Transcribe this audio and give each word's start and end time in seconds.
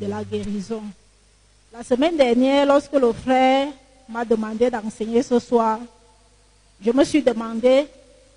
de 0.00 0.06
la 0.06 0.22
guérison. 0.24 0.82
La 1.72 1.82
semaine 1.82 2.16
dernière, 2.16 2.66
lorsque 2.66 2.92
le 2.92 3.12
frère 3.12 3.68
m'a 4.08 4.24
demandé 4.24 4.70
d'enseigner 4.70 5.22
ce 5.22 5.38
soir, 5.38 5.78
je 6.84 6.90
me 6.90 7.04
suis 7.04 7.22
demandé 7.22 7.86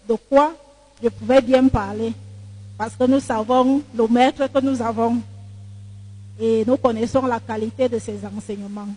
de 0.08 0.16
quoi 0.30 0.54
je 1.02 1.10
pouvais 1.10 1.42
bien 1.42 1.68
parler. 1.68 2.14
Parce 2.78 2.96
que 2.96 3.04
nous 3.06 3.20
savons 3.20 3.82
le 3.96 4.08
maître 4.08 4.48
que 4.48 4.60
nous 4.60 4.82
avons 4.82 5.18
et 6.40 6.64
nous 6.66 6.78
connaissons 6.78 7.26
la 7.26 7.40
qualité 7.40 7.90
de 7.90 8.00
ses 8.00 8.20
enseignements. 8.26 8.88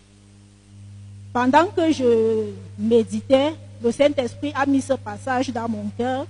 Pendant 1.32 1.66
que 1.66 1.90
je 1.90 2.50
méditais, 2.78 3.54
le 3.82 3.90
Saint-Esprit 3.90 4.52
a 4.54 4.64
mis 4.66 4.80
ce 4.80 4.92
passage 4.92 5.50
dans 5.50 5.68
mon 5.68 5.86
cœur 5.96 6.26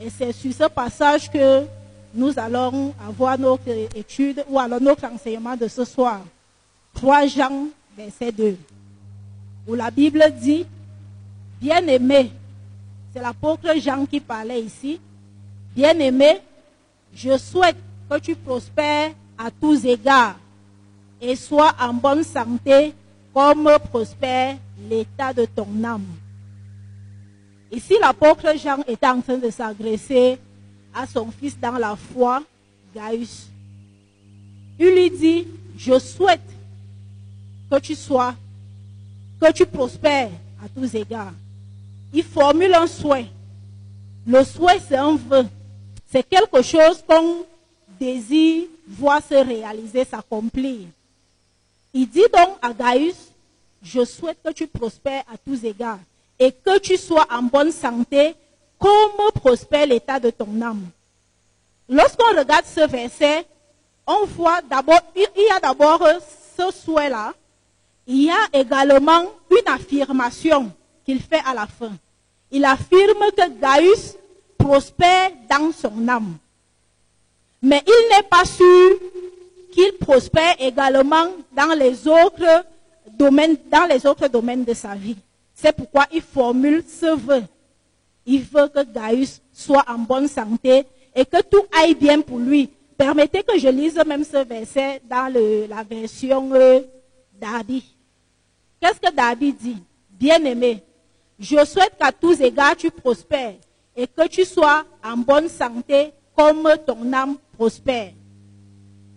et 0.00 0.08
c'est 0.08 0.32
sur 0.32 0.52
ce 0.52 0.68
passage 0.68 1.30
que 1.30 1.64
nous 2.16 2.38
allons 2.38 2.94
avoir 3.06 3.38
notre 3.38 3.68
étude 3.94 4.44
ou 4.48 4.58
alors 4.58 4.80
notre 4.80 5.04
enseignement 5.04 5.56
de 5.56 5.68
ce 5.68 5.84
soir. 5.84 6.20
3 6.94 7.26
Jean, 7.26 7.66
verset 7.96 8.32
2, 8.32 8.56
où 9.68 9.74
la 9.74 9.90
Bible 9.90 10.24
dit, 10.40 10.64
bien-aimé, 11.60 12.32
c'est 13.12 13.20
l'apôtre 13.20 13.78
Jean 13.78 14.06
qui 14.06 14.20
parlait 14.20 14.62
ici, 14.62 14.98
bien-aimé, 15.74 16.40
je 17.14 17.36
souhaite 17.36 17.76
que 18.10 18.18
tu 18.18 18.34
prospères 18.34 19.12
à 19.36 19.50
tous 19.50 19.84
égards 19.84 20.36
et 21.20 21.36
sois 21.36 21.74
en 21.78 21.92
bonne 21.92 22.22
santé 22.24 22.94
comme 23.34 23.70
prospère 23.90 24.56
l'état 24.88 25.32
de 25.32 25.44
ton 25.44 25.66
âme. 25.84 26.06
Ici, 27.70 27.94
l'apôtre 28.00 28.56
Jean 28.56 28.78
est 28.86 29.04
en 29.04 29.20
train 29.20 29.36
de 29.36 29.50
s'agresser 29.50 30.38
à 30.96 31.06
son 31.06 31.30
fils 31.30 31.58
dans 31.60 31.72
la 31.78 31.94
foi, 31.94 32.42
Gaius. 32.94 33.48
Il 34.78 34.88
lui 34.88 35.10
dit, 35.10 35.46
je 35.76 35.98
souhaite 35.98 36.40
que 37.70 37.78
tu 37.78 37.94
sois, 37.94 38.34
que 39.40 39.52
tu 39.52 39.66
prospères 39.66 40.30
à 40.64 40.68
tous 40.68 40.94
égards. 40.94 41.34
Il 42.12 42.24
formule 42.24 42.74
un 42.74 42.86
souhait. 42.86 43.26
Le 44.26 44.42
souhait, 44.42 44.80
c'est 44.88 44.96
un 44.96 45.16
vœu. 45.16 45.46
C'est 46.10 46.26
quelque 46.26 46.62
chose 46.62 47.02
qu'on 47.06 47.44
désire 48.00 48.64
voir 48.88 49.20
se 49.22 49.34
réaliser, 49.34 50.04
s'accomplir. 50.04 50.86
Il 51.92 52.08
dit 52.08 52.20
donc 52.32 52.56
à 52.62 52.72
Gaius, 52.72 53.32
je 53.82 54.04
souhaite 54.04 54.38
que 54.42 54.52
tu 54.52 54.66
prospères 54.66 55.24
à 55.32 55.36
tous 55.36 55.64
égards 55.64 55.98
et 56.38 56.52
que 56.52 56.78
tu 56.78 56.96
sois 56.96 57.26
en 57.30 57.42
bonne 57.42 57.72
santé 57.72 58.34
comme 58.78 59.30
prospère 59.34 59.86
l'état 59.86 60.20
de 60.20 60.30
ton 60.30 60.60
âme. 60.60 60.86
Lorsqu'on 61.88 62.36
regarde 62.36 62.64
ce 62.64 62.86
verset, 62.88 63.46
on 64.06 64.24
voit 64.26 64.60
d'abord, 64.62 65.00
il 65.14 65.28
y 65.36 65.50
a 65.50 65.60
d'abord 65.60 66.02
ce 66.56 66.70
souhait-là. 66.70 67.32
Il 68.06 68.24
y 68.24 68.30
a 68.30 68.48
également 68.52 69.24
une 69.50 69.72
affirmation 69.72 70.72
qu'il 71.04 71.20
fait 71.20 71.42
à 71.44 71.54
la 71.54 71.66
fin. 71.66 71.92
Il 72.50 72.64
affirme 72.64 73.30
que 73.36 73.48
Gaius 73.60 74.16
prospère 74.56 75.32
dans 75.50 75.72
son 75.72 76.08
âme. 76.08 76.36
Mais 77.62 77.82
il 77.86 78.08
n'est 78.10 78.28
pas 78.28 78.44
sûr 78.44 78.98
qu'il 79.72 79.92
prospère 79.94 80.54
également 80.58 81.28
dans 81.52 81.76
les 81.76 82.06
autres 82.06 82.64
domaines, 83.18 83.56
dans 83.70 83.86
les 83.86 84.06
autres 84.06 84.28
domaines 84.28 84.64
de 84.64 84.74
sa 84.74 84.94
vie. 84.94 85.16
C'est 85.54 85.74
pourquoi 85.74 86.06
il 86.12 86.22
formule 86.22 86.84
ce 86.86 87.16
vœu. 87.16 87.42
Il 88.24 88.42
veut 88.42 88.68
que 88.68 88.84
Gaius 88.84 89.40
soit 89.52 89.84
en 89.88 89.98
bonne 89.98 90.28
santé 90.28 90.84
et 91.16 91.24
que 91.24 91.42
tout 91.42 91.64
aille 91.72 91.94
bien 91.94 92.20
pour 92.20 92.38
lui. 92.38 92.68
Permettez 92.96 93.42
que 93.42 93.58
je 93.58 93.68
lise 93.68 94.00
même 94.06 94.22
ce 94.22 94.44
verset 94.44 95.00
dans 95.08 95.32
la 95.68 95.82
version 95.82 96.52
euh, 96.52 96.80
Qu'est-ce 98.80 99.00
que 99.00 99.14
David 99.14 99.56
dit? 99.56 99.82
Bien-aimé, 100.10 100.82
je 101.38 101.64
souhaite 101.64 101.96
qu'à 101.98 102.12
tous 102.12 102.40
égards 102.40 102.76
tu 102.76 102.90
prospères 102.90 103.56
et 103.94 104.06
que 104.06 104.28
tu 104.28 104.44
sois 104.44 104.84
en 105.04 105.16
bonne 105.16 105.48
santé 105.48 106.12
comme 106.36 106.68
ton 106.86 107.12
âme 107.12 107.36
prospère. 107.52 108.12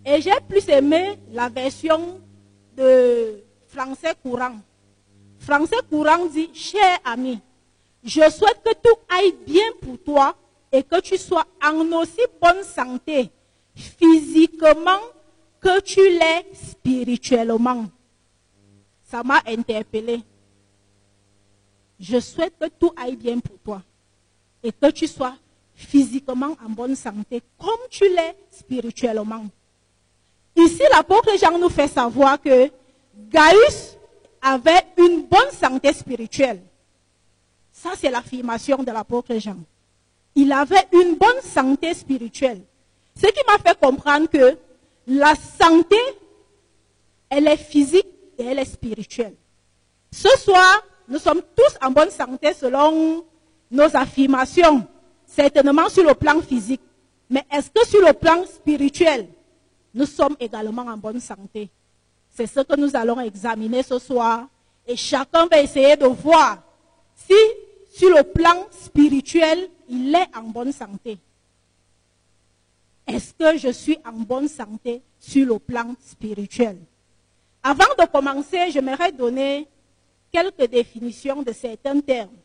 Et 0.04 0.20
j'ai 0.20 0.32
plus 0.48 0.66
aimé 0.68 1.18
la 1.32 1.48
version 1.48 2.20
de 2.76 3.42
français 3.68 4.14
courant. 4.22 4.56
Français 5.38 5.76
courant 5.90 6.26
dit, 6.26 6.50
cher 6.54 6.98
ami, 7.04 7.38
je 8.02 8.20
souhaite 8.30 8.60
que 8.64 8.72
tout 8.74 8.98
aille 9.08 9.34
bien 9.46 9.64
pour 9.80 9.98
toi 10.02 10.34
et 10.72 10.82
que 10.82 11.00
tu 11.00 11.16
sois 11.16 11.46
en 11.62 11.80
aussi 11.92 12.20
bonne 12.40 12.62
santé 12.62 13.30
physiquement 13.74 15.00
que 15.60 15.80
tu 15.80 16.00
l'es 16.00 16.46
spirituellement. 16.54 17.86
Ça 19.04 19.22
m'a 19.22 19.42
interpellé. 19.46 20.20
Je 21.98 22.20
souhaite 22.20 22.54
que 22.58 22.68
tout 22.68 22.92
aille 22.96 23.16
bien 23.16 23.38
pour 23.40 23.58
toi 23.58 23.82
et 24.62 24.72
que 24.72 24.90
tu 24.90 25.06
sois 25.06 25.36
physiquement 25.74 26.56
en 26.64 26.70
bonne 26.70 26.96
santé 26.96 27.42
comme 27.58 27.88
tu 27.90 28.04
l'es 28.08 28.36
spirituellement. 28.50 29.46
Ici, 30.56 30.82
l'apôtre 30.90 31.36
Jean 31.38 31.58
nous 31.58 31.68
fait 31.68 31.88
savoir 31.88 32.40
que 32.40 32.70
Gaius 33.16 33.96
avait 34.42 34.86
une 34.96 35.22
bonne 35.26 35.50
santé 35.52 35.92
spirituelle. 35.92 36.62
Ça, 37.72 37.90
c'est 37.96 38.10
l'affirmation 38.10 38.82
de 38.82 38.90
l'apôtre 38.90 39.36
Jean. 39.38 39.56
Il 40.34 40.52
avait 40.52 40.86
une 40.92 41.16
bonne 41.16 41.42
santé 41.42 41.92
spirituelle. 41.94 42.62
Ce 43.16 43.26
qui 43.26 43.40
m'a 43.46 43.58
fait 43.58 43.78
comprendre 43.78 44.28
que 44.28 44.56
la 45.06 45.34
santé, 45.34 45.96
elle 47.28 47.48
est 47.48 47.56
physique 47.56 48.06
et 48.38 48.44
elle 48.44 48.58
est 48.58 48.64
spirituelle. 48.64 49.34
Ce 50.12 50.28
soir, 50.38 50.82
nous 51.08 51.18
sommes 51.18 51.42
tous 51.56 51.76
en 51.82 51.90
bonne 51.90 52.10
santé 52.10 52.52
selon 52.54 53.24
nos 53.70 53.96
affirmations, 53.96 54.86
certainement 55.26 55.88
sur 55.88 56.04
le 56.04 56.14
plan 56.14 56.40
physique. 56.40 56.80
Mais 57.28 57.44
est-ce 57.52 57.70
que 57.70 57.86
sur 57.86 58.04
le 58.04 58.12
plan 58.12 58.44
spirituel, 58.46 59.28
nous 59.94 60.06
sommes 60.06 60.36
également 60.40 60.82
en 60.82 60.96
bonne 60.96 61.20
santé? 61.20 61.70
C'est 62.30 62.46
ce 62.46 62.60
que 62.60 62.76
nous 62.76 62.94
allons 62.96 63.20
examiner 63.20 63.82
ce 63.82 63.98
soir. 63.98 64.46
Et 64.86 64.96
chacun 64.96 65.46
va 65.46 65.60
essayer 65.60 65.96
de 65.96 66.06
voir 66.06 66.58
si 67.14 67.34
sur 67.92 68.08
le 68.16 68.22
plan 68.22 68.66
spirituel, 68.70 69.68
il 69.90 70.14
est 70.14 70.36
en 70.36 70.44
bonne 70.44 70.72
santé. 70.72 71.18
Est-ce 73.06 73.34
que 73.34 73.58
je 73.58 73.72
suis 73.72 73.98
en 74.06 74.12
bonne 74.12 74.48
santé 74.48 75.02
sur 75.18 75.46
le 75.46 75.58
plan 75.58 75.94
spirituel? 76.00 76.78
Avant 77.62 77.92
de 77.98 78.06
commencer, 78.06 78.70
j'aimerais 78.70 79.10
donner 79.10 79.66
quelques 80.32 80.70
définitions 80.70 81.42
de 81.42 81.52
certains 81.52 82.00
termes. 82.00 82.36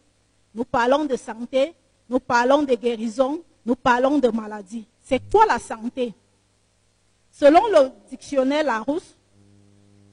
Nous 0.56 0.66
parlons 0.66 1.06
de 1.06 1.16
santé, 1.16 1.73
nous 2.09 2.19
parlons 2.19 2.63
de 2.63 2.73
guérison, 2.73 3.41
nous 3.66 3.75
parlons 3.75 4.17
de 4.17 4.29
maladie. 4.29 4.88
C'est 5.03 5.22
quoi 5.31 5.45
la 5.45 5.59
santé? 5.59 6.13
Selon 7.31 7.62
le 7.67 7.91
dictionnaire 8.09 8.63
Larousse, 8.63 9.16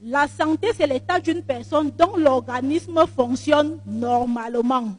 la 0.02 0.28
santé, 0.28 0.68
c'est 0.76 0.86
l'état 0.86 1.20
d'une 1.20 1.42
personne 1.42 1.90
dont 1.92 2.16
l'organisme 2.16 3.06
fonctionne 3.06 3.80
normalement. 3.86 4.96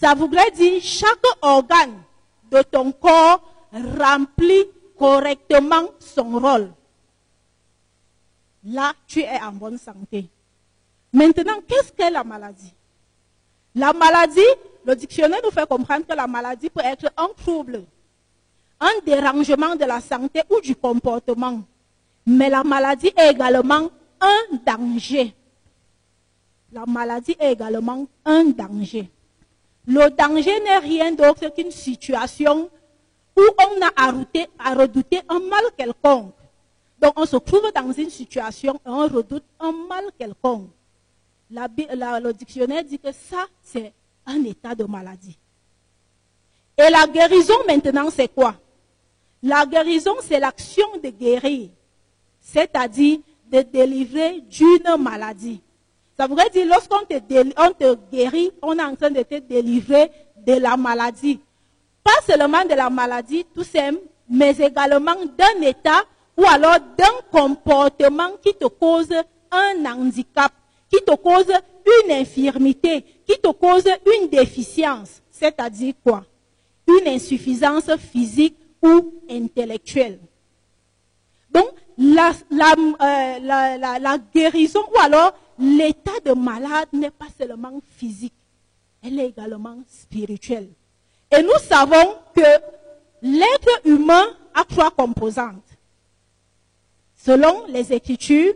Ça 0.00 0.14
voudrait 0.14 0.50
dire 0.52 0.80
chaque 0.80 1.24
organe 1.42 2.00
de 2.50 2.62
ton 2.62 2.92
corps 2.92 3.42
remplit 3.72 4.66
correctement 4.96 5.90
son 5.98 6.38
rôle. 6.38 6.72
Là, 8.64 8.92
tu 9.08 9.20
es 9.20 9.42
en 9.42 9.52
bonne 9.52 9.78
santé. 9.78 10.28
Maintenant, 11.12 11.58
qu'est-ce 11.66 11.92
qu'est 11.92 12.10
la 12.10 12.22
maladie? 12.22 12.72
La 13.74 13.92
maladie, 13.92 14.40
le 14.84 14.94
dictionnaire 14.94 15.40
nous 15.42 15.50
fait 15.50 15.68
comprendre 15.68 16.06
que 16.06 16.14
la 16.14 16.26
maladie 16.28 16.70
peut 16.70 16.84
être 16.84 17.10
un 17.16 17.28
trouble, 17.36 17.82
un 18.78 19.00
dérangement 19.04 19.74
de 19.74 19.84
la 19.84 20.00
santé 20.00 20.42
ou 20.48 20.60
du 20.60 20.76
comportement. 20.76 21.62
Mais 22.24 22.48
la 22.48 22.62
maladie 22.62 23.12
est 23.16 23.32
également 23.32 23.90
un 24.20 24.56
danger. 24.64 25.34
La 26.72 26.84
maladie 26.86 27.34
est 27.40 27.52
également 27.52 28.06
un 28.24 28.44
danger. 28.44 29.10
Le 29.88 30.10
danger 30.10 30.60
n'est 30.60 30.78
rien 30.78 31.12
d'autre 31.12 31.48
qu'une 31.48 31.70
situation 31.70 32.68
où 33.34 33.40
on 33.40 33.82
a 33.82 33.90
à, 33.96 34.74
redouter 34.74 35.18
un 35.30 35.38
mal 35.40 35.64
quelconque. 35.78 36.34
Donc 37.00 37.14
on 37.16 37.24
se 37.24 37.36
trouve 37.36 37.72
dans 37.74 37.90
une 37.92 38.10
situation 38.10 38.74
et 38.74 38.88
on 38.90 39.08
redoute 39.08 39.44
un 39.58 39.72
mal 39.72 40.04
quelconque. 40.18 40.68
le 41.50 42.32
dictionnaire 42.32 42.84
dit 42.84 42.98
que 42.98 43.10
ça, 43.12 43.46
c'est 43.62 43.94
un 44.26 44.44
état 44.44 44.74
de 44.74 44.84
maladie. 44.84 45.38
Et 46.76 46.90
la 46.90 47.06
guérison 47.06 47.56
maintenant, 47.66 48.10
c'est 48.10 48.28
quoi? 48.28 48.56
La 49.42 49.64
guérison, 49.64 50.16
c'est 50.20 50.38
l'action 50.38 50.86
de 51.02 51.08
guérir, 51.08 51.70
c'est-à-dire 52.42 53.20
de 53.50 53.62
délivrer 53.62 54.42
d'une 54.42 55.02
maladie. 55.02 55.62
Ça 56.18 56.26
voudrait 56.26 56.50
dire, 56.50 56.66
lorsqu'on 56.66 57.04
te, 57.06 58.10
guérit, 58.10 58.50
on 58.60 58.76
est 58.76 58.82
en 58.82 58.96
train 58.96 59.10
de 59.10 59.22
te 59.22 59.38
délivrer 59.38 60.10
de 60.44 60.54
la 60.54 60.76
maladie. 60.76 61.38
Pas 62.02 62.20
seulement 62.26 62.64
de 62.64 62.74
la 62.74 62.90
maladie, 62.90 63.46
tout 63.54 63.62
simple, 63.62 64.00
mais 64.28 64.50
également 64.58 65.14
d'un 65.14 65.62
état 65.62 66.02
ou 66.36 66.44
alors 66.44 66.78
d'un 66.96 67.04
comportement 67.30 68.30
qui 68.42 68.52
te 68.52 68.66
cause 68.66 69.12
un 69.52 69.84
handicap, 69.86 70.52
qui 70.92 71.00
te 71.04 71.14
cause 71.14 71.52
une 72.04 72.12
infirmité, 72.12 73.04
qui 73.24 73.38
te 73.38 73.52
cause 73.52 73.88
une 74.20 74.28
déficience, 74.28 75.22
c'est-à-dire 75.30 75.94
quoi? 76.04 76.24
Une 76.88 77.06
insuffisance 77.06 77.94
physique 77.96 78.56
ou 78.82 79.14
intellectuelle. 79.30 80.18
Donc, 81.50 81.68
la, 81.96 82.32
euh, 83.02 84.18
guérison 84.34 84.80
ou 84.94 84.98
alors 85.00 85.32
l'état 85.58 86.20
de 86.24 86.32
malade 86.32 86.88
n'est 86.92 87.10
pas 87.10 87.26
seulement 87.38 87.80
physique, 87.96 88.34
elle 89.02 89.18
est 89.18 89.28
également 89.28 89.78
spirituelle. 89.88 90.68
Et 91.30 91.42
nous 91.42 91.58
savons 91.60 92.14
que 92.34 92.42
l'être 93.22 93.80
humain 93.84 94.26
a 94.54 94.64
trois 94.64 94.90
composantes. 94.90 95.64
Selon 97.16 97.66
les 97.66 97.92
Écritures, 97.92 98.54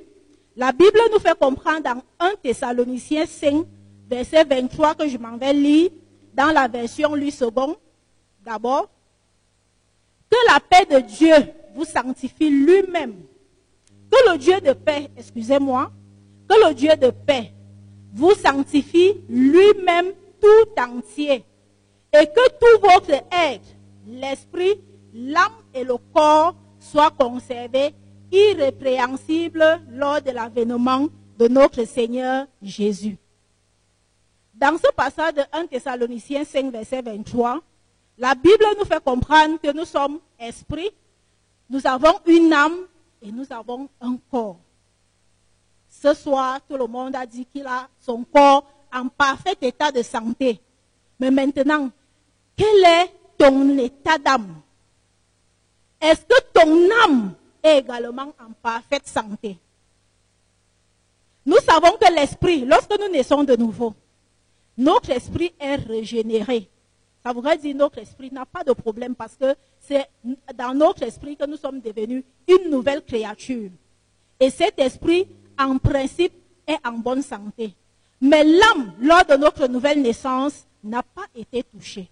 la 0.57 0.73
Bible 0.73 1.01
nous 1.13 1.19
fait 1.19 1.39
comprendre 1.39 1.83
dans 1.83 2.03
1 2.21 2.35
Thessaloniciens 2.43 3.27
5, 3.27 3.67
verset 4.09 4.45
23, 4.45 4.95
que 4.95 5.09
je 5.09 5.19
m'en 5.19 5.37
vais 5.37 5.53
lire 5.53 5.91
dans 6.35 6.53
la 6.53 6.69
version 6.69 7.15
lui 7.15 7.31
second, 7.31 7.77
d'abord, 8.45 8.89
que 10.31 10.37
la 10.53 10.61
paix 10.61 10.87
de 10.87 11.01
Dieu 11.01 11.35
vous 11.75 11.85
sanctifie 11.85 12.51
lui-même. 12.51 13.15
Que 14.11 14.31
le 14.31 14.39
Dieu 14.39 14.61
de 14.61 14.73
paix, 14.73 15.11
excusez-moi, 15.17 15.91
que 16.49 16.69
le 16.69 16.75
Dieu 16.75 16.95
de 16.97 17.11
paix 17.11 17.53
vous 18.13 18.35
sanctifie 18.35 19.15
lui-même 19.29 20.13
tout 20.41 20.81
entier 20.81 21.45
et 22.13 22.27
que 22.27 22.49
tout 22.51 22.81
votre 22.81 23.25
être, 23.33 23.77
l'esprit, 24.07 24.81
l'âme 25.15 25.53
et 25.73 25.85
le 25.85 25.97
corps 26.13 26.55
soient 26.79 27.11
conservés 27.11 27.95
irrépréhensibles 28.31 29.83
lors 29.91 30.21
de 30.21 30.31
l'avènement 30.31 31.09
de 31.39 31.49
notre 31.49 31.85
Seigneur 31.85 32.47
Jésus. 32.61 33.17
Dans 34.55 34.77
ce 34.79 34.93
passage 34.95 35.35
de 35.35 35.43
1 35.53 35.67
Thessaloniciens 35.67 36.45
5, 36.45 36.71
verset 36.71 37.03
23, 37.03 37.61
la 38.19 38.35
Bible 38.35 38.65
nous 38.79 38.85
fait 38.85 39.03
comprendre 39.03 39.59
que 39.61 39.73
nous 39.73 39.85
sommes 39.85 40.21
esprit, 40.39 40.91
nous 41.71 41.87
avons 41.87 42.19
une 42.27 42.53
âme 42.53 42.87
et 43.23 43.33
nous 43.33 43.47
avons 43.51 43.89
un 44.01 44.17
corps. 44.31 44.61
Ce 46.03 46.15
soir, 46.15 46.61
tout 46.69 46.77
le 46.77 46.87
monde 46.89 47.15
a 47.15 47.25
dit 47.25 47.47
qu'il 47.47 47.65
a 47.65 47.89
son 48.01 48.25
corps 48.25 48.65
en 48.93 49.07
parfait 49.07 49.55
état 49.63 49.93
de 49.93 50.03
santé. 50.03 50.61
Mais 51.21 51.31
maintenant, 51.31 51.91
quel 52.57 52.85
est 52.85 53.13
ton 53.39 53.79
état 53.79 54.19
d'âme? 54.19 54.57
Est-ce 56.01 56.23
que 56.23 56.43
ton 56.53 56.91
âme 57.05 57.35
est 57.63 57.79
également 57.79 58.35
en 58.41 58.53
parfaite 58.61 59.07
santé? 59.07 59.57
Nous 61.47 61.59
savons 61.59 61.97
que 62.01 62.13
l'esprit, 62.13 62.65
lorsque 62.65 62.99
nous 62.99 63.09
naissons 63.09 63.45
de 63.45 63.55
nouveau, 63.55 63.95
notre 64.77 65.11
esprit 65.11 65.55
est 65.61 65.77
régénéré. 65.77 66.69
Ça 67.25 67.33
voudrait 67.33 67.59
dire 67.59 67.75
que 67.75 67.79
notre 67.79 67.99
esprit 67.99 68.33
n'a 68.33 68.45
pas 68.45 68.65
de 68.65 68.73
problème 68.73 69.15
parce 69.15 69.37
que 69.37 69.55
c'est 69.79 70.09
dans 70.57 70.75
notre 70.75 71.05
esprit 71.05 71.37
que 71.37 71.47
nous 71.47 71.57
sommes 71.57 71.81
devenus 71.81 72.25
une 72.49 72.71
nouvelle 72.71 73.05
créature. 73.05 73.71
Et 74.41 74.51
cet 74.51 74.81
esprit, 74.81 75.29
en 75.59 75.79
principe, 75.79 76.33
est 76.67 76.79
en 76.87 76.93
bonne 76.93 77.23
santé. 77.23 77.75
Mais 78.21 78.45
l'âme, 78.45 78.95
lors 79.01 79.25
de 79.25 79.35
notre 79.37 79.67
nouvelle 79.67 80.01
naissance, 80.01 80.65
n'a 80.85 81.03
pas 81.03 81.27
été 81.35 81.65
touchée. 81.65 82.09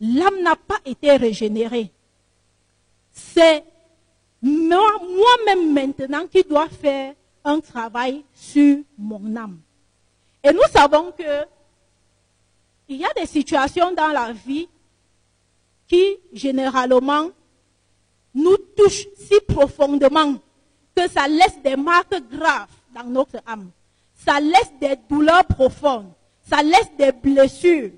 L'âme 0.00 0.42
n'a 0.42 0.56
pas 0.56 0.78
été 0.84 1.16
régénérée. 1.16 1.90
C'est 3.12 3.64
moi-même 4.40 5.72
maintenant 5.72 6.26
qui 6.26 6.42
dois 6.42 6.68
faire 6.68 7.14
un 7.44 7.60
travail 7.60 8.24
sur 8.32 8.78
mon 8.96 9.36
âme. 9.36 9.58
Et 10.42 10.52
nous 10.52 10.60
savons 10.72 11.12
que 11.12 11.44
il 12.88 12.96
y 12.96 13.04
a 13.04 13.12
des 13.14 13.26
situations 13.26 13.92
dans 13.92 14.08
la 14.08 14.32
vie 14.32 14.68
qui, 15.86 16.16
généralement, 16.32 17.30
nous 18.34 18.56
touchent 18.76 19.08
si 19.16 19.40
profondément 19.46 20.36
que 20.94 21.08
ça 21.08 21.28
laisse 21.28 21.60
des 21.62 21.76
marques 21.76 22.20
graves 22.30 22.68
dans 22.94 23.04
notre 23.04 23.36
âme. 23.46 23.70
Ça 24.14 24.40
laisse 24.40 24.72
des 24.80 24.96
douleurs 25.08 25.44
profondes. 25.44 26.12
Ça 26.42 26.62
laisse 26.62 26.90
des 26.98 27.12
blessures 27.12 27.90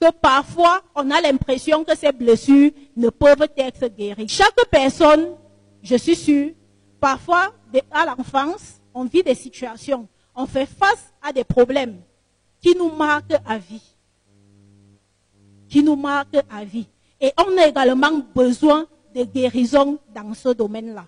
que 0.00 0.10
parfois 0.10 0.82
on 0.94 1.10
a 1.10 1.20
l'impression 1.20 1.84
que 1.84 1.96
ces 1.96 2.12
blessures 2.12 2.72
ne 2.96 3.10
peuvent 3.10 3.48
être 3.56 3.86
guéries. 3.88 4.28
Chaque 4.28 4.54
personne, 4.70 5.34
je 5.82 5.96
suis 5.96 6.16
sûre, 6.16 6.52
parfois 7.00 7.52
à 7.90 8.06
l'enfance, 8.06 8.80
on 8.92 9.04
vit 9.04 9.22
des 9.22 9.34
situations, 9.34 10.08
on 10.34 10.46
fait 10.46 10.66
face 10.66 11.12
à 11.22 11.32
des 11.32 11.44
problèmes 11.44 12.00
qui 12.60 12.74
nous 12.74 12.90
marquent 12.90 13.36
à 13.46 13.58
vie 13.58 13.94
qui 15.70 15.82
nous 15.82 15.96
marque 15.96 16.36
à 16.50 16.64
vie. 16.64 16.86
Et 17.20 17.32
on 17.38 17.56
a 17.56 17.68
également 17.68 18.20
besoin 18.34 18.86
de 19.14 19.24
guérison 19.24 19.98
dans 20.14 20.34
ce 20.34 20.50
domaine-là. 20.50 21.06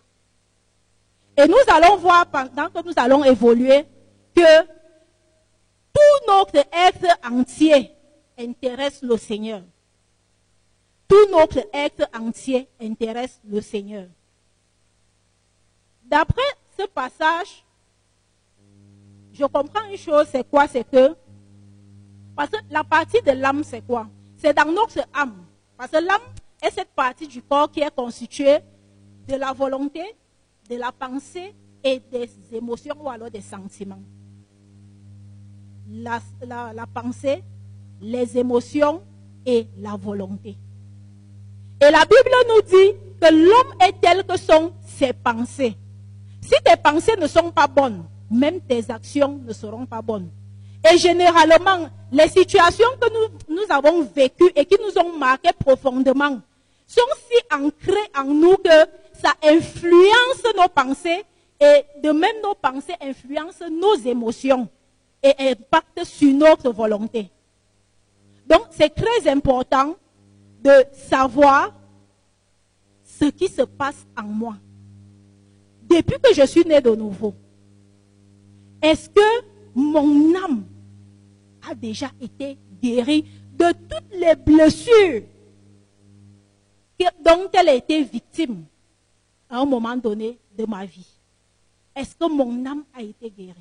Et 1.36 1.46
nous 1.46 1.56
allons 1.68 1.96
voir 1.96 2.26
pendant 2.26 2.68
que 2.68 2.84
nous 2.86 2.92
allons 2.96 3.24
évoluer 3.24 3.86
que 4.34 4.62
tout 5.92 6.26
notre 6.26 6.58
être 6.72 7.18
entier 7.24 7.90
intéresse 8.38 9.02
le 9.02 9.16
Seigneur. 9.16 9.62
Tout 11.08 11.30
notre 11.30 11.60
être 11.72 12.08
entier 12.18 12.68
intéresse 12.80 13.40
le 13.44 13.60
Seigneur. 13.60 14.06
D'après 16.04 16.42
ce 16.78 16.86
passage, 16.86 17.64
je 19.32 19.44
comprends 19.44 19.84
une 19.90 19.96
chose, 19.96 20.26
c'est 20.30 20.48
quoi? 20.48 20.68
C'est 20.68 20.84
que, 20.84 21.14
parce 22.36 22.50
que 22.50 22.56
la 22.70 22.84
partie 22.84 23.22
de 23.22 23.32
l'âme, 23.32 23.64
c'est 23.64 23.84
quoi? 23.86 24.06
C'est 24.36 24.54
dans 24.54 24.70
notre 24.70 25.00
âme. 25.14 25.44
Parce 25.76 25.90
que 25.90 25.98
l'âme 25.98 26.20
est 26.62 26.70
cette 26.70 26.90
partie 26.90 27.26
du 27.26 27.42
corps 27.42 27.70
qui 27.70 27.80
est 27.80 27.94
constituée 27.94 28.58
de 29.26 29.34
la 29.36 29.52
volonté, 29.52 30.02
de 30.68 30.76
la 30.76 30.92
pensée 30.92 31.54
et 31.82 32.00
des 32.10 32.30
émotions 32.52 32.94
ou 33.00 33.08
alors 33.08 33.30
des 33.30 33.40
sentiments. 33.40 34.02
La, 35.90 36.20
pensée, 36.92 37.42
les 38.00 38.38
émotions 38.38 39.02
et 39.44 39.66
la 39.78 39.96
volonté. 39.96 40.56
Et 41.80 41.90
la 41.90 42.04
Bible 42.04 42.30
nous 42.48 42.62
dit 42.62 42.92
que 43.20 43.32
l'homme 43.32 43.74
est 43.80 44.00
tel 44.00 44.24
que 44.24 44.38
sont 44.38 44.72
ses 44.86 45.12
pensées. 45.12 45.76
Si 46.40 46.54
tes 46.64 46.76
pensées 46.76 47.16
ne 47.20 47.26
sont 47.26 47.50
pas 47.50 47.66
bonnes, 47.66 48.04
même 48.30 48.60
tes 48.60 48.90
actions 48.90 49.40
ne 49.44 49.52
seront 49.52 49.86
pas 49.86 50.00
bonnes. 50.00 50.30
Et 50.90 50.98
généralement, 50.98 51.88
les 52.10 52.28
situations 52.28 52.88
que 53.00 53.08
nous, 53.12 53.56
nous 53.56 53.64
avons 53.68 54.02
vécues 54.04 54.50
et 54.54 54.64
qui 54.64 54.76
nous 54.80 55.00
ont 55.00 55.16
marquées 55.16 55.52
profondément 55.58 56.40
sont 56.86 57.00
si 57.28 57.54
ancrées 57.54 58.10
en 58.16 58.24
nous 58.24 58.56
que 58.56 59.01
ça 59.22 59.34
influence 59.42 60.42
nos 60.56 60.68
pensées 60.68 61.24
et 61.60 61.84
de 62.02 62.10
même 62.10 62.42
nos 62.42 62.54
pensées 62.54 62.94
influencent 63.00 63.70
nos 63.70 63.94
émotions 63.94 64.68
et 65.22 65.32
impactent 65.38 66.04
sur 66.04 66.34
notre 66.34 66.72
volonté. 66.72 67.30
Donc 68.46 68.62
c'est 68.70 68.94
très 68.94 69.30
important 69.30 69.94
de 70.62 70.84
savoir 70.92 71.72
ce 73.04 73.26
qui 73.26 73.48
se 73.48 73.62
passe 73.62 74.06
en 74.18 74.24
moi. 74.24 74.56
Depuis 75.82 76.18
que 76.20 76.34
je 76.34 76.46
suis 76.46 76.64
né 76.64 76.80
de 76.80 76.94
nouveau, 76.94 77.34
est-ce 78.80 79.08
que 79.08 79.44
mon 79.74 80.34
âme 80.34 80.64
a 81.70 81.74
déjà 81.74 82.10
été 82.20 82.58
guérie 82.82 83.24
de 83.52 83.66
toutes 83.70 84.12
les 84.12 84.34
blessures 84.34 85.22
dont 87.24 87.48
elle 87.52 87.68
a 87.68 87.74
été 87.74 88.02
victime? 88.02 88.64
À 89.52 89.58
un 89.58 89.66
moment 89.66 89.96
donné 89.96 90.38
de 90.56 90.64
ma 90.64 90.86
vie. 90.86 91.06
Est-ce 91.94 92.16
que 92.16 92.26
mon 92.26 92.64
âme 92.64 92.84
a 92.96 93.02
été 93.02 93.30
guérie? 93.30 93.52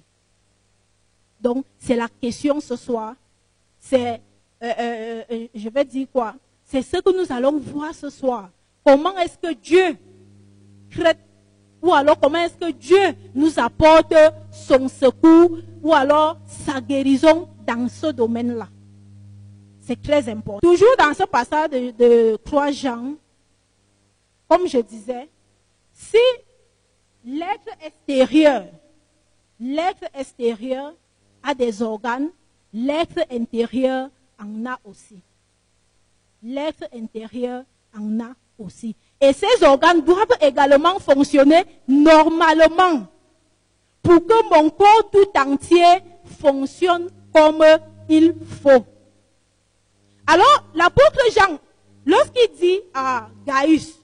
Donc, 1.41 1.65
c'est 1.77 1.97
la 1.97 2.07
question 2.07 2.61
ce 2.61 2.77
soir. 2.77 3.15
C'est, 3.77 4.21
euh, 4.63 4.73
euh, 4.79 5.23
euh, 5.29 5.47
je 5.53 5.69
vais 5.69 5.83
dire 5.83 6.07
quoi? 6.11 6.33
C'est 6.63 6.81
ce 6.81 6.97
que 6.97 7.09
nous 7.11 7.29
allons 7.35 7.59
voir 7.59 7.93
ce 7.93 8.09
soir. 8.09 8.49
Comment 8.85 9.17
est-ce 9.17 9.37
que 9.37 9.53
Dieu 9.53 9.97
crée 10.89 11.17
ou 11.81 11.91
alors 11.91 12.17
comment 12.19 12.37
est-ce 12.37 12.53
que 12.53 12.71
Dieu 12.71 13.15
nous 13.33 13.59
apporte 13.59 14.13
son 14.51 14.87
secours 14.87 15.57
ou 15.81 15.91
alors 15.93 16.37
sa 16.45 16.79
guérison 16.79 17.49
dans 17.67 17.89
ce 17.89 18.07
domaine-là? 18.07 18.69
C'est 19.81 19.99
très 20.01 20.29
important. 20.29 20.59
Toujours 20.61 20.95
dans 20.97 21.13
ce 21.13 21.23
passage 21.23 21.71
de, 21.71 21.91
de 21.91 22.35
3 22.45 22.71
Jean, 22.71 23.15
comme 24.47 24.67
je 24.67 24.77
disais, 24.77 25.27
si 26.01 26.17
l'être 27.23 27.69
extérieur, 27.85 28.65
l'être 29.59 30.05
extérieur 30.13 30.93
a 31.43 31.53
des 31.53 31.81
organes, 31.81 32.29
l'être 32.73 33.19
intérieur 33.31 34.09
en 34.39 34.65
a 34.65 34.79
aussi. 34.83 35.21
L'être 36.43 36.85
intérieur 36.93 37.63
en 37.95 38.19
a 38.19 38.33
aussi. 38.57 38.95
Et 39.19 39.33
ces 39.33 39.63
organes 39.63 40.01
doivent 40.01 40.37
également 40.41 40.97
fonctionner 40.99 41.63
normalement 41.87 43.07
pour 44.01 44.25
que 44.25 44.49
mon 44.49 44.69
corps 44.71 45.09
tout 45.11 45.37
entier 45.37 45.99
fonctionne 46.39 47.09
comme 47.31 47.63
il 48.09 48.33
faut. 48.63 48.85
Alors, 50.25 50.65
l'apôtre 50.73 51.21
Jean, 51.35 51.59
lorsqu'il 52.05 52.49
dit 52.59 52.79
à 52.93 53.29
Gaius, 53.45 54.00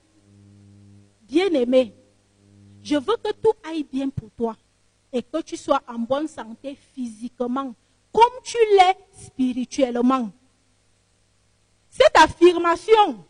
bien-aimé, 1.27 1.93
je 2.84 2.96
veux 2.96 3.17
que 3.17 3.31
tout 3.34 3.53
aille 3.67 3.84
bien 3.84 4.10
pour 4.10 4.29
toi 4.31 4.55
et 5.12 5.22
que 5.22 5.41
tu 5.41 5.57
sois 5.57 5.81
en 5.88 6.00
bonne 6.00 6.27
santé 6.27 6.77
physiquement, 6.93 7.74
comme 8.12 8.24
tu 8.43 8.57
l'es 8.77 8.98
spirituellement. 9.25 10.29
Cette 11.89 12.17
affirmation 12.17 13.25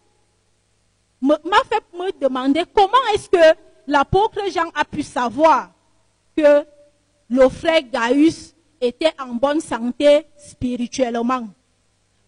m'a 1.21 1.37
fait 1.69 1.83
me 1.93 2.11
demander 2.19 2.63
comment 2.73 2.97
est-ce 3.13 3.29
que 3.29 3.57
l'apôtre 3.87 4.41
Jean 4.51 4.69
a 4.75 4.85
pu 4.85 5.03
savoir 5.03 5.71
que 6.35 6.65
le 7.29 7.49
frère 7.49 7.81
Gaius 7.81 8.53
était 8.79 9.13
en 9.19 9.33
bonne 9.33 9.59
santé 9.59 10.25
spirituellement. 10.37 11.47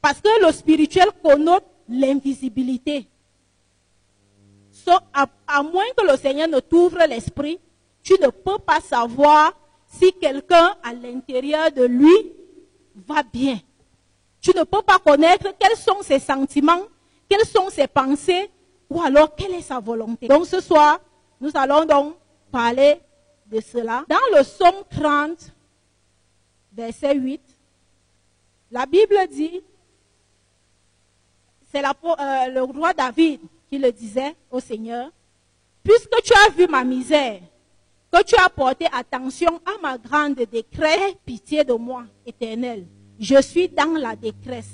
Parce 0.01 0.21
que 0.21 0.45
le 0.45 0.51
spirituel 0.51 1.09
connote 1.23 1.65
l'invisibilité. 1.87 3.07
À, 5.13 5.63
moins 5.63 5.83
que 5.97 6.05
le 6.05 6.17
Seigneur 6.17 6.47
ne 6.47 6.59
t'ouvre 6.59 6.99
l'esprit, 7.07 7.59
tu 8.03 8.13
ne 8.13 8.27
peux 8.27 8.59
pas 8.59 8.79
savoir 8.79 9.53
si 9.87 10.13
quelqu'un 10.13 10.75
à 10.83 10.93
l'intérieur 10.93 11.71
de 11.71 11.83
lui 11.83 12.33
va 13.07 13.23
bien. 13.23 13.59
Tu 14.41 14.51
ne 14.55 14.63
peux 14.63 14.81
pas 14.81 14.99
connaître 14.99 15.53
quels 15.59 15.77
sont 15.77 16.01
ses 16.01 16.19
sentiments, 16.19 16.83
quelles 17.27 17.45
sont 17.45 17.69
ses 17.69 17.87
pensées, 17.87 18.49
ou 18.89 19.01
alors 19.01 19.35
quelle 19.35 19.53
est 19.53 19.61
sa 19.61 19.79
volonté. 19.79 20.27
Donc 20.27 20.45
ce 20.45 20.61
soir, 20.61 20.99
nous 21.41 21.51
allons 21.53 21.85
donc 21.85 22.15
parler 22.51 22.99
de 23.47 23.59
cela. 23.61 24.03
Dans 24.07 24.37
le 24.37 24.43
psaume 24.43 24.83
30, 24.89 25.51
verset 26.73 27.15
8, 27.15 27.41
la 28.71 28.85
Bible 28.85 29.17
dit, 29.29 29.61
c'est 31.71 31.83
euh, 31.85 32.47
le 32.47 32.61
roi 32.63 32.93
David 32.93 33.41
qui 33.69 33.77
le 33.77 33.91
disait 33.91 34.35
au 34.49 34.59
Seigneur, 34.59 35.11
puisque 35.83 36.21
tu 36.23 36.33
as 36.33 36.51
vu 36.51 36.67
ma 36.67 36.83
misère, 36.83 37.41
que 38.11 38.23
tu 38.23 38.35
as 38.35 38.49
porté 38.49 38.87
attention 38.91 39.61
à 39.65 39.79
ma 39.81 39.97
grande 39.97 40.35
décrète, 40.51 41.17
pitié 41.25 41.63
de 41.63 41.73
moi, 41.73 42.05
éternel. 42.25 42.85
Je 43.19 43.41
suis 43.41 43.69
dans 43.69 43.93
la 43.99 44.15
détresse. 44.15 44.71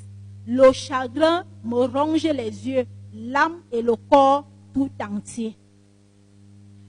Le 0.48 0.72
chagrin 0.72 1.46
me 1.64 1.86
ronge 1.86 2.24
les 2.24 2.68
yeux, 2.68 2.86
l'âme 3.14 3.62
et 3.72 3.82
le 3.82 3.96
corps 3.96 4.48
tout 4.74 4.92
entier. 5.02 5.58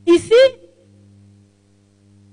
Ici, 0.07 0.35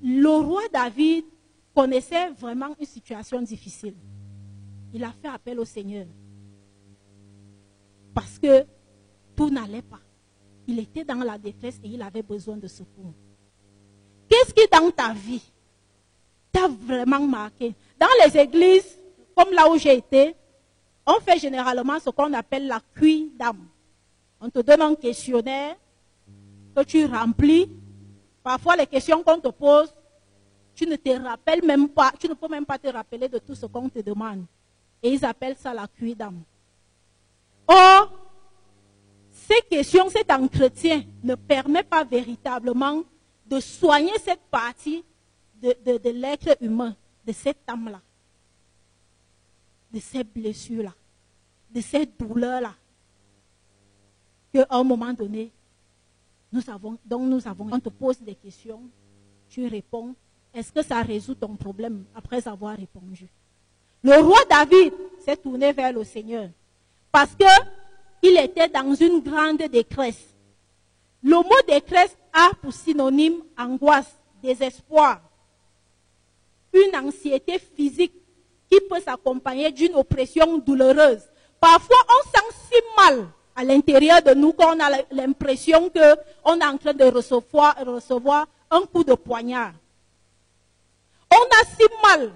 le 0.04 0.30
roi 0.30 0.62
David 0.72 1.26
connaissait 1.74 2.30
vraiment 2.32 2.76
une 2.80 2.86
situation 2.86 3.42
difficile. 3.42 3.96
Il 4.94 5.04
a 5.04 5.12
fait 5.22 5.30
appel 5.30 5.60
au 5.60 5.66
Seigneur. 5.66 6.06
Parce 8.14 8.38
que 8.38 8.66
tout 9.36 9.50
n'allait 9.50 9.82
pas. 9.82 10.00
Il 10.68 10.80
était 10.80 11.04
dans 11.04 11.16
la 11.24 11.38
détresse 11.38 11.80
et 11.84 11.90
il 11.90 12.02
avait 12.02 12.22
besoin 12.22 12.58
de 12.58 12.68
secours. 12.68 13.14
Qu'est-ce 14.30 14.54
qui 14.54 14.68
dans 14.72 14.90
ta 14.92 15.14
vie 15.14 15.52
t'a 16.52 16.68
vraiment 16.68 17.28
marqué? 17.28 17.76
Dans 18.00 18.08
les 18.24 18.38
églises, 18.38 18.98
comme 19.36 19.52
là 19.52 19.70
où 19.70 19.78
j'ai 19.78 19.98
été, 19.98 20.36
on 21.06 21.20
fait 21.20 21.38
généralement 21.38 22.00
ce 22.00 22.10
qu'on 22.10 22.32
appelle 22.34 22.68
la 22.68 22.80
cuit 22.96 23.32
d'âme. 23.38 23.68
On 24.40 24.50
te 24.50 24.60
donne 24.60 24.82
un 24.82 24.96
questionnaire 24.96 25.76
que 26.76 26.84
tu 26.84 27.06
remplis. 27.06 27.70
Parfois, 28.42 28.76
les 28.76 28.88
questions 28.88 29.24
qu'on 29.24 29.40
te 29.40 29.50
pose, 29.50 29.94
tu 30.76 30.88
ne 30.88 30.96
te 30.96 31.10
rappelles 31.10 31.64
même 31.66 31.90
pas, 31.90 32.12
tu 32.20 32.28
ne 32.28 32.34
peux 32.34 32.48
même 32.48 32.66
pas 32.66 32.78
te 32.78 32.88
rappeler 32.88 33.28
de 33.28 33.38
tout 33.38 33.56
ce 33.56 33.66
qu'on 33.66 33.90
te 33.90 34.00
demande. 34.00 34.46
Et 35.02 35.12
ils 35.12 35.26
appellent 35.26 35.58
ça 35.58 35.74
la 35.74 35.88
cuit 35.88 36.16
d'âme. 36.16 36.42
Or, 37.68 38.23
ces 39.48 39.62
questions, 39.70 40.10
cet 40.10 40.32
entretien 40.32 41.04
ne 41.22 41.36
permet 41.36 41.84
pas 41.84 42.04
véritablement 42.04 43.04
de 43.46 43.60
soigner 43.60 44.14
cette 44.24 44.42
partie 44.50 45.04
de, 45.62 46.10
l'être 46.10 46.58
humain, 46.62 46.96
de 47.26 47.32
cette 47.32 47.58
âme-là, 47.68 48.02
de 49.92 50.00
ces 50.00 50.24
blessures-là, 50.24 50.94
de 51.72 51.82
ces 51.82 52.06
douleurs-là, 52.06 52.74
qu'à 54.54 54.66
un 54.70 54.84
moment 54.84 55.14
donné, 55.14 55.52
nous 56.52 56.70
avons, 56.70 56.98
on 57.10 57.80
te 57.80 57.90
pose 57.90 58.20
des 58.22 58.36
questions, 58.36 58.84
tu 59.50 59.68
réponds, 59.68 60.16
est-ce 60.54 60.72
que 60.72 60.84
ça 60.84 61.02
résout 61.02 61.36
ton 61.36 61.56
problème 61.56 62.06
après 62.16 62.48
avoir 62.48 62.78
répondu? 62.78 63.28
Le 64.04 64.22
roi 64.22 64.40
David 64.50 64.94
s'est 65.20 65.38
tourné 65.38 65.72
vers 65.74 65.94
le 65.94 66.04
Seigneur 66.04 66.50
parce 67.12 67.36
qu'il 68.24 68.38
était 68.38 68.70
dans 68.70 68.96
une 68.96 69.20
grande 69.20 69.58
détresse. 69.58 70.34
Le 71.22 71.36
mot 71.36 71.62
détresse 71.68 72.16
a 72.32 72.52
pour 72.62 72.72
synonyme 72.72 73.44
angoisse, 73.58 74.18
désespoir, 74.42 75.20
une 76.72 76.96
anxiété 76.96 77.60
physique 77.60 78.14
qui 78.72 78.80
peut 78.90 79.02
s'accompagner 79.02 79.72
d'une 79.72 79.96
oppression 79.96 80.58
douloureuse. 80.58 81.22
Parfois, 81.60 81.98
on 82.10 82.30
sent 82.30 82.56
si 82.72 82.82
mal 82.96 83.28
à 83.56 83.64
l'intérieur 83.66 84.22
de 84.22 84.34
nous 84.34 84.54
qu'on 84.54 84.80
a 84.80 85.02
l'impression 85.12 85.90
qu'on 85.90 86.60
est 86.60 86.66
en 86.66 86.78
train 86.78 86.94
de 86.94 87.04
recevoir, 87.04 87.76
recevoir 87.86 88.48
un 88.72 88.84
coup 88.84 89.04
de 89.04 89.16
poignard. 89.16 89.74
On 91.30 91.36
a 91.36 91.66
si 91.66 91.86
mal 92.02 92.32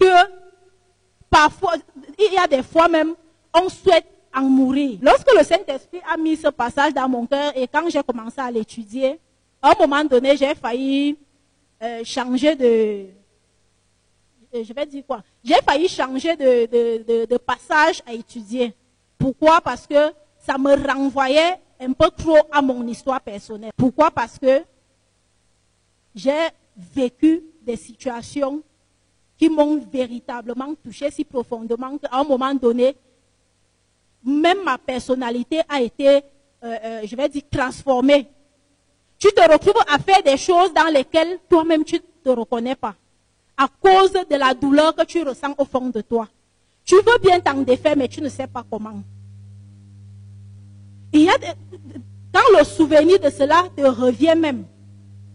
que 0.00 0.32
parfois, 1.28 1.74
il 2.18 2.32
y 2.32 2.38
a 2.38 2.46
des 2.46 2.62
fois 2.62 2.88
même, 2.88 3.14
on 3.54 3.68
souhaite 3.68 4.06
en 4.34 4.42
mourir. 4.42 4.98
Lorsque 5.02 5.30
le 5.36 5.44
Saint-Esprit 5.44 6.00
a 6.12 6.16
mis 6.16 6.36
ce 6.36 6.48
passage 6.48 6.94
dans 6.94 7.08
mon 7.08 7.26
cœur 7.26 7.52
et 7.56 7.66
quand 7.66 7.88
j'ai 7.88 8.02
commencé 8.02 8.40
à 8.40 8.50
l'étudier, 8.50 9.18
à 9.60 9.70
un 9.70 9.74
moment 9.78 10.04
donné, 10.04 10.36
j'ai 10.36 10.54
failli 10.54 11.16
euh, 11.82 12.02
changer 12.04 12.56
de... 12.56 13.06
Euh, 14.54 14.64
je 14.64 14.72
vais 14.72 14.86
dire 14.86 15.04
quoi? 15.06 15.22
J'ai 15.42 15.60
failli 15.66 15.88
changer 15.88 16.36
de, 16.36 17.26
de, 17.26 17.36
passage 17.38 18.02
à 18.06 18.12
étudier. 18.12 18.74
Pourquoi? 19.18 19.60
Parce 19.60 19.86
que 19.86 20.12
ça 20.38 20.58
me 20.58 20.74
renvoyait 20.74 21.58
un 21.80 21.92
peu 21.92 22.10
trop 22.10 22.38
à 22.50 22.60
mon 22.60 22.86
histoire 22.86 23.20
personnelle. 23.20 23.70
Pourquoi? 23.76 24.10
Parce 24.10 24.38
que 24.38 24.62
j'ai 26.14 26.48
vécu 26.76 27.42
des 27.62 27.76
situations 27.76 28.62
qui 29.38 29.48
m'ont 29.48 29.78
véritablement 29.78 30.74
touché 30.74 31.10
si 31.10 31.24
profondément 31.24 31.98
qu'à 31.98 32.10
un 32.12 32.24
moment 32.24 32.54
donné, 32.54 32.96
même 34.24 34.62
ma 34.64 34.78
personnalité 34.78 35.60
a 35.68 35.80
été, 35.80 36.08
euh, 36.08 36.20
euh, 36.62 37.00
je 37.04 37.16
vais 37.16 37.28
dire, 37.28 37.42
transformée. 37.50 38.28
Tu 39.18 39.28
te 39.28 39.40
retrouves 39.40 39.82
à 39.88 39.98
faire 39.98 40.22
des 40.22 40.36
choses 40.36 40.72
dans 40.74 40.92
lesquelles 40.92 41.38
toi-même 41.48 41.84
tu 41.84 41.96
ne 41.96 42.00
te 42.00 42.30
reconnais 42.30 42.74
pas. 42.74 42.94
À 43.56 43.68
cause 43.68 44.12
de 44.12 44.36
la 44.36 44.54
douleur 44.54 44.94
que 44.94 45.04
tu 45.04 45.22
ressens 45.22 45.54
au 45.58 45.64
fond 45.64 45.90
de 45.90 46.00
toi. 46.00 46.28
Tu 46.84 46.96
veux 46.96 47.18
bien 47.22 47.38
t'en 47.40 47.62
défaire, 47.62 47.96
mais 47.96 48.08
tu 48.08 48.20
ne 48.20 48.28
sais 48.28 48.46
pas 48.46 48.64
comment. 48.68 49.02
Il 51.12 51.22
y 51.22 51.28
a 51.28 51.34
quand 52.32 52.58
le 52.58 52.64
souvenir 52.64 53.20
de 53.20 53.28
cela 53.28 53.64
te 53.76 53.82
revient 53.82 54.34
même, 54.36 54.64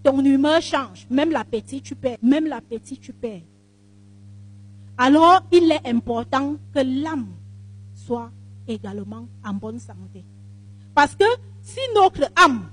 ton 0.03 0.24
humeur 0.24 0.62
change, 0.62 1.06
même 1.10 1.29
l'appétit 1.32 1.82
tu 1.82 1.96
perds, 1.96 2.17
même 2.24 2.48
l'appétit 2.48 2.98
tu 2.98 3.13
perds. 3.13 3.41
Alors 4.98 5.41
il 5.51 5.72
est 5.72 5.88
important 5.88 6.56
que 6.74 6.79
l'âme 6.79 7.27
soit 7.94 8.32
également 8.67 9.27
en 9.45 9.53
bonne 9.53 9.79
santé. 9.79 10.24
Parce 10.93 11.15
que 11.15 11.25
si 11.62 11.79
notre 11.95 12.29
âme 12.36 12.69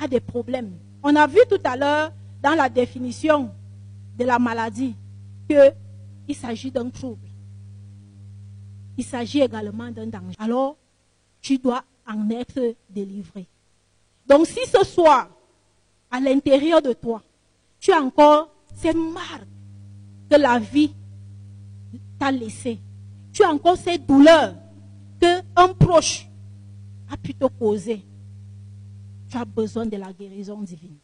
a 0.00 0.08
des 0.08 0.20
problèmes, 0.20 0.72
on 1.02 1.14
a 1.14 1.26
vu 1.26 1.38
tout 1.48 1.60
à 1.64 1.76
l'heure 1.76 2.12
dans 2.42 2.54
la 2.54 2.68
définition 2.68 3.50
de 4.18 4.24
la 4.24 4.38
maladie 4.38 4.94
qu'il 5.48 6.34
s'agit 6.34 6.70
d'un 6.70 6.88
trouble. 6.90 7.28
Il 8.96 9.04
s'agit 9.04 9.40
également 9.40 9.90
d'un 9.90 10.06
danger. 10.06 10.34
Alors, 10.38 10.76
tu 11.40 11.58
dois 11.58 11.84
en 12.08 12.28
être 12.30 12.74
délivré. 12.88 13.46
Donc 14.26 14.46
si 14.46 14.60
ce 14.66 14.84
soir, 14.84 15.28
à 16.10 16.20
l'intérieur 16.20 16.82
de 16.82 16.92
toi, 16.92 17.22
tu 17.78 17.92
as 17.92 18.00
encore 18.00 18.48
ces 18.74 18.92
marques 18.92 19.46
que 20.30 20.36
la 20.36 20.58
vie 20.58 20.92
t'a 22.18 22.30
laissées, 22.32 22.80
tu 23.32 23.42
as 23.44 23.50
encore 23.50 23.76
ces 23.76 23.98
douleurs 23.98 24.54
qu'un 25.56 25.72
proche 25.74 26.26
a 27.10 27.16
pu 27.16 27.34
te 27.34 27.46
causer, 27.46 28.04
tu 29.30 29.36
as 29.36 29.44
besoin 29.44 29.86
de 29.86 29.96
la 29.96 30.12
guérison 30.12 30.60
divine. 30.60 30.96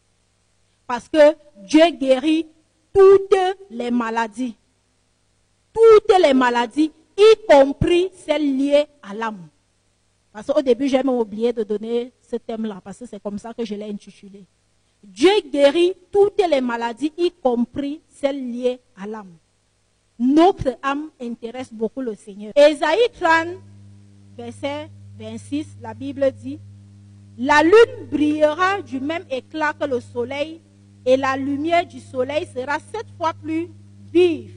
Parce 0.85 1.09
que 1.09 1.35
Dieu 1.65 1.89
guérit 1.91 2.45
toutes 2.93 3.35
les 3.69 3.91
maladies. 3.91 4.55
Toutes 5.73 6.19
les 6.21 6.33
maladies, 6.33 6.91
y 7.17 7.47
compris 7.47 8.09
celles 8.13 8.57
liées 8.57 8.85
à 9.01 9.13
l'âme. 9.13 9.47
Parce 10.31 10.47
qu'au 10.47 10.61
début, 10.61 10.87
j'ai 10.87 10.97
même 10.97 11.09
oublié 11.09 11.53
de 11.53 11.63
donner 11.63 12.11
ce 12.21 12.35
thème-là, 12.35 12.81
parce 12.83 12.99
que 12.99 13.05
c'est 13.05 13.21
comme 13.21 13.37
ça 13.37 13.53
que 13.53 13.65
je 13.65 13.75
l'ai 13.75 13.89
intitulé. 13.89 14.45
Dieu 15.03 15.31
guérit 15.51 15.93
toutes 16.11 16.41
les 16.49 16.61
maladies, 16.61 17.11
y 17.17 17.31
compris 17.31 18.01
celles 18.07 18.51
liées 18.51 18.79
à 18.95 19.07
l'âme. 19.07 19.33
Notre 20.19 20.77
âme 20.81 21.09
intéresse 21.19 21.73
beaucoup 21.73 22.01
le 22.01 22.15
Seigneur. 22.15 22.53
Ésaïe 22.55 23.09
30, 23.19 23.57
verset 24.37 24.89
26, 25.19 25.77
la 25.81 25.93
Bible 25.93 26.31
dit, 26.31 26.59
La 27.37 27.63
lune 27.63 28.07
brillera 28.11 28.81
du 28.81 28.99
même 28.99 29.25
éclat 29.29 29.73
que 29.73 29.85
le 29.85 29.99
soleil, 29.99 30.61
et 31.05 31.17
la 31.17 31.35
lumière 31.35 31.85
du 31.85 31.99
soleil 31.99 32.47
sera 32.47 32.79
sept 32.79 33.05
fois 33.17 33.33
plus 33.33 33.69
vive. 34.11 34.55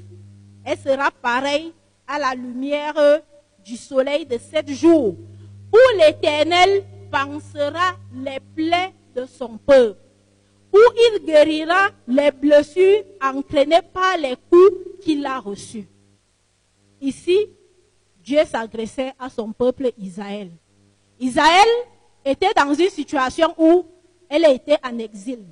Elle 0.64 0.78
sera 0.78 1.10
pareille 1.10 1.72
à 2.06 2.18
la 2.18 2.34
lumière 2.34 2.94
du 3.64 3.76
soleil 3.76 4.26
de 4.26 4.38
sept 4.38 4.70
jours, 4.70 5.16
où 5.72 5.98
l'Éternel 5.98 6.84
pansera 7.10 7.96
les 8.14 8.38
plaies 8.54 8.94
de 9.14 9.26
son 9.26 9.58
peuple 9.58 10.06
où 10.76 10.92
il 10.96 11.24
guérira 11.24 11.90
les 12.06 12.30
blessures 12.30 13.04
entraînées 13.22 13.82
par 13.92 14.16
les 14.18 14.36
coups 14.50 15.02
qu'il 15.02 15.24
a 15.24 15.38
reçus. 15.38 15.86
Ici, 17.00 17.48
Dieu 18.26 18.44
s'agressait 18.44 19.12
à 19.20 19.30
son 19.30 19.52
peuple 19.52 19.92
Israël. 19.96 20.50
Israël 21.20 21.68
était 22.24 22.52
dans 22.56 22.74
une 22.74 22.90
situation 22.90 23.54
où 23.56 23.86
elle 24.28 24.44
était 24.46 24.78
en 24.84 24.98
exil. 24.98 25.44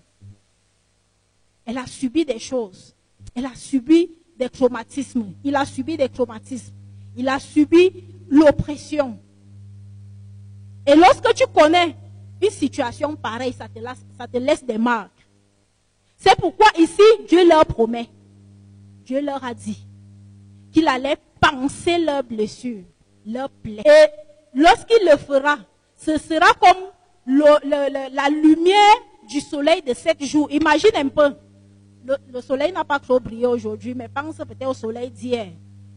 Elle 1.64 1.78
a 1.78 1.87
subi 1.87 2.25
des 2.25 2.40
choses. 2.40 2.97
Elle 3.33 3.47
a 3.47 3.54
subi 3.54 4.11
des 4.37 4.49
traumatismes. 4.49 5.35
Il 5.45 5.54
a 5.54 5.64
subi 5.64 5.97
des 5.97 6.09
traumatismes. 6.09 6.75
Il 7.16 7.28
a 7.28 7.38
subi 7.38 7.93
l'oppression. 8.28 9.21
Et 10.85 10.97
lorsque 10.97 11.33
tu 11.33 11.45
connais 11.47 11.95
une 12.43 12.50
situation 12.50 13.14
pareille, 13.14 13.52
ça 13.52 13.69
te, 13.69 13.78
laisse, 13.78 14.04
ça 14.19 14.26
te 14.26 14.37
laisse 14.37 14.64
des 14.64 14.78
marques. 14.78 15.12
C'est 16.16 16.37
pourquoi 16.37 16.66
ici, 16.76 17.02
Dieu 17.28 17.49
leur 17.49 17.64
promet, 17.66 18.09
Dieu 19.04 19.21
leur 19.21 19.45
a 19.45 19.54
dit 19.54 19.87
qu'il 20.73 20.88
allait 20.88 21.16
penser 21.54 21.99
leurs 21.99 22.23
blessures, 22.25 22.84
leurs 23.26 23.50
plaies. 23.50 23.82
Et 23.84 24.58
lorsqu'il 24.58 25.06
le 25.08 25.16
fera, 25.16 25.56
ce 25.96 26.18
sera 26.18 26.52
comme 26.54 26.90
la 27.26 28.28
lumière 28.28 28.96
du 29.28 29.40
soleil 29.40 29.82
de 29.82 29.94
sept 29.94 30.23
jours. 30.25 30.49
Imagine 30.50 30.90
un 30.96 31.08
peu, 31.08 31.34
le, 32.04 32.40
soleil 32.40 32.73
n'a 32.73 32.84
pas 32.84 32.99
trop 32.99 33.20
brillé 33.20 33.46
aujourd'hui, 33.46 33.94
mais 33.94 34.08
pense 34.08 34.37
peut-être 34.37 34.68
au 34.68 34.75
soleil 34.75 35.11
d'hier. 35.11 35.49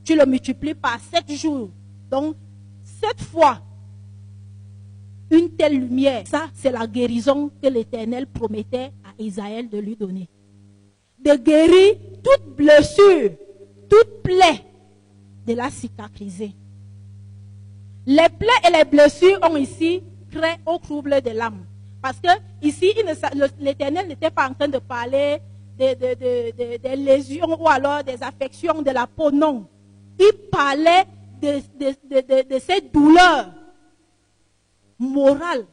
Tu 0.04 0.16
le 0.16 0.26
multiplies 0.26 0.76
par 0.76 1.00
sept 1.00 1.30
jours. 1.34 1.70
Donc, 2.10 2.36
sept 2.84 3.22
fois, 3.22 3.60
une 5.30 5.50
telle 5.56 5.78
lumière. 5.78 6.24
Ça, 6.26 6.48
c'est 6.54 6.72
la 6.72 6.88
guérison 6.88 7.52
que 7.62 7.68
l'Éternel 7.68 8.28
promettait 8.28 8.92
à 9.04 9.22
Israël 9.22 9.68
de 9.68 9.78
lui 9.78 9.98
donner. 9.98 10.30
De 11.20 11.36
guérir 11.36 11.96
toute 12.24 12.56
blessure, 12.56 13.32
toute 13.90 14.22
plaie, 14.24 14.64
de 15.48 15.54
la 15.54 15.70
cicatriser. 15.70 16.52
Les 18.06 18.30
plaies 18.30 18.68
et 18.68 18.72
les 18.72 18.84
blessures 18.84 19.40
ont 19.44 19.56
ici 19.58 20.04
créé 20.32 20.56
au 20.66 20.78
trouble 20.78 21.22
de 21.22 21.32
l'âme. 21.32 21.66
Parce 22.02 22.20
que 22.20 22.30
ici, 22.62 22.94
l'Éternel 23.60 24.08
n'était 24.08 24.30
pas 24.30 24.50
en 24.50 24.54
train 24.54 24.68
de 24.68 24.78
parler 24.78 25.40
des 25.78 26.96
lésions 26.96 27.62
ou 27.62 27.68
alors 27.68 28.04
des 28.04 28.22
affections 28.22 28.82
de 28.82 28.92
la 28.92 29.08
peau, 29.08 29.32
non. 29.32 29.68
Il 30.20 30.32
parlait 30.52 31.06
de 31.42 32.60
ces 32.60 32.82
douleurs 32.82 33.52
morale 35.00 35.66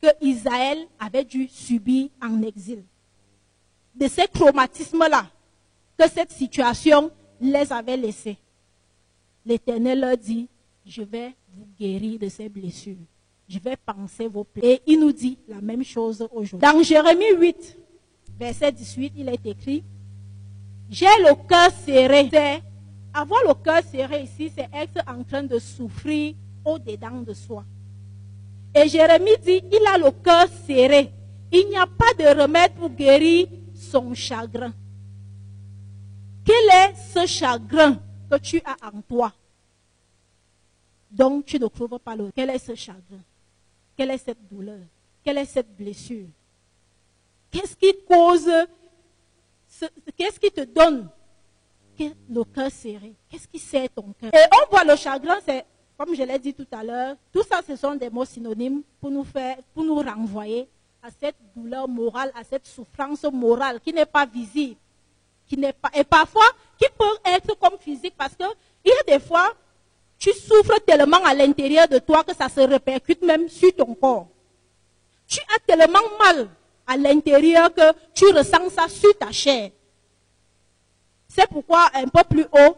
que 0.00 0.08
Israël 0.20 0.78
avait 0.98 1.24
dû 1.24 1.48
subir 1.48 2.08
en 2.22 2.42
exil. 2.42 2.84
De 3.94 4.08
ces 4.08 4.26
traumatismes-là 4.26 5.26
que 5.98 6.08
cette 6.08 6.32
situation 6.32 7.10
les 7.40 7.72
avait 7.72 7.96
laissés. 7.96 8.36
L'Éternel 9.44 10.00
leur 10.00 10.16
dit, 10.16 10.48
je 10.84 11.02
vais 11.02 11.34
vous 11.54 11.66
guérir 11.78 12.18
de 12.18 12.28
ces 12.28 12.48
blessures. 12.48 12.96
Je 13.48 13.58
vais 13.58 13.76
penser 13.76 14.28
vos 14.28 14.44
plaies. 14.44 14.74
Et 14.74 14.82
il 14.86 15.00
nous 15.00 15.12
dit 15.12 15.38
la 15.48 15.60
même 15.60 15.84
chose 15.84 16.26
aujourd'hui. 16.32 16.66
Dans 16.66 16.82
Jérémie 16.82 17.34
8, 17.38 17.78
verset 18.38 18.72
18, 18.72 19.12
il 19.16 19.28
est 19.28 19.46
écrit, 19.46 19.84
j'ai 20.88 21.06
le 21.20 21.34
cœur 21.48 21.70
serré. 21.70 22.30
avoir 23.12 23.40
le 23.46 23.54
cœur 23.54 23.82
serré 23.82 24.22
ici, 24.22 24.50
c'est 24.54 24.68
être 24.72 25.02
en 25.06 25.22
train 25.24 25.42
de 25.42 25.58
souffrir 25.58 26.34
au-dedans 26.64 27.22
de 27.22 27.34
soi. 27.34 27.64
Et 28.74 28.88
Jérémie 28.88 29.36
dit, 29.44 29.62
il 29.70 29.86
a 29.92 29.98
le 29.98 30.10
cœur 30.10 30.46
serré. 30.66 31.10
Il 31.50 31.68
n'y 31.68 31.76
a 31.76 31.86
pas 31.86 32.14
de 32.18 32.40
remède 32.40 32.72
pour 32.72 32.88
guérir 32.90 33.48
son 33.74 34.14
chagrin. 34.14 34.72
Quel 36.44 36.90
est 36.90 36.94
ce 36.94 37.26
chagrin? 37.26 37.98
Que 38.32 38.42
tu 38.42 38.62
as 38.64 38.76
en 38.86 39.02
toi. 39.02 39.32
Donc 41.10 41.44
tu 41.44 41.58
ne 41.58 41.66
trouves 41.66 41.98
pas 41.98 42.16
le. 42.16 42.30
Quel 42.34 42.50
est 42.50 42.58
ce 42.58 42.74
chagrin? 42.74 43.20
Quelle 43.96 44.10
est 44.10 44.18
cette 44.18 44.48
douleur? 44.48 44.80
Quelle 45.22 45.38
est 45.38 45.44
cette 45.44 45.76
blessure? 45.76 46.26
Qu'est-ce 47.50 47.76
qui 47.76 47.94
cause 48.08 48.50
Qu'est-ce 50.16 50.40
qui 50.40 50.50
te 50.50 50.62
donne 50.62 51.08
le 51.98 52.44
cœur 52.44 52.70
serré? 52.70 53.12
Qu'est-ce 53.28 53.46
qui 53.46 53.58
serre 53.58 53.88
ton 53.94 54.14
cœur? 54.18 54.32
Et 54.34 54.44
on 54.52 54.70
voit 54.70 54.84
le 54.84 54.96
chagrin, 54.96 55.38
c'est 55.44 55.64
comme 55.96 56.14
je 56.14 56.22
l'ai 56.22 56.38
dit 56.38 56.54
tout 56.54 56.66
à 56.72 56.82
l'heure, 56.82 57.16
tout 57.32 57.42
ça, 57.42 57.60
ce 57.66 57.76
sont 57.76 57.94
des 57.94 58.10
mots 58.10 58.24
synonymes 58.24 58.82
pour 59.00 59.10
nous 59.10 59.24
faire, 59.24 59.58
pour 59.74 59.84
nous 59.84 59.96
renvoyer 59.96 60.68
à 61.02 61.10
cette 61.10 61.36
douleur 61.54 61.86
morale, 61.86 62.32
à 62.34 62.42
cette 62.42 62.66
souffrance 62.66 63.24
morale 63.24 63.80
qui 63.80 63.92
n'est 63.92 64.06
pas 64.06 64.24
visible, 64.24 64.76
et 65.94 66.04
parfois 66.04 66.44
qui 66.78 66.86
peut 66.98 67.18
être 67.24 67.58
comme 67.58 67.78
physique 67.78 68.14
parce 68.16 68.34
que 68.34 68.44
il 68.84 68.90
y 68.90 69.12
a 69.12 69.18
des 69.18 69.24
fois, 69.24 69.52
tu 70.18 70.32
souffres 70.32 70.80
tellement 70.86 71.22
à 71.24 71.34
l'intérieur 71.34 71.88
de 71.88 71.98
toi 71.98 72.24
que 72.24 72.34
ça 72.34 72.48
se 72.48 72.60
répercute 72.60 73.22
même 73.22 73.48
sur 73.48 73.74
ton 73.74 73.94
corps. 73.94 74.28
Tu 75.26 75.40
as 75.54 75.58
tellement 75.66 76.00
mal 76.18 76.48
à 76.86 76.96
l'intérieur 76.96 77.72
que 77.72 77.92
tu 78.14 78.26
ressens 78.26 78.70
ça 78.70 78.88
sur 78.88 79.16
ta 79.16 79.30
chair. 79.30 79.70
C'est 81.28 81.48
pourquoi 81.48 81.90
un 81.94 82.08
peu 82.08 82.22
plus 82.28 82.44
haut, 82.44 82.76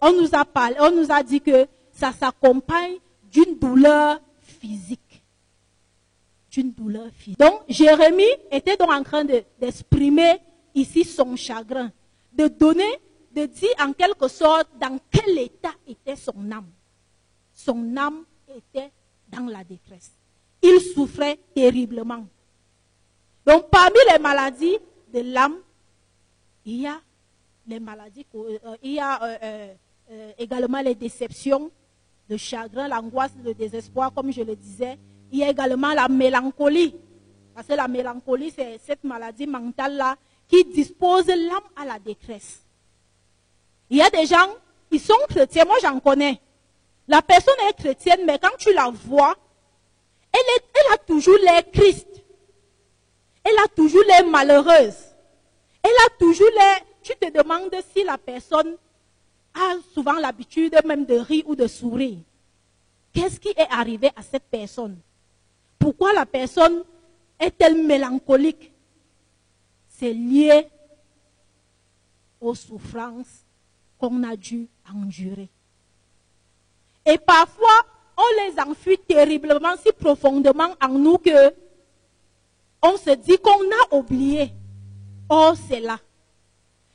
on 0.00 0.12
nous 0.12 0.28
a 0.32 0.44
parlé, 0.44 0.76
on 0.78 0.90
nous 0.90 1.10
a 1.10 1.22
dit 1.22 1.40
que 1.40 1.66
ça 1.92 2.12
s'accompagne 2.12 2.96
d'une 3.32 3.58
douleur 3.58 4.20
physique. 4.40 5.22
D'une 6.50 6.72
douleur 6.72 7.08
physique. 7.16 7.38
Donc, 7.38 7.62
Jérémie 7.68 8.24
était 8.50 8.76
donc 8.76 8.90
en 8.92 9.02
train 9.02 9.24
d'exprimer 9.24 10.38
ici 10.74 11.04
son 11.04 11.34
chagrin, 11.36 11.90
de 12.36 12.48
donner, 12.48 13.00
de 13.34 13.46
dire 13.46 13.70
en 13.80 13.92
quelque 13.92 14.28
sorte 14.28 14.68
dans 14.80 14.98
quel 15.10 15.38
état 15.38 15.74
était 15.86 16.16
son 16.16 16.50
âme. 16.50 16.70
Son 17.52 17.96
âme 17.96 18.24
était 18.54 18.90
dans 19.28 19.46
la 19.46 19.64
détresse. 19.64 20.12
Il 20.62 20.80
souffrait 20.80 21.38
terriblement. 21.54 22.26
Donc, 23.46 23.70
parmi 23.70 23.98
les 24.12 24.18
maladies 24.18 24.78
de 25.12 25.20
l'âme, 25.20 25.56
il 26.64 26.82
y 26.82 26.86
a 26.86 27.00
les 27.66 27.80
maladies, 27.80 28.26
euh, 28.34 28.58
il 28.82 28.92
y 28.92 29.00
a 29.00 29.22
euh, 29.22 29.74
euh, 30.10 30.32
également 30.38 30.80
les 30.80 30.94
déceptions, 30.94 31.70
le 32.28 32.36
chagrin, 32.36 32.88
l'angoisse, 32.88 33.32
le 33.44 33.54
désespoir, 33.54 34.12
comme 34.12 34.32
je 34.32 34.42
le 34.42 34.54
disais. 34.54 34.98
Il 35.32 35.38
y 35.38 35.44
a 35.44 35.50
également 35.50 35.92
la 35.92 36.08
mélancolie. 36.08 36.94
Parce 37.54 37.66
que 37.66 37.74
la 37.74 37.88
mélancolie, 37.88 38.50
c'est 38.50 38.78
cette 38.78 39.02
maladie 39.02 39.46
mentale-là 39.46 40.16
qui 40.48 40.64
dispose 40.64 41.26
l'âme 41.26 41.68
à 41.76 41.84
la 41.84 41.98
détresse. 41.98 42.62
Il 43.90 43.98
y 43.98 44.02
a 44.02 44.10
des 44.10 44.26
gens, 44.26 44.54
ils 44.90 45.00
sont 45.00 45.14
chrétiens, 45.28 45.64
moi 45.64 45.76
j'en 45.80 46.00
connais. 46.00 46.40
La 47.08 47.22
personne 47.22 47.54
est 47.68 47.78
chrétienne, 47.78 48.20
mais 48.26 48.38
quand 48.38 48.56
tu 48.58 48.72
la 48.72 48.90
vois, 48.90 49.34
elle, 50.32 50.62
elle 50.74 50.94
a 50.94 50.98
toujours 50.98 51.38
l'air 51.38 51.62
Christ. 51.72 52.08
Elle 53.44 53.58
a 53.64 53.68
toujours 53.68 54.02
l'air 54.08 54.26
malheureuse. 54.26 54.96
Elle 55.82 55.90
a 56.06 56.10
toujours 56.18 56.50
l'air, 56.50 56.80
tu 57.02 57.12
te 57.14 57.30
demandes 57.30 57.74
si 57.94 58.02
la 58.02 58.18
personne 58.18 58.76
a 59.54 59.74
souvent 59.94 60.14
l'habitude 60.14 60.76
même 60.84 61.06
de 61.06 61.14
rire 61.14 61.44
ou 61.46 61.54
de 61.54 61.66
sourire. 61.66 62.18
Qu'est-ce 63.12 63.38
qui 63.38 63.48
est 63.48 63.70
arrivé 63.70 64.10
à 64.16 64.22
cette 64.22 64.44
personne? 64.50 64.98
Pourquoi 65.78 66.12
la 66.12 66.26
personne 66.26 66.82
est-elle 67.38 67.86
mélancolique? 67.86 68.72
C'est 69.98 70.12
lié 70.12 70.68
aux 72.38 72.54
souffrances 72.54 73.46
qu'on 73.98 74.22
a 74.24 74.36
dû 74.36 74.68
endurer. 74.94 75.48
Et 77.06 77.16
parfois, 77.16 77.86
on 78.18 78.44
les 78.44 78.60
enfuit 78.60 78.98
terriblement, 78.98 79.74
si 79.82 79.90
profondément 79.92 80.74
en 80.82 80.88
nous 80.88 81.16
que 81.16 81.54
on 82.82 82.96
se 82.98 83.10
dit 83.10 83.38
qu'on 83.38 83.50
a 83.50 83.96
oublié. 83.96 84.52
Oh, 85.30 85.52
c'est 85.68 85.80
là. 85.80 85.98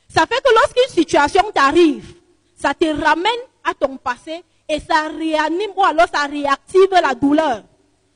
Ça 0.08 0.24
fait 0.26 0.40
que 0.40 0.54
lorsqu'une 0.54 1.02
situation 1.02 1.42
t'arrive, 1.52 2.14
ça 2.54 2.72
te 2.72 2.84
ramène 2.84 3.32
à 3.64 3.74
ton 3.74 3.96
passé 3.96 4.44
et 4.68 4.78
ça 4.78 5.08
réanime 5.08 5.72
ou 5.76 5.82
alors 5.82 6.06
ça 6.12 6.26
réactive 6.26 6.88
la 6.90 7.14
douleur. 7.14 7.64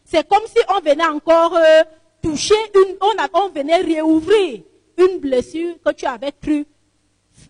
C'est 0.05 0.27
comme 0.29 0.47
si 0.47 0.59
on 0.69 0.81
venait 0.81 1.07
encore 1.07 1.57
euh, 1.57 1.83
toucher 2.23 2.55
une, 2.75 2.97
on, 3.01 3.41
on 3.41 3.49
venait 3.49 3.81
réouvrir 3.81 4.63
une 4.97 5.21
blessure 5.21 5.77
que 5.85 5.93
tu 5.93 6.07
avais 6.07 6.33
cru 6.33 6.67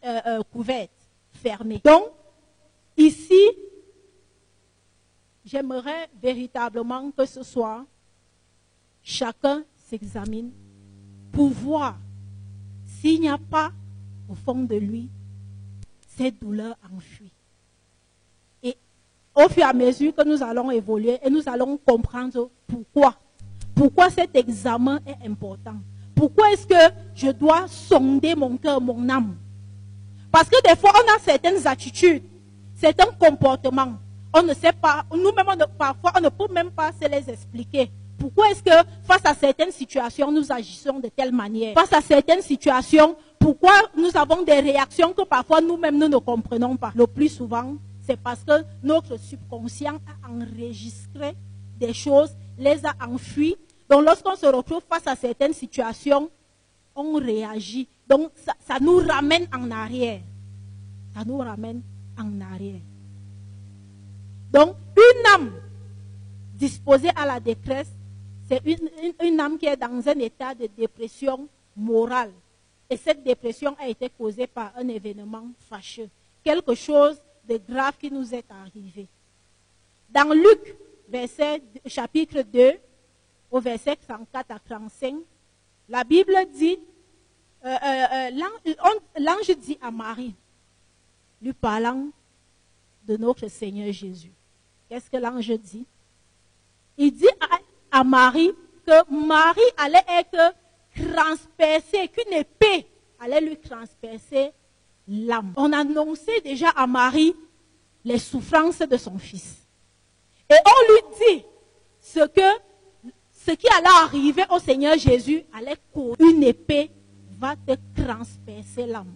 euh, 0.05 0.21
euh, 0.27 0.43
couverte, 0.53 0.91
fermée. 1.33 1.81
Donc, 1.85 2.11
ici, 2.97 3.41
j'aimerais 5.45 6.09
véritablement 6.21 7.11
que 7.13 7.25
ce 7.25 7.43
soit 7.43 7.87
chacun 9.03 9.65
s'examine 9.77 10.51
pour 11.33 11.49
voir 11.49 11.99
s'il 12.85 13.21
n'y 13.21 13.29
a 13.29 13.39
pas 13.39 13.71
au 14.29 14.35
fond 14.35 14.65
de 14.65 14.77
lui 14.77 15.09
cette 16.17 16.41
douleur 16.41 16.77
enfuie. 16.95 17.33
Et 18.63 18.77
au 19.35 19.49
fur 19.49 19.63
et 19.63 19.63
à 19.63 19.73
mesure 19.73 20.15
que 20.15 20.27
nous 20.27 20.43
allons 20.43 20.71
évoluer 20.71 21.19
et 21.23 21.31
nous 21.31 21.49
allons 21.49 21.77
comprendre 21.77 22.51
pourquoi, 22.67 23.15
pourquoi 23.75 24.11
cet 24.11 24.35
examen 24.35 24.99
est 25.07 25.27
important. 25.27 25.77
Pourquoi 26.17 26.51
est-ce 26.53 26.67
que 26.67 26.95
je 27.15 27.31
dois 27.31 27.67
sonder 27.69 28.35
mon 28.35 28.57
cœur, 28.57 28.81
mon 28.81 29.09
âme? 29.09 29.37
Parce 30.33 30.49
que 30.49 30.61
des 30.67 30.75
fois, 30.75 30.91
on 30.95 31.15
a 31.15 31.19
certaines 31.21 31.67
attitudes, 31.67 32.23
certains 32.75 33.13
comportements. 33.19 33.99
On 34.35 34.43
ne 34.43 34.55
sait 34.55 34.73
pas, 34.73 35.05
nous-mêmes, 35.13 35.65
parfois, 35.79 36.13
on 36.17 36.21
ne 36.23 36.31
peut 36.31 36.53
même 36.53 36.71
pas 36.71 36.91
se 36.93 37.09
les 37.09 37.31
expliquer. 37.31 37.91
Pourquoi 38.19 38.51
est-ce 38.51 38.63
que 38.63 38.89
face 39.05 39.25
à 39.25 39.35
certaines 39.35 39.71
situations, 39.71 40.33
nous 40.33 40.51
agissons 40.51 40.99
de 41.01 41.09
telle 41.09 41.33
manière? 41.33 41.75
Face 41.75 41.93
à 41.93 42.01
certaines 42.01 42.43
situations, 42.43 43.15
pourquoi 43.39 43.75
nous 43.97 44.11
avons 44.15 44.43
des 44.43 44.59
réactions 44.61 45.13
que 45.13 45.23
parfois 45.23 45.61
nous-mêmes 45.61 45.99
nous 45.99 46.09
ne 46.09 46.17
comprenons 46.17 46.77
pas? 46.77 46.93
Le 46.95 47.07
plus 47.07 47.29
souvent, 47.29 47.75
c'est 48.07 48.19
parce 48.19 48.43
que 48.43 48.65
notre 48.83 49.19
subconscient 49.19 49.97
a 49.97 50.31
enregistré 50.31 51.35
des 51.79 51.93
choses, 51.93 52.35
les 52.59 52.81
a 52.87 52.95
enfuies. 53.07 53.57
Donc 53.89 54.05
lorsqu'on 54.05 54.37
se 54.37 54.47
retrouve 54.47 54.83
face 54.89 55.07
à 55.07 55.15
certaines 55.15 55.53
situations, 55.53 56.31
on 56.95 57.15
réagit. 57.15 57.89
Donc 58.09 58.31
ça, 58.37 58.79
nous 58.81 58.97
ramène 58.99 59.47
en 59.55 59.71
arrière. 59.71 60.21
Ça 61.15 61.25
nous 61.25 61.39
ramène 61.39 61.83
en 62.19 62.41
arrière. 62.41 62.81
Donc 64.53 64.77
une 64.97 65.27
âme 65.35 65.53
disposée 66.55 67.11
à 67.15 67.27
la 67.27 67.41
détresse 67.41 67.91
c'est 68.49 68.63
une, 68.65 69.41
âme 69.41 69.59
qui 69.59 69.67
est 69.67 69.77
dans 69.77 70.09
un 70.09 70.19
état 70.21 70.55
de 70.55 70.67
dépression 70.67 71.49
morale. 71.77 72.33
Et 72.89 72.97
cette 72.97 73.23
dépression 73.25 73.75
a 73.79 73.89
été 73.89 74.09
causée 74.09 74.47
par 74.47 74.73
un 74.77 74.87
événement 74.87 75.49
fâcheux, 75.69 76.09
quelque 76.45 76.75
chose 76.75 77.21
de 77.49 77.59
grave 77.69 77.95
qui 77.99 78.11
nous 78.11 78.33
est 78.33 78.45
arrivé. 78.49 79.09
Dans 80.09 80.33
Luc, 80.33 80.77
verset, 81.09 81.61
chapitre 81.87 82.43
2, 82.43 82.75
au 83.51 83.61
verset 83.61 83.97
34 83.97 84.51
à 84.51 84.59
35, 84.59 85.17
la 85.89 86.05
Bible 86.05 86.35
dit, 86.53 86.79
euh, 87.65 87.69
euh, 87.69 88.31
euh, 88.31 88.75
l'ange 89.19 89.57
dit 89.59 89.79
à 89.81 89.91
Marie, 89.91 90.35
lui 91.41 91.53
parlant 91.53 92.09
de 93.05 93.17
notre 93.17 93.49
Seigneur 93.49 93.93
Jésus. 93.93 94.33
Qu'est-ce 94.89 95.11
que 95.11 95.17
l'ange 95.17 95.51
dit? 95.59 95.87
Il 96.97 97.13
dit 97.13 97.29
à, 97.93 98.01
à 98.01 98.05
Marie 98.05 98.53
que 98.87 99.27
Marie 99.27 99.61
allait 99.77 100.05
être 100.09 100.55
transpercée, 100.95 102.09
qu'une 102.09 102.33
épée 102.33 102.87
allait 103.21 103.41
lui 103.41 103.57
transpercer 103.57 104.53
l'âme. 105.09 105.53
On 105.57 105.73
annonçait 105.73 106.41
déjà 106.41 106.71
à 106.71 106.87
Marie 106.87 107.35
les 108.05 108.19
souffrances 108.19 108.79
de 108.79 108.97
son 108.97 109.19
fils. 109.19 109.67
Et 110.49 110.55
on 110.55 110.93
lui 110.93 111.17
dit 111.19 111.45
ce 112.01 112.27
que 112.27 112.61
ce 113.47 113.53
qui 113.53 113.69
allait 113.69 113.87
arriver 114.03 114.43
au 114.51 114.59
Seigneur 114.59 114.99
Jésus 114.99 115.45
allait 115.53 115.77
courir. 115.93 116.17
Une 116.19 116.43
épée 116.43 116.91
va 117.39 117.55
te 117.55 117.75
transpercer 117.95 118.87
l'âme. 118.87 119.15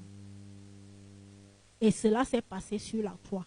Et 1.80 1.90
cela 1.90 2.24
s'est 2.24 2.42
passé 2.42 2.78
sur 2.78 3.02
la 3.02 3.16
croix. 3.24 3.46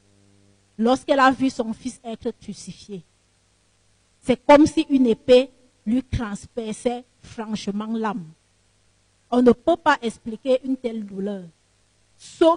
Lorsqu'elle 0.78 1.20
a 1.20 1.32
vu 1.32 1.50
son 1.50 1.72
fils 1.72 2.02
être 2.04 2.32
crucifié. 2.32 3.04
C'est 4.22 4.44
comme 4.46 4.66
si 4.66 4.86
une 4.90 5.08
épée 5.08 5.52
lui 5.86 6.04
transperçait 6.04 7.06
franchement 7.22 7.94
l'âme. 7.94 8.26
On 9.32 9.42
ne 9.42 9.52
peut 9.52 9.78
pas 9.78 9.98
expliquer 10.02 10.60
une 10.66 10.76
telle 10.76 11.06
douleur. 11.06 11.44
seul 12.18 12.52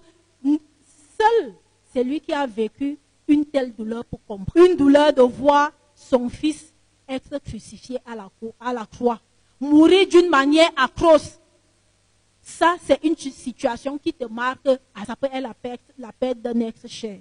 celui 1.95 2.21
qui 2.21 2.33
a 2.33 2.47
vécu 2.47 2.99
une 3.29 3.45
telle 3.45 3.73
douleur 3.73 4.05
pour 4.05 4.25
comprendre. 4.27 4.67
Une 4.69 4.77
douleur 4.77 5.13
de 5.13 5.23
voir 5.23 5.73
son 5.95 6.29
fils 6.29 6.73
être 7.09 7.39
crucifié 7.39 7.99
à 8.07 8.73
la, 8.73 8.87
croix, 8.87 9.21
mourir 9.61 10.07
d'une 10.09 10.29
manière 10.29 10.71
atroce. 10.77 11.39
Ça, 12.43 12.77
c'est 12.83 13.03
une 13.05 13.17
situation 13.17 13.99
qui 13.99 14.13
te 14.13 14.25
marque. 14.25 14.69
Ah, 14.95 15.05
ça 15.05 15.17
peut 15.17 15.29
être 15.33 15.49
la 15.99 16.13
perte, 16.13 16.39
d'un 16.39 16.61
ex 16.61 16.87
cher. 16.87 17.19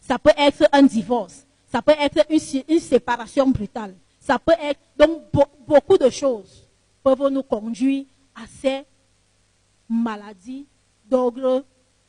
Ça 0.00 0.18
peut 0.18 0.32
être 0.36 0.68
un 0.72 0.82
divorce. 0.82 1.46
Ça 1.70 1.82
peut 1.82 1.94
être 1.98 2.24
une, 2.30 2.80
séparation 2.80 3.48
brutale. 3.48 3.94
Ça 4.20 4.38
peut 4.38 4.54
être, 4.60 4.80
donc, 4.96 5.22
beaucoup 5.66 5.98
de 5.98 6.08
choses 6.08 6.66
peuvent 7.02 7.28
nous 7.28 7.42
conduire 7.42 8.06
à 8.34 8.46
ces 8.46 8.84
maladies 9.88 10.66
d'ordre 11.08 11.64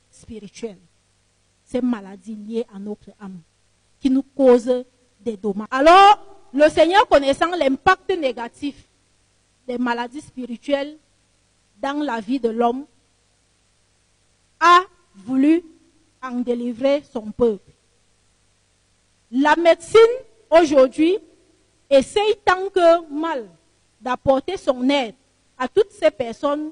spirituel. 0.10 0.78
Ces 1.66 1.82
maladies 1.82 2.36
liées 2.36 2.66
à 2.74 2.80
notre 2.80 3.10
âme, 3.20 3.40
qui 4.00 4.10
nous 4.10 4.24
causent 4.24 4.86
des 5.20 5.36
dommages. 5.36 5.68
Alors, 5.70 6.37
le 6.54 6.70
Seigneur 6.70 7.08
connaissant 7.08 7.52
l'impact 7.56 8.10
négatif 8.18 8.88
des 9.68 9.78
maladies 9.78 10.22
spirituelles 10.22 10.98
dans 11.82 12.02
la 12.04 12.20
vie 12.20 12.40
de 12.40 12.50
l'homme, 12.50 12.86
a 14.60 14.80
voulu 15.14 15.64
en 16.24 16.40
délivrer 16.40 17.04
son 17.12 17.32
peuple. 17.32 17.72
La 19.32 19.56
médecine 19.56 20.00
aujourd'hui 20.50 21.18
essaye 21.90 22.36
tant 22.44 22.70
que 22.70 23.12
mal 23.14 23.48
d'apporter 24.00 24.58
son 24.58 24.90
aide 24.90 25.16
à 25.58 25.68
toutes 25.68 25.92
ces 25.92 26.12
personnes 26.12 26.72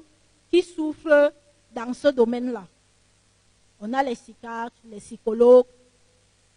qui 0.50 0.62
souffrent 0.62 1.32
dans 1.74 1.92
ce 1.92 2.08
domaine-là. 2.08 2.66
On 3.80 3.92
a 3.92 4.02
les 4.02 4.14
psychiatres, 4.14 4.76
les 4.90 4.98
psychologues. 4.98 5.66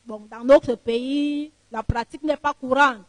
Bon, 0.06 0.26
dans 0.32 0.44
notre 0.44 0.76
pays, 0.76 1.52
la 1.72 1.84
pratique 1.84 2.24
n'est 2.24 2.38
pas 2.38 2.54
courante. 2.54 3.00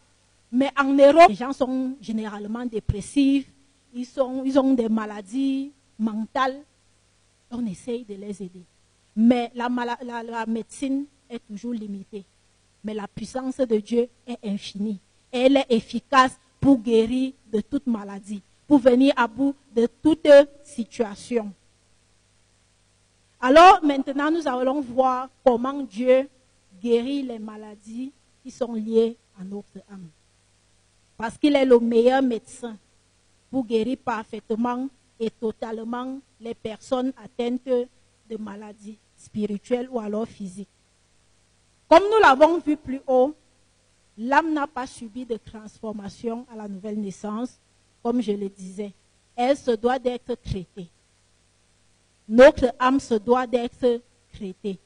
Mais 0.53 0.71
en 0.79 0.93
Europe, 0.93 1.29
les 1.29 1.35
gens 1.37 1.53
sont 1.53 1.97
généralement 2.01 2.67
dépressifs, 2.67 3.47
ils, 3.95 4.09
ont 4.21 4.75
des 4.75 4.89
maladies 4.89 5.73
mentales. 5.99 6.61
On 7.51 7.65
essaye 7.67 8.05
de 8.05 8.15
les 8.15 8.43
aider. 8.43 8.63
Mais 9.17 9.51
la, 9.55 9.69
la 10.23 10.47
médecine 10.47 11.05
est 11.29 11.41
toujours 11.47 11.73
limitée 11.73 12.25
mais 12.85 12.95
la 12.95 13.07
puissance 13.09 13.57
de 13.59 13.77
Dieu 13.77 14.09
est 14.27 14.39
infinie. 14.45 14.99
Elle 15.31 15.57
est 15.59 15.67
efficace 15.71 16.39
pour 16.61 16.79
guérir 16.79 17.33
de 17.53 17.61
toute 17.61 17.87
maladie, 17.87 18.43
pour 18.67 18.79
venir 18.79 19.13
à 19.17 19.27
bout 19.27 19.55
de 19.75 19.87
toute 20.03 20.27
situation. 20.65 21.53
Alors 23.41 23.81
maintenant, 23.83 24.31
nous 24.31 24.47
allons 24.47 24.81
voir 24.81 25.29
comment 25.45 25.83
Dieu 25.83 26.29
guérit 26.83 27.23
les 27.23 27.39
maladies 27.39 28.13
qui 28.43 28.51
sont 28.51 28.75
liées 28.75 29.17
à 29.39 29.45
notre 29.45 29.79
âme. 29.91 30.09
Parce 31.17 31.37
qu'il 31.37 31.55
est 31.55 31.65
le 31.65 31.79
meilleur 31.79 32.23
médecin 32.23 32.77
pour 33.51 33.65
guérir 33.65 33.99
parfaitement 34.05 34.89
et 35.19 35.31
totalement 35.31 36.19
les 36.41 36.55
personnes 36.55 37.13
atteintes 37.23 37.67
de 37.67 38.37
maladies 38.39 38.99
spirituelles 39.17 39.89
ou 39.91 40.01
alors 40.01 40.27
physiques. 40.27 40.69
Comme 41.89 42.05
nous 42.05 42.21
l'avons 42.23 42.59
vu 42.59 42.77
plus 42.77 43.01
haut, 43.07 43.35
l'âme 44.17 44.53
n'a 44.53 44.67
pas 44.67 44.87
subi 44.87 45.27
de 45.27 45.37
transformation 45.37 46.47
à 46.53 46.57
la 46.57 46.69
nouvelle 46.69 46.99
naissance, 46.99 47.59
comme 48.03 48.23
je 48.23 48.33
le 48.33 48.49
disais. 48.49 48.93
Elle 49.37 49.57
se 49.57 49.73
doit 49.73 49.99
d'être 49.99 50.35
traitée. 50.37 50.89
Notre 52.29 52.73
âme 52.79 53.01
se 53.01 53.15
doit 53.15 53.47
d'être 53.47 54.01
traitée. 54.33 54.79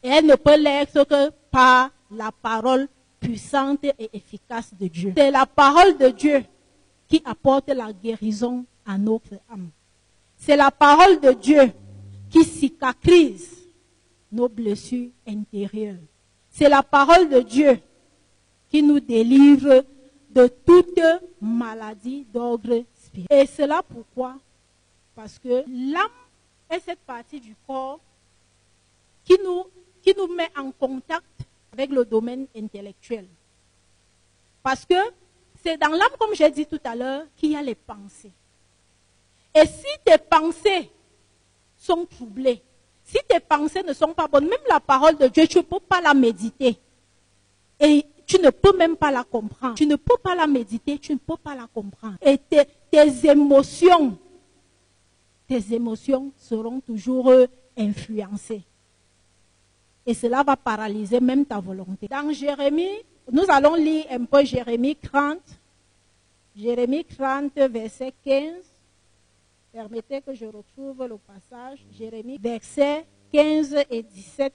Elle 0.00 0.26
ne 0.26 0.36
peut 0.36 0.56
l'être 0.56 1.04
que 1.04 1.30
par 1.50 1.90
la 2.10 2.32
parole 2.32 2.88
puissante 3.20 3.84
et 3.84 4.10
efficace 4.12 4.72
de 4.78 4.86
Dieu. 4.86 5.12
C'est 5.16 5.30
la 5.30 5.46
parole 5.46 5.96
de 5.96 6.08
Dieu 6.08 6.44
qui 7.08 7.22
apporte 7.24 7.68
la 7.68 7.92
guérison 7.92 8.64
à 8.86 8.96
notre 8.98 9.34
âme. 9.50 9.70
C'est 10.36 10.56
la 10.56 10.70
parole 10.70 11.20
de 11.20 11.32
Dieu 11.32 11.72
qui 12.30 12.44
cicatrise 12.44 13.68
nos 14.30 14.48
blessures 14.48 15.10
intérieures. 15.26 15.96
C'est 16.50 16.68
la 16.68 16.82
parole 16.82 17.28
de 17.28 17.40
Dieu 17.40 17.80
qui 18.68 18.82
nous 18.82 19.00
délivre 19.00 19.84
de 20.30 20.46
toute 20.46 21.00
maladie 21.40 22.26
d'ordre 22.32 22.84
spirituel. 22.94 23.42
Et 23.42 23.46
cela 23.46 23.82
pourquoi? 23.82 24.36
Parce 25.14 25.38
que 25.38 25.64
l'âme 25.66 26.10
est 26.70 26.80
cette 26.80 27.00
partie 27.00 27.40
du 27.40 27.54
corps 27.66 28.00
qui 29.24 29.36
nous, 29.42 29.64
qui 30.02 30.14
nous 30.16 30.32
met 30.34 30.50
en 30.56 30.70
contact 30.70 31.47
avec 31.78 31.92
le 31.92 32.04
domaine 32.04 32.46
intellectuel. 32.56 33.26
Parce 34.62 34.84
que 34.84 34.96
c'est 35.62 35.76
dans 35.76 35.90
l'âme, 35.90 36.16
comme 36.18 36.34
j'ai 36.34 36.50
dit 36.50 36.66
tout 36.66 36.80
à 36.82 36.96
l'heure, 36.96 37.24
qu'il 37.36 37.52
y 37.52 37.56
a 37.56 37.62
les 37.62 37.76
pensées. 37.76 38.32
Et 39.54 39.64
si 39.64 39.86
tes 40.04 40.18
pensées 40.18 40.90
sont 41.76 42.04
troublées, 42.04 42.62
si 43.04 43.18
tes 43.28 43.38
pensées 43.38 43.84
ne 43.84 43.92
sont 43.92 44.12
pas 44.12 44.26
bonnes, 44.26 44.48
même 44.48 44.58
la 44.68 44.80
parole 44.80 45.16
de 45.16 45.28
Dieu, 45.28 45.46
tu 45.46 45.58
ne 45.58 45.62
peux 45.62 45.80
pas 45.80 46.00
la 46.00 46.14
méditer. 46.14 46.76
Et 47.80 48.04
tu 48.26 48.40
ne 48.40 48.50
peux 48.50 48.76
même 48.76 48.96
pas 48.96 49.12
la 49.12 49.22
comprendre. 49.22 49.74
Tu 49.74 49.86
ne 49.86 49.96
peux 49.96 50.18
pas 50.18 50.34
la 50.34 50.48
méditer, 50.48 50.98
tu 50.98 51.12
ne 51.12 51.18
peux 51.18 51.36
pas 51.36 51.54
la 51.54 51.68
comprendre. 51.72 52.16
Et 52.20 52.38
tes, 52.38 52.64
tes 52.90 53.30
émotions, 53.30 54.18
tes 55.46 55.72
émotions 55.72 56.32
seront 56.36 56.80
toujours 56.80 57.32
influencées. 57.76 58.64
Et 60.08 60.14
cela 60.14 60.42
va 60.42 60.56
paralyser 60.56 61.20
même 61.20 61.44
ta 61.44 61.60
volonté. 61.60 62.08
Dans 62.08 62.32
Jérémie, 62.32 63.04
nous 63.30 63.44
allons 63.46 63.74
lire 63.74 64.06
un 64.10 64.24
peu 64.24 64.42
Jérémie 64.42 64.96
30. 64.96 65.38
Jérémie 66.56 67.04
30, 67.04 67.52
verset 67.70 68.14
15. 68.24 68.54
Permettez 69.70 70.22
que 70.22 70.32
je 70.32 70.46
retrouve 70.46 71.06
le 71.06 71.18
passage. 71.18 71.80
Jérémie, 71.92 72.38
verset 72.38 73.04
15 73.30 73.84
et 73.90 74.02
17. 74.02 74.54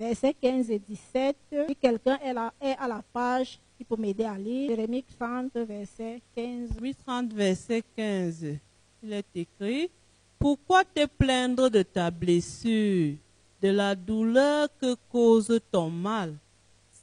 Verset 0.00 0.34
15 0.42 0.70
et 0.72 0.80
17. 0.80 1.36
Si 1.68 1.76
quelqu'un 1.76 2.18
est, 2.24 2.34
est, 2.66 2.76
à 2.80 2.88
la 2.88 3.04
page, 3.12 3.60
il 3.78 3.86
peut 3.86 3.94
m'aider 3.94 4.24
à 4.24 4.36
lire. 4.36 4.70
Jérémie 4.70 5.04
30, 5.04 5.52
verset 5.54 6.20
15. 6.34 6.70
Oui, 6.82 6.96
30, 7.06 7.32
verset 7.32 7.84
15. 7.96 8.56
Il 9.04 9.12
est 9.12 9.36
écrit 9.36 9.88
Pourquoi 10.36 10.82
te 10.82 11.06
plaindre 11.06 11.70
de 11.70 11.84
ta 11.84 12.10
blessure, 12.10 13.14
de 13.62 13.68
la 13.68 13.94
douleur 13.94 14.68
que 14.80 14.96
cause 15.10 15.60
ton 15.70 15.90
mal 15.90 16.34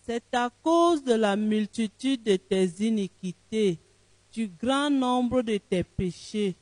C'est 0.05 0.33
à 0.33 0.49
cause 0.63 1.03
de 1.03 1.13
la 1.13 1.35
multitude 1.35 2.23
de 2.23 2.35
tes 2.35 2.65
iniquités 2.79 3.77
du 4.31 4.47
grand 4.47 4.89
nombre 4.89 5.41
de 5.41 5.57
tes 5.57 5.83
péchés 5.83 6.55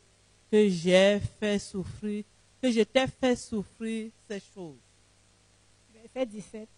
que 0.51 0.69
j'ai 0.69 1.19
fait 1.39 1.59
souffrir, 1.59 2.23
que 2.61 2.71
je 2.71 2.81
t'ai 2.81 3.07
fait 3.07 3.35
souffrir 3.35 4.11
ces 4.29 4.41
choses. 4.53 4.77
Verset 5.93 6.25
17. 6.25 6.69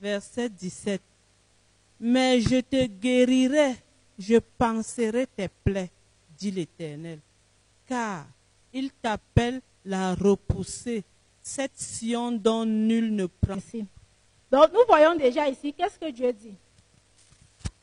Verset 0.00 0.48
17. 0.48 1.02
Mais 2.00 2.40
je 2.40 2.60
te 2.60 2.86
guérirai, 2.86 3.74
je 4.18 4.38
panserai 4.58 5.26
tes 5.26 5.48
plaies, 5.48 5.90
dit 6.38 6.50
l'Éternel, 6.50 7.18
car 7.86 8.26
il 8.72 8.90
t'appelle 8.90 9.60
la 9.84 10.14
repoussée, 10.14 11.04
cette 11.46 11.78
Sion 11.78 12.32
dont 12.32 12.66
nul 12.66 13.14
ne 13.14 13.26
prend. 13.26 13.54
Donc 14.50 14.72
nous 14.72 14.80
voyons 14.88 15.14
déjà 15.14 15.48
ici, 15.48 15.72
qu'est-ce 15.72 15.96
que 15.96 16.10
Dieu 16.10 16.32
dit? 16.32 16.56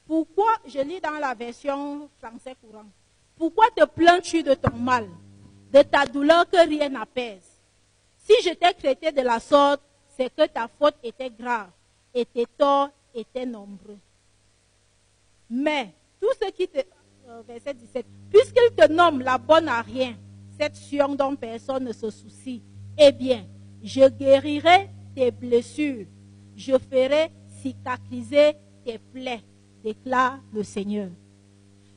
Pourquoi, 0.06 0.52
je 0.68 0.80
lis 0.80 1.00
dans 1.00 1.18
la 1.18 1.34
version 1.34 2.10
français 2.20 2.56
courant, 2.62 2.86
pourquoi 3.38 3.68
te 3.74 3.86
plains-tu 3.86 4.44
de 4.44 4.54
ton 4.54 4.76
mal, 4.76 5.08
de 5.72 5.82
ta 5.82 6.06
douleur 6.06 6.48
que 6.50 6.68
rien 6.68 6.90
n'apaise? 6.90 7.50
Si 8.18 8.34
je 8.44 8.50
t'ai 8.50 8.74
traité 8.74 9.14
de 9.14 9.22
la 9.22 9.40
sorte, 9.40 9.82
c'est 10.18 10.30
que 10.36 10.46
ta 10.46 10.68
faute 10.68 10.98
était 11.02 11.30
grave 11.30 11.70
et 12.14 12.26
tes 12.26 12.46
torts 12.58 12.90
étaient 13.16 13.46
nombreux. 13.46 13.98
Mais, 15.50 15.94
tout 16.20 16.34
ce 16.42 16.52
qui 16.52 16.68
te... 16.68 16.80
Euh, 17.30 17.42
verset 17.48 17.74
17. 17.76 18.06
Puisqu'il 18.30 18.76
te 18.76 18.92
nomme 18.92 19.22
la 19.22 19.38
bonne 19.38 19.70
à 19.70 19.82
rien, 19.82 20.18
cette 20.60 20.76
sion 20.76 21.16
dont 21.16 21.38
personne 21.38 21.86
ne 21.86 21.94
se 21.94 22.10
soucie, 22.10 22.62
eh 22.98 23.12
bien, 23.12 23.46
je 23.84 24.08
guérirai 24.08 24.90
tes 25.16 25.30
blessures, 25.32 26.06
je 26.56 26.74
ferai 26.78 27.30
cicatriser 27.62 28.54
tes 28.86 28.98
plaies 28.98 29.44
déclare 29.84 30.40
le 30.54 30.64
Seigneur. 30.64 31.10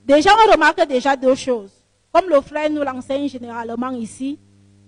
Déjà, 0.05 0.31
on 0.35 0.53
remarque 0.53 0.87
déjà 0.89 1.17
deux 1.17 1.35
choses. 1.35 1.73
Comme 2.13 2.29
le 2.29 2.41
frère 2.41 2.71
nous 2.71 2.83
l'enseigne 2.83 3.29
généralement 3.29 3.91
ici, 3.91 4.39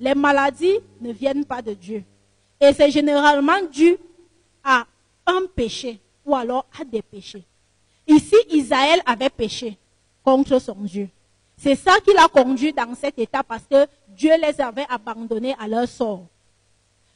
les 0.00 0.14
maladies 0.14 0.78
ne 1.00 1.12
viennent 1.12 1.44
pas 1.44 1.62
de 1.62 1.74
Dieu. 1.74 2.02
Et 2.60 2.72
c'est 2.72 2.90
généralement 2.90 3.62
dû 3.72 3.96
à 4.64 4.84
un 5.26 5.42
péché 5.54 6.00
ou 6.24 6.34
alors 6.34 6.66
à 6.80 6.84
des 6.84 7.02
péchés. 7.02 7.44
Ici, 8.06 8.36
Israël 8.50 9.00
avait 9.06 9.30
péché 9.30 9.76
contre 10.24 10.58
son 10.58 10.76
Dieu. 10.80 11.08
C'est 11.56 11.74
ça 11.74 11.92
qui 12.04 12.12
l'a 12.14 12.28
conduit 12.28 12.72
dans 12.72 12.94
cet 12.94 13.18
état 13.18 13.42
parce 13.42 13.64
que 13.64 13.86
Dieu 14.08 14.32
les 14.40 14.60
avait 14.60 14.86
abandonnés 14.88 15.54
à 15.58 15.68
leur 15.68 15.88
sort. 15.88 16.26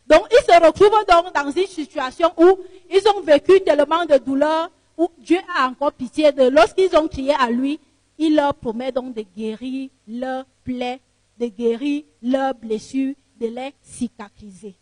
Donc, 0.06 0.26
ils 0.30 0.44
se 0.44 0.60
retrouvent 0.60 1.04
donc 1.08 1.34
dans 1.34 1.50
une 1.50 1.66
situation 1.66 2.32
où 2.36 2.58
ils 2.90 3.08
ont 3.08 3.20
vécu 3.20 3.60
tellement 3.60 4.04
de 4.04 4.18
douleur, 4.18 4.70
où 4.96 5.08
Dieu 5.18 5.38
a 5.56 5.66
encore 5.66 5.92
pitié 5.92 6.32
de. 6.32 6.48
Lorsqu'ils 6.48 6.94
ont 6.96 7.08
crié 7.08 7.34
à 7.38 7.50
lui, 7.50 7.80
il 8.18 8.36
leur 8.36 8.54
promet 8.54 8.92
donc 8.92 9.14
de 9.14 9.24
guérir 9.36 9.88
leurs 10.06 10.44
plaies, 10.64 11.00
de 11.38 11.46
guérir 11.46 12.04
leurs 12.22 12.54
blessures, 12.54 13.14
de 13.40 13.46
les 13.46 13.74
cicatriser. 13.82 14.74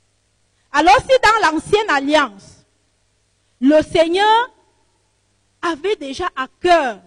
Alors 0.72 0.98
si 1.00 1.16
dans 1.22 1.52
l'ancienne 1.52 1.90
alliance, 1.90 2.64
le 3.60 3.82
Seigneur 3.82 4.50
avait 5.62 5.96
déjà 5.96 6.26
à 6.36 6.46
cœur 6.60 7.00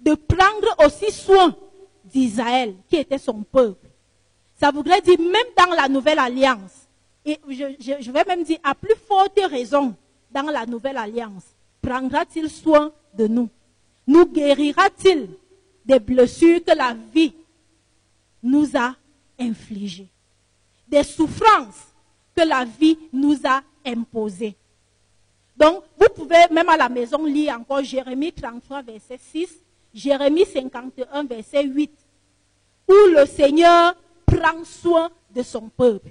de 0.00 0.14
prendre 0.14 0.86
aussi 0.86 1.10
soin 1.12 1.54
d'Israël, 2.04 2.74
qui 2.88 2.96
était 2.96 3.18
son 3.18 3.42
peuple. 3.42 3.88
Ça 4.60 4.70
voudrait 4.70 5.00
dire, 5.00 5.18
même 5.18 5.46
dans 5.56 5.74
la 5.74 5.88
nouvelle 5.88 6.18
alliance, 6.18 6.83
et 7.24 7.40
je, 7.48 8.10
vais 8.10 8.24
même 8.24 8.44
dire 8.44 8.58
à 8.62 8.74
plus 8.74 8.94
forte 9.08 9.40
raison 9.48 9.96
dans 10.30 10.42
la 10.42 10.66
nouvelle 10.66 10.98
alliance, 10.98 11.44
prendra-t-il 11.80 12.50
soin 12.50 12.92
de 13.16 13.26
nous? 13.26 13.48
Nous 14.06 14.26
guérira-t-il 14.26 15.30
des 15.84 15.98
blessures 15.98 16.62
que 16.62 16.76
la 16.76 16.94
vie 17.14 17.34
nous 18.42 18.76
a 18.76 18.94
infligées? 19.38 20.08
Des 20.86 21.02
souffrances 21.02 21.86
que 22.36 22.46
la 22.46 22.64
vie 22.64 22.98
nous 23.12 23.38
a 23.44 23.62
imposées? 23.86 24.56
Donc, 25.56 25.84
vous 25.98 26.08
pouvez 26.14 26.46
même 26.50 26.68
à 26.68 26.76
la 26.76 26.88
maison 26.88 27.24
lire 27.24 27.56
encore 27.58 27.82
Jérémie 27.82 28.32
33, 28.32 28.82
verset 28.82 29.18
6, 29.18 29.48
Jérémie 29.94 30.44
51, 30.44 31.24
verset 31.24 31.64
8, 31.64 31.90
où 32.88 32.94
le 33.16 33.24
Seigneur 33.24 33.94
prend 34.26 34.64
soin 34.64 35.10
de 35.34 35.42
son 35.42 35.68
peuple. 35.68 36.10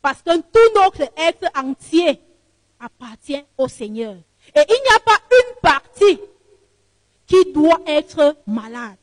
Parce 0.00 0.22
que 0.22 0.36
tout 0.36 0.74
notre 0.74 1.02
être 1.16 1.50
entier 1.56 2.20
appartient 2.80 3.44
au 3.56 3.68
Seigneur. 3.68 4.16
Et 4.54 4.60
il 4.68 4.82
n'y 4.82 4.96
a 4.96 5.00
pas 5.00 5.18
une 5.30 5.60
partie 5.60 6.20
qui 7.26 7.52
doit 7.52 7.80
être 7.86 8.36
malade. 8.46 8.96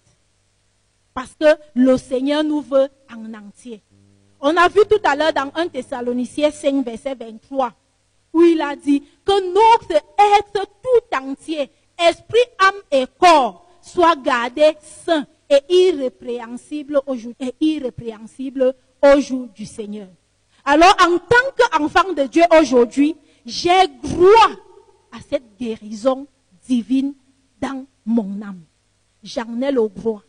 Parce 1.14 1.36
que 1.40 1.58
le 1.76 1.98
Seigneur 1.98 2.44
nous 2.44 2.62
veut 2.62 2.90
en 3.14 3.34
entier. 3.34 3.82
On 4.42 4.56
a 4.58 4.68
vu 4.68 4.82
tout 4.90 5.00
à 5.04 5.16
l'heure 5.16 5.34
dans 5.34 5.52
1 5.56 5.70
Thessaloniciens 5.70 6.52
5, 6.52 6.84
verset 6.86 7.16
23, 7.16 7.72
où 8.34 8.42
il 8.44 8.62
a 8.62 8.76
dit 8.76 9.02
que 9.26 9.54
notre 9.54 9.96
être 9.96 10.68
tout 10.84 11.18
entier, 11.18 11.72
esprit, 11.98 12.38
âme 12.60 12.82
et 12.92 13.06
corps, 13.18 13.66
soit 13.82 14.16
gardé 14.18 14.74
sain 14.82 15.26
et 15.50 15.62
irrépréhensible 15.70 17.02
au 17.06 17.16
jour, 17.16 17.34
et 17.40 17.54
irrépréhensible 17.62 18.76
au 19.02 19.20
jour 19.20 19.48
du 19.48 19.66
Seigneur. 19.66 20.10
Alors, 20.66 20.96
en 21.00 21.20
tant 21.20 21.52
qu'enfant 21.56 22.12
de 22.14 22.24
Dieu 22.24 22.44
aujourd'hui, 22.60 23.16
j'ai 23.46 23.88
droit 24.02 24.52
à 25.12 25.20
cette 25.30 25.56
guérison 25.58 26.28
divine 26.68 27.14
dans 27.62 27.86
mon 28.06 28.42
âme. 28.42 28.64
J'en 29.24 29.62
ai 29.62 29.72
le 29.72 29.88
droit. 29.88 30.24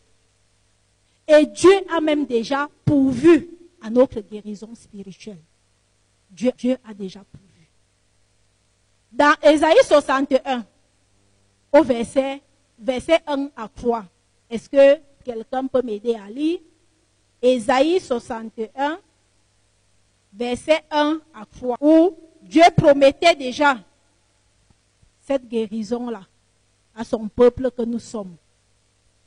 Et 1.27 1.45
Dieu 1.47 1.73
a 1.91 1.99
même 1.99 2.25
déjà 2.25 2.69
pourvu 2.85 3.49
à 3.81 3.89
notre 3.89 4.21
guérison 4.21 4.73
spirituelle. 4.75 5.41
Dieu, 6.29 6.77
a 6.87 6.93
déjà 6.93 7.21
pourvu. 7.31 7.69
Dans 9.11 9.33
Ésaïe 9.43 9.77
61, 9.83 10.63
au 11.73 11.83
verset, 11.83 12.41
verset 12.77 13.19
1 13.25 13.49
à 13.55 13.67
3, 13.67 14.05
est-ce 14.49 14.69
que 14.69 15.01
quelqu'un 15.23 15.65
peut 15.67 15.81
m'aider 15.81 16.15
à 16.15 16.29
lire? 16.29 16.59
Ésaïe 17.41 17.99
61, 17.99 18.99
verset 20.37 20.83
1 20.91 21.19
à 21.33 21.45
3, 21.45 21.77
où 21.81 22.15
Dieu 22.41 22.63
promettait 22.75 23.35
déjà 23.35 23.77
cette 25.21 25.47
guérison-là 25.47 26.21
à 26.95 27.03
son 27.03 27.27
peuple 27.27 27.71
que 27.71 27.81
nous 27.81 27.99
sommes. 27.99 28.35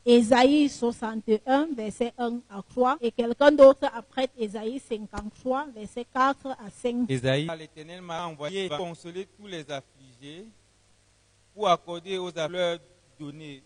Ésaïe 0.07 0.69
61, 0.69 1.69
verset 1.77 2.15
1 2.17 2.41
à 2.49 2.63
3, 2.67 2.97
et 3.03 3.11
quelqu'un 3.11 3.53
d'autre 3.53 3.87
après 3.95 4.29
Ésaïe 4.39 4.81
53, 4.81 5.67
verset 5.75 6.07
4 6.13 6.47
à 6.47 6.71
5. 6.71 7.11
Ésaïe, 7.11 7.47
l'Éternel 7.59 8.01
m'a 8.01 8.27
envoyé 8.27 8.69
pour 8.69 8.79
consoler 8.79 9.29
tous 9.39 9.47
les 9.47 9.71
affligés, 9.71 10.47
pour 11.55 11.69
accorder 11.69 12.17
aux 12.17 12.37
affleurs 12.39 12.79
donner 13.19 13.63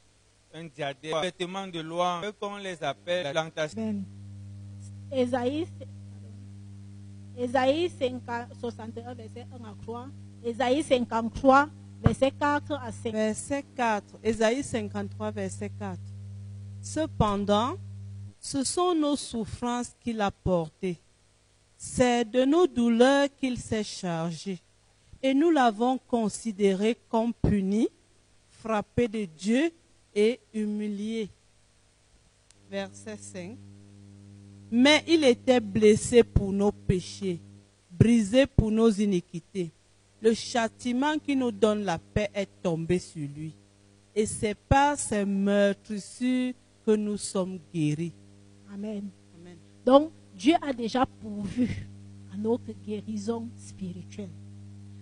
un 0.52 0.64
diadème, 0.64 1.14
un 1.14 1.20
vêtement 1.20 1.66
de 1.68 1.80
loi, 1.80 2.20
qu'on 2.40 2.57
les 2.57 2.83
appelle 2.83 3.30
plantation. 3.30 4.02
Ésaïe, 5.12 5.68
Ésaïe 7.37 7.90
61, 8.61 9.14
verset 9.14 9.47
1 9.53 9.64
à 9.64 9.75
3. 9.83 10.07
Ésaïe 10.44 10.83
53, 10.83 11.68
verset 12.03 12.31
4 12.31 12.73
à 12.73 12.92
5. 12.92 13.12
Verset 13.12 13.64
4. 13.75 14.05
Ésaïe 14.23 14.62
53, 14.62 15.31
verset 15.31 15.70
4. 15.79 15.99
Cependant, 16.81 17.77
ce 18.38 18.62
sont 18.62 18.94
nos 18.94 19.16
souffrances 19.16 19.92
qu'il 20.01 20.20
a 20.20 20.31
portées. 20.31 20.99
C'est 21.77 22.25
de 22.25 22.44
nos 22.44 22.66
douleurs 22.66 23.29
qu'il 23.37 23.59
s'est 23.59 23.85
chargé. 23.85 24.61
Et 25.23 25.35
nous 25.35 25.51
l'avons 25.51 25.99
considéré 25.99 26.97
comme 27.09 27.33
puni, 27.33 27.88
frappé 28.51 29.09
de 29.09 29.25
Dieu 29.25 29.73
et 30.14 30.38
humilié. 30.53 31.31
Verset 32.70 33.16
5. 33.16 33.57
Mais 34.77 35.05
il 35.07 35.23
était 35.23 35.61
blessé 35.61 36.25
pour 36.25 36.53
nos 36.53 36.73
péchés, 36.73 37.41
brisé 37.93 38.45
pour 38.45 38.73
nos 38.73 38.91
iniquités. 38.91 39.71
Le 40.21 40.35
châtiment 40.35 41.17
qui 41.17 41.37
nous 41.37 41.53
donne 41.53 41.85
la 41.85 41.97
paix 41.97 42.29
est 42.35 42.49
tombé 42.61 42.99
sur 42.99 43.29
lui. 43.29 43.55
Et 44.17 44.27
c'est 44.27 44.57
par 44.57 44.99
ses 44.99 45.25
meurtrissures 45.25 46.55
que 46.85 46.91
nous 46.91 47.17
sommes 47.17 47.61
guéris. 47.73 48.15
Amen. 48.69 49.11
Amen. 49.41 49.57
Donc, 49.87 50.11
Dieu 50.35 50.55
a 50.61 50.73
déjà 50.73 51.07
pourvu 51.07 51.87
à 52.33 52.37
notre 52.37 52.73
guérison 52.85 53.49
spirituelle. 53.57 54.31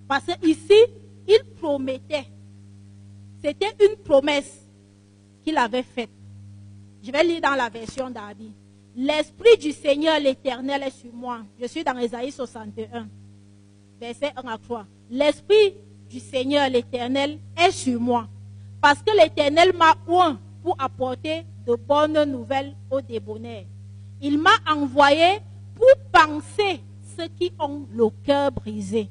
Parce 0.07 0.37
qu'ici, 0.39 0.85
il 1.27 1.45
promettait. 1.59 2.27
C'était 3.43 3.75
une 3.81 3.97
promesse 3.97 4.69
qu'il 5.43 5.57
avait 5.57 5.83
faite. 5.83 6.11
Je 7.03 7.11
vais 7.11 7.25
lire 7.25 7.41
dans 7.41 7.55
la 7.55 7.71
version 7.71 8.11
d'Abi. 8.11 8.53
L'Esprit 8.97 9.57
du 9.59 9.73
Seigneur 9.73 10.21
l'Éternel 10.21 10.83
est 10.83 10.91
sur 10.91 11.13
moi. 11.13 11.41
Je 11.61 11.67
suis 11.67 11.83
dans 11.83 11.97
Ésaïe 11.99 12.31
61, 12.31 13.09
verset 14.01 14.33
1 14.37 14.49
à 14.49 14.59
3. 14.59 14.87
L'Esprit 15.11 15.75
du 16.11 16.21
Seigneur 16.21 16.69
l'Éternel 16.69 17.39
est 17.57 17.71
sur 17.71 17.99
moi. 17.99 18.29
Parce 18.81 19.03
que 19.03 19.17
l'Éternel 19.17 19.73
m'a 19.75 19.95
oint 20.09 20.39
pour 20.63 20.77
apporter 20.79 21.45
de 21.67 21.75
bonnes 21.75 22.23
nouvelles 22.25 22.75
aux 22.91 23.01
débonnaires. 23.01 23.65
Il 24.21 24.39
m'a 24.39 24.51
envoyé 24.69 25.39
pour 25.75 25.89
penser 26.13 26.81
ceux 27.17 27.29
qui 27.39 27.53
ont 27.59 27.87
le 27.93 28.09
cœur 28.25 28.53
brisé. 28.53 29.09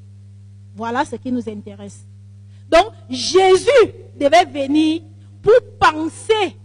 Voilà 0.75 1.05
ce 1.05 1.15
qui 1.15 1.31
nous 1.31 1.47
intéresse. 1.49 2.05
Donc, 2.69 2.93
Jésus 3.09 3.93
devait 4.15 4.45
venir 4.45 5.01
pour 5.41 5.53
penser 5.79 6.55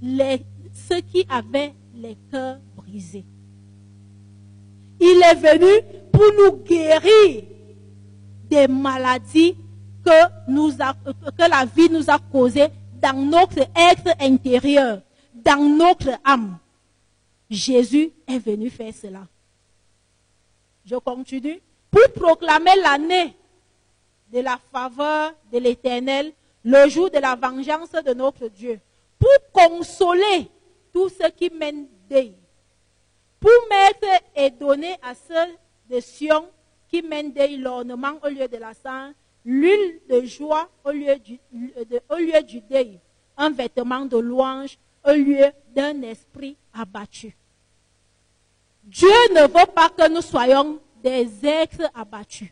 les, 0.00 0.44
ceux 0.88 1.00
qui 1.00 1.26
avaient 1.28 1.74
les 1.94 2.16
cœurs 2.30 2.58
brisés. 2.76 3.24
Il 5.00 5.20
est 5.22 5.34
venu 5.34 5.84
pour 6.12 6.30
nous 6.38 6.62
guérir 6.64 7.44
des 8.48 8.68
maladies 8.68 9.56
que, 10.04 11.48
la 11.48 11.64
vie 11.64 11.90
nous 11.90 12.08
a 12.10 12.18
causées 12.18 12.68
dans 13.00 13.16
notre 13.16 13.60
être 13.60 14.14
intérieur, 14.20 15.00
dans 15.34 15.76
notre 15.76 16.10
âme. 16.24 16.58
Jésus 17.50 18.12
est 18.26 18.38
venu 18.38 18.70
faire 18.70 18.92
cela. 18.94 19.26
Je 20.84 20.96
continue. 20.96 21.60
Pour 21.90 22.12
proclamer 22.14 22.70
l'année 22.82 23.36
de 24.32 24.40
la 24.40 24.58
faveur 24.72 25.32
de 25.52 25.58
l'Éternel, 25.58 26.32
le 26.64 26.88
jour 26.88 27.10
de 27.10 27.18
la 27.18 27.34
vengeance 27.34 27.90
de 27.90 28.14
notre 28.14 28.48
Dieu, 28.48 28.80
pour 29.18 29.28
consoler 29.52 30.48
tous 30.92 31.08
ceux 31.10 31.30
qui 31.30 31.50
mènent 31.50 31.86
deuil, 32.08 32.34
pour 33.40 33.50
mettre 33.70 34.22
et 34.36 34.50
donner 34.50 34.94
à 35.02 35.14
ceux 35.14 35.54
de 35.90 36.00
Sion 36.00 36.48
qui 36.88 37.02
mènent 37.02 37.32
deuil 37.32 37.56
l'ornement 37.56 38.14
au 38.22 38.28
lieu 38.28 38.46
de 38.46 38.56
la 38.56 38.74
sang, 38.74 39.12
l'huile 39.44 40.00
de 40.08 40.22
joie 40.24 40.68
au 40.84 40.90
lieu 40.90 41.16
du, 41.18 41.40
de- 41.52 42.00
au 42.10 42.16
lieu 42.16 42.42
du 42.42 42.60
deuil, 42.60 43.00
un 43.36 43.50
vêtement 43.50 44.04
de 44.04 44.16
louange 44.18 44.78
au 45.04 45.12
lieu 45.12 45.46
d'un 45.74 46.02
esprit 46.02 46.56
abattu. 46.72 47.34
Dieu 48.84 49.08
ne 49.34 49.42
veut 49.42 49.66
pas 49.74 49.88
que 49.88 50.08
nous 50.08 50.20
soyons 50.22 50.78
des 51.02 51.28
êtres 51.46 51.90
abattus. 51.94 52.50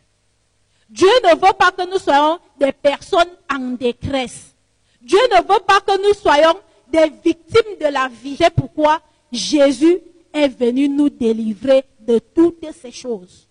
Dieu 0.89 1.07
ne 1.23 1.35
veut 1.35 1.53
pas 1.53 1.71
que 1.71 1.89
nous 1.89 1.99
soyons 1.99 2.39
des 2.57 2.71
personnes 2.73 3.29
en 3.49 3.59
détresse. 3.59 4.53
Dieu 5.01 5.19
ne 5.31 5.37
veut 5.41 5.61
pas 5.65 5.79
que 5.81 5.97
nous 6.05 6.13
soyons 6.13 6.55
des 6.91 7.11
victimes 7.23 7.77
de 7.79 7.87
la 7.87 8.07
vie. 8.07 8.35
C'est 8.37 8.53
pourquoi 8.53 9.01
Jésus 9.31 9.99
est 10.33 10.47
venu 10.47 10.89
nous 10.89 11.09
délivrer 11.09 11.83
de 11.99 12.19
toutes 12.19 12.65
ces 12.81 12.91
choses. 12.91 13.47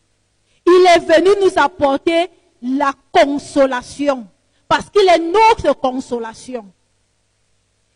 Il 0.66 0.86
est 0.94 1.00
venu 1.00 1.30
nous 1.42 1.62
apporter 1.62 2.28
la 2.62 2.92
consolation. 3.12 4.26
Parce 4.68 4.88
qu'il 4.90 5.08
est 5.08 5.18
notre 5.18 5.78
consolation. 5.80 6.66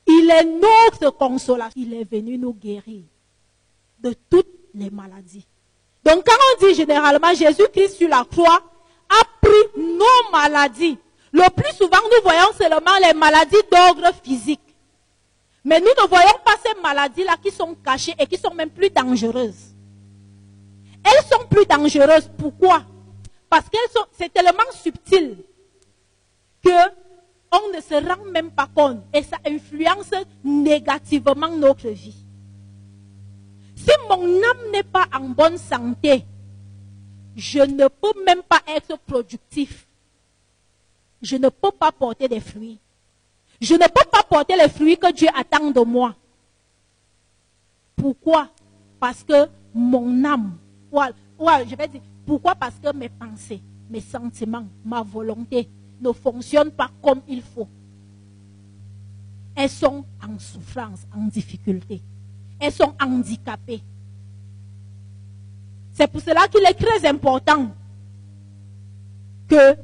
Il 0.06 0.30
est 0.30 0.44
notre 0.44 1.16
consolation. 1.16 1.72
Il 1.76 1.94
est 1.94 2.10
venu 2.10 2.36
nous 2.36 2.52
guérir 2.52 3.02
de 4.00 4.14
toutes 4.28 4.48
les 4.74 4.90
maladies. 4.90 5.46
Donc 6.04 6.24
quand 6.26 6.32
on 6.32 6.66
dit 6.66 6.74
généralement 6.74 7.32
Jésus-Christ 7.32 7.96
sur 7.96 8.08
la 8.08 8.24
croix 8.24 8.60
a 9.08 9.24
pris 9.40 9.82
nos 9.82 10.30
maladies, 10.32 10.98
le 11.32 11.48
plus 11.50 11.74
souvent 11.76 12.02
nous 12.04 12.22
voyons 12.22 12.52
seulement 12.58 12.98
les 13.06 13.14
maladies 13.14 13.56
d'ordre 13.70 14.12
physique. 14.22 14.60
Mais 15.64 15.80
nous 15.80 15.86
ne 15.86 16.08
voyons 16.08 16.38
pas 16.44 16.56
ces 16.62 16.80
maladies-là 16.80 17.36
qui 17.42 17.50
sont 17.50 17.74
cachées 17.74 18.14
et 18.18 18.26
qui 18.26 18.36
sont 18.36 18.54
même 18.54 18.70
plus 18.70 18.90
dangereuses. 18.90 19.74
Elles 21.02 21.24
sont 21.24 21.46
plus 21.48 21.64
dangereuses. 21.64 22.30
Pourquoi? 22.36 22.84
Parce 23.48 23.68
qu'elles 23.68 23.90
sont, 23.90 24.04
c'est 24.12 24.32
tellement 24.32 24.70
subtil 24.72 25.38
que 26.62 26.70
on 27.52 27.76
ne 27.76 27.80
se 27.80 27.94
rend 27.94 28.24
même 28.30 28.50
pas 28.50 28.68
compte 28.74 29.02
et 29.14 29.22
ça 29.22 29.36
influence 29.46 30.10
négativement 30.42 31.50
notre 31.50 31.88
vie. 31.88 32.24
Si 33.76 33.90
mon 34.08 34.24
âme 34.24 34.70
n'est 34.72 34.82
pas 34.82 35.06
en 35.14 35.28
bonne 35.28 35.58
santé, 35.58 36.24
je 37.36 37.60
ne 37.60 37.88
peux 37.88 38.24
même 38.24 38.42
pas 38.42 38.60
être 38.68 38.98
productif. 38.98 39.86
Je 41.22 41.36
ne 41.36 41.48
peux 41.48 41.70
pas 41.70 41.92
porter 41.92 42.28
des 42.28 42.40
fruits. 42.40 42.78
Je 43.60 43.74
ne 43.74 43.86
peux 43.86 44.08
pas 44.10 44.22
porter 44.28 44.56
les 44.56 44.68
fruits 44.68 44.98
que 44.98 45.12
Dieu 45.12 45.28
attend 45.34 45.70
de 45.70 45.80
moi. 45.80 46.14
Pourquoi? 47.96 48.48
Parce 49.00 49.22
que 49.22 49.48
mon 49.72 50.24
âme, 50.24 50.56
je 50.92 51.76
vais 51.76 51.88
dire, 51.88 52.02
pourquoi? 52.26 52.54
Parce 52.54 52.74
que 52.82 52.94
mes 52.94 53.08
pensées, 53.08 53.62
mes 53.88 54.00
sentiments, 54.00 54.66
ma 54.84 55.02
volonté 55.02 55.68
ne 56.00 56.12
fonctionnent 56.12 56.70
pas 56.70 56.90
comme 57.02 57.20
il 57.28 57.42
faut. 57.42 57.68
Elles 59.54 59.70
sont 59.70 60.04
en 60.22 60.38
souffrance, 60.38 61.06
en 61.16 61.26
difficulté. 61.26 62.02
Elles 62.58 62.72
sont 62.72 62.94
handicapées. 63.00 63.82
C'est 65.92 66.10
pour 66.10 66.20
cela 66.20 66.48
qu'il 66.48 66.64
est 66.64 66.74
très 66.74 67.06
important 67.06 67.70
que 69.48 69.76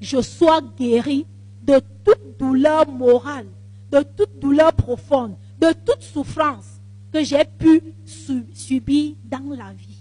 je 0.00 0.20
sois 0.20 0.60
guéri 0.76 1.26
de 1.62 1.80
toute 2.04 2.38
douleur 2.38 2.88
morale, 2.90 3.46
de 3.90 4.02
toute 4.16 4.38
douleur 4.38 4.72
profonde, 4.72 5.34
de 5.60 5.68
toute 5.84 6.02
souffrance 6.02 6.80
que 7.12 7.22
j'ai 7.22 7.44
pu 7.44 7.80
su- 8.04 8.46
subir 8.54 9.14
dans 9.24 9.54
la 9.56 9.72
vie. 9.72 9.98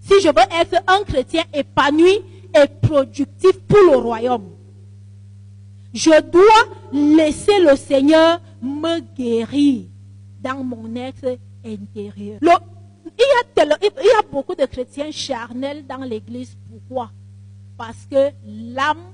Si 0.00 0.20
je 0.20 0.28
veux 0.28 0.60
être 0.60 0.82
un 0.86 1.02
chrétien 1.04 1.42
épanoui 1.52 2.20
et 2.54 2.66
productif 2.82 3.58
pour 3.66 3.78
le 3.92 3.96
royaume, 3.96 4.50
je 5.92 6.20
dois 6.30 6.76
laisser 6.92 7.58
le 7.60 7.76
Seigneur 7.76 8.40
me 8.62 9.00
guérir 9.16 9.84
dans 10.42 10.62
mon 10.62 10.94
être 10.96 11.38
intérieur. 11.64 12.38
Il, 12.42 14.06
y 14.06 14.10
a 14.18 14.22
beaucoup 14.30 14.54
de 14.54 14.64
chrétiens 14.64 15.10
charnels 15.10 15.86
dans 15.86 16.02
l'église. 16.04 16.56
Pourquoi? 16.70 17.10
Parce 17.76 18.06
que 18.10 18.30
l'âme 18.46 19.12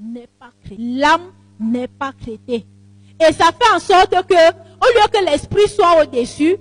n'est 0.00 0.28
pas 0.38 0.50
traitée. 0.64 0.82
L'âme 0.82 1.32
n'est 1.58 1.88
pas 1.88 2.12
traitée. 2.12 2.66
Et 3.20 3.32
ça 3.32 3.46
fait 3.46 3.74
en 3.74 3.78
sorte 3.78 4.10
que, 4.26 4.50
au 4.52 4.92
lieu 4.94 5.08
que 5.12 5.24
l'esprit 5.30 5.68
soit 5.68 6.02
au-dessus, 6.02 6.56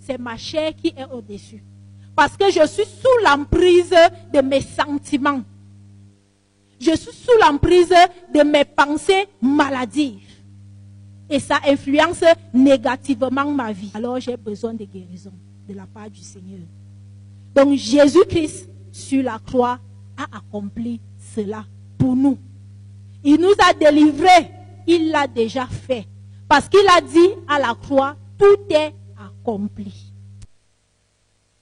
c'est 0.00 0.18
ma 0.18 0.36
chair 0.36 0.72
qui 0.74 0.88
est 0.88 1.06
au-dessus. 1.12 1.62
Parce 2.14 2.36
que 2.36 2.50
je 2.50 2.66
suis 2.66 2.84
sous 2.84 3.24
l'emprise 3.24 3.94
de 4.32 4.40
mes 4.40 4.62
sentiments. 4.62 5.42
Je 6.80 6.94
suis 6.96 7.12
sous 7.12 7.38
l'emprise 7.40 7.94
de 8.34 8.42
mes 8.42 8.64
pensées 8.64 9.26
maladives. 9.40 10.22
Et 11.28 11.40
ça 11.40 11.58
influence 11.66 12.22
négativement 12.54 13.50
ma 13.50 13.72
vie. 13.72 13.90
Alors 13.94 14.20
j'ai 14.20 14.36
besoin 14.36 14.74
de 14.74 14.84
guérison 14.84 15.32
de 15.68 15.74
la 15.74 15.86
part 15.86 16.08
du 16.08 16.20
Seigneur. 16.20 16.60
Donc 17.54 17.76
Jésus-Christ 17.76 18.68
sur 18.92 19.22
la 19.22 19.38
croix 19.38 19.78
a 20.16 20.36
accompli 20.38 21.00
cela 21.34 21.64
pour 21.98 22.14
nous. 22.14 22.38
Il 23.26 23.40
nous 23.40 23.54
a 23.58 23.74
délivrés. 23.74 24.50
Il 24.86 25.10
l'a 25.10 25.26
déjà 25.26 25.66
fait. 25.66 26.06
Parce 26.48 26.68
qu'il 26.68 26.86
a 26.88 27.00
dit 27.00 27.30
à 27.48 27.58
la 27.58 27.74
croix, 27.74 28.16
tout 28.38 28.56
est 28.70 28.94
accompli. 29.18 29.92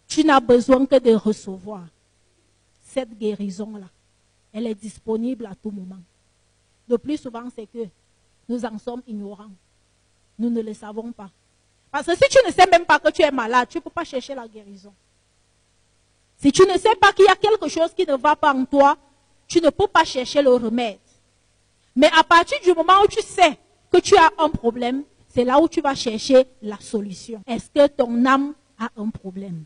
Tu 0.06 0.22
n'as 0.24 0.40
besoin 0.40 0.84
que 0.84 0.98
de 0.98 1.14
recevoir 1.14 1.84
cette 2.82 3.18
guérison-là. 3.18 3.86
elle 4.52 4.66
est 4.66 4.74
disponible 4.74 5.46
à 5.46 5.54
tout 5.54 5.70
moment. 5.70 5.98
Le 6.86 6.98
plus 6.98 7.16
souvent, 7.16 7.48
c'est 7.56 7.66
que 7.66 7.88
nous 8.46 8.62
en 8.64 8.78
sommes 8.78 9.02
ignorants. 9.06 9.50
Nous 10.38 10.50
ne 10.50 10.60
le 10.60 10.74
savons 10.74 11.12
pas. 11.12 11.30
Parce 11.90 12.06
que 12.06 12.14
si 12.14 12.24
tu 12.30 12.38
ne 12.46 12.52
sais 12.52 12.68
même 12.70 12.84
pas 12.84 12.98
que 12.98 13.10
tu 13.10 13.22
es 13.22 13.30
malade, 13.30 13.68
tu 13.70 13.78
ne 13.78 13.82
peux 13.82 13.90
pas 13.90 14.04
chercher 14.04 14.34
la 14.34 14.46
guérison. 14.46 14.92
Si 16.36 16.52
tu 16.52 16.62
ne 16.62 16.76
sais 16.76 16.94
pas 17.00 17.12
qu'il 17.14 17.24
y 17.24 17.28
a 17.28 17.36
quelque 17.36 17.68
chose 17.68 17.94
qui 17.94 18.04
ne 18.04 18.16
va 18.16 18.36
pas 18.36 18.52
en 18.52 18.66
toi, 18.66 18.98
tu 19.48 19.62
ne 19.62 19.70
peux 19.70 19.88
pas 19.88 20.04
chercher 20.04 20.42
le 20.42 20.50
remède. 20.50 20.98
Mais 21.96 22.10
à 22.18 22.24
partir 22.24 22.58
du 22.62 22.72
moment 22.72 23.02
où 23.04 23.06
tu 23.06 23.22
sais 23.22 23.58
que 23.90 23.98
tu 23.98 24.16
as 24.16 24.30
un 24.38 24.48
problème, 24.48 25.04
c'est 25.28 25.44
là 25.44 25.60
où 25.60 25.68
tu 25.68 25.80
vas 25.80 25.94
chercher 25.94 26.46
la 26.62 26.78
solution. 26.78 27.42
Est-ce 27.46 27.70
que 27.70 27.86
ton 27.86 28.24
âme 28.24 28.54
a 28.78 28.88
un 28.96 29.10
problème? 29.10 29.64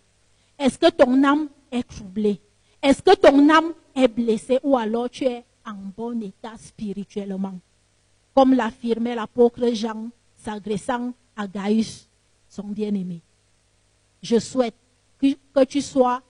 Est-ce 0.58 0.78
que 0.78 0.90
ton 0.90 1.22
âme 1.24 1.48
est 1.70 1.86
troublée? 1.86 2.40
Est-ce 2.82 3.02
que 3.02 3.14
ton 3.14 3.48
âme 3.48 3.72
est 3.94 4.08
blessée 4.08 4.58
ou 4.62 4.76
alors 4.76 5.10
tu 5.10 5.24
es 5.24 5.44
en 5.66 5.74
bon 5.96 6.22
état 6.22 6.54
spirituellement? 6.58 7.58
Comme 8.34 8.54
l'affirmait 8.54 9.14
l'apôtre 9.14 9.72
Jean 9.72 10.08
s'adressant 10.36 11.12
à 11.36 11.46
Gaius, 11.46 12.08
son 12.48 12.64
bien-aimé. 12.64 13.20
Je 14.22 14.38
souhaite 14.38 14.74
que 15.20 15.64
tu 15.64 15.80
sois 15.80 16.22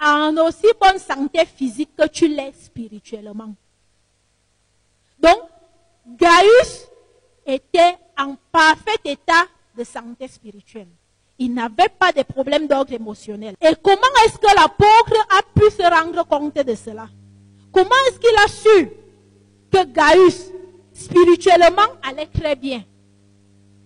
en 0.00 0.36
aussi 0.46 0.66
bonne 0.80 0.98
santé 0.98 1.44
physique 1.46 1.90
que 1.96 2.06
tu 2.08 2.28
l'es 2.28 2.52
spirituellement. 2.52 3.54
Donc, 5.18 5.38
Gaius 6.06 6.88
était 7.46 7.96
en 8.18 8.36
parfait 8.50 8.98
état 9.04 9.44
de 9.76 9.84
santé 9.84 10.28
spirituelle. 10.28 10.88
Il 11.38 11.52
n'avait 11.52 11.88
pas 11.88 12.12
de 12.12 12.22
problème 12.22 12.66
d'ordre 12.66 12.92
émotionnel. 12.92 13.54
Et 13.60 13.74
comment 13.82 14.00
est-ce 14.24 14.38
que 14.38 14.54
l'apôtre 14.54 15.26
a 15.30 15.42
pu 15.54 15.70
se 15.70 15.82
rendre 15.82 16.26
compte 16.26 16.54
de 16.54 16.74
cela? 16.74 17.08
Comment 17.72 17.90
est-ce 18.08 18.18
qu'il 18.18 18.36
a 18.38 18.48
su 18.48 18.90
que 19.70 19.84
Gaius, 19.84 20.50
spirituellement, 20.94 21.82
allait 22.02 22.26
très 22.26 22.56
bien? 22.56 22.84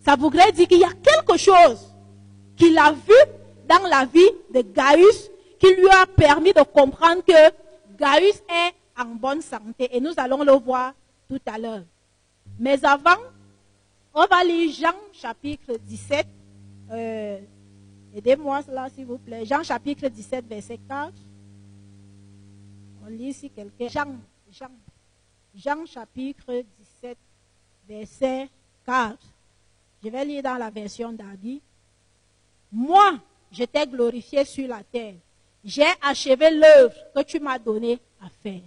Ça 0.04 0.14
voudrait 0.14 0.52
dire 0.52 0.68
qu'il 0.68 0.78
y 0.78 0.84
a 0.84 0.92
quelque 0.92 1.36
chose 1.36 1.92
qu'il 2.56 2.78
a 2.78 2.92
vu 2.92 3.14
dans 3.68 3.86
la 3.88 4.04
vie 4.04 4.30
de 4.54 4.62
Gaius 4.62 5.30
qui 5.58 5.74
lui 5.74 5.88
a 5.88 6.06
permis 6.06 6.52
de 6.52 6.62
comprendre 6.62 7.22
que 7.26 7.50
Gaius 7.98 8.36
est 8.48 8.74
en 9.00 9.06
bonne 9.06 9.42
santé. 9.42 9.88
Et 9.90 10.00
nous 10.00 10.12
allons 10.16 10.44
le 10.44 10.52
voir 10.52 10.92
tout 11.30 11.40
à 11.46 11.56
l'heure. 11.58 11.84
Mais 12.58 12.84
avant, 12.84 13.22
on 14.12 14.26
va 14.26 14.42
lire 14.42 14.74
Jean 14.74 14.96
chapitre 15.12 15.76
17. 15.76 16.26
Euh, 16.90 17.38
aidez-moi 18.12 18.62
là, 18.68 18.88
s'il 18.90 19.06
vous 19.06 19.18
plaît. 19.18 19.46
Jean 19.46 19.62
chapitre 19.62 20.08
17, 20.08 20.44
verset 20.46 20.78
4. 20.88 21.12
On 23.04 23.06
lit 23.06 23.28
ici 23.28 23.48
quelqu'un. 23.48 23.86
Jean, 23.86 24.16
Jean, 24.50 24.72
Jean 25.54 25.86
chapitre 25.86 26.64
17, 27.00 27.16
verset 27.88 28.48
4. 28.84 29.16
Je 30.02 30.08
vais 30.08 30.24
lire 30.24 30.42
dans 30.42 30.56
la 30.56 30.70
version 30.70 31.12
d'Adi. 31.12 31.62
Moi, 32.72 33.20
je 33.52 33.62
t'ai 33.64 33.86
glorifié 33.86 34.44
sur 34.44 34.66
la 34.66 34.82
terre. 34.82 35.14
J'ai 35.64 35.92
achevé 36.02 36.50
l'œuvre 36.50 36.96
que 37.14 37.22
tu 37.22 37.38
m'as 37.38 37.58
donnée 37.58 38.00
à 38.20 38.28
faire. 38.42 38.62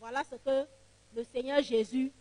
Voilà 0.00 0.22
ce 0.24 0.36
que 0.36 0.75
le 1.16 1.24
Seigneur 1.34 1.62
Jésus 1.62 2.12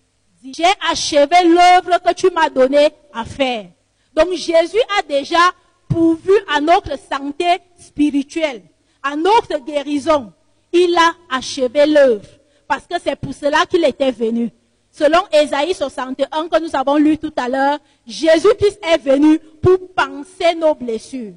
dit. 0.42 0.54
J'ai 0.56 0.64
achevé 0.90 1.36
l'œuvre 1.44 2.02
que 2.02 2.14
tu 2.14 2.30
m'as 2.32 2.50
donnée 2.50 2.88
à 3.12 3.26
faire. 3.26 3.66
Donc 4.14 4.32
Jésus 4.32 4.80
a 4.98 5.02
déjà 5.02 5.52
pourvu 5.90 6.32
à 6.48 6.62
notre 6.62 6.98
santé 6.98 7.58
spirituelle, 7.78 8.62
à 9.04 9.18
notre 9.18 9.58
guérison. 9.66 10.32
Il 10.72 10.96
a 10.96 11.12
achevé 11.30 11.86
l'œuvre. 11.86 12.26
Parce 12.70 12.88
que 12.88 12.96
c'est 13.04 13.18
pour 13.18 13.34
cela 13.34 13.66
qu'il 13.66 13.84
était 13.84 14.14
venu. 14.14 14.50
Selon 14.92 15.20
Ésaïe 15.30 15.74
61 15.74 16.48
que 16.48 16.62
nous 16.62 16.74
avons 16.74 16.96
lu 16.96 17.18
tout 17.18 17.34
à 17.36 17.50
l'heure, 17.50 17.80
Jésus-Christ 18.08 18.80
est 18.94 18.98
venu 18.98 19.40
pour 19.62 19.94
penser 19.94 20.56
nos 20.56 20.74
blessures. 20.74 21.34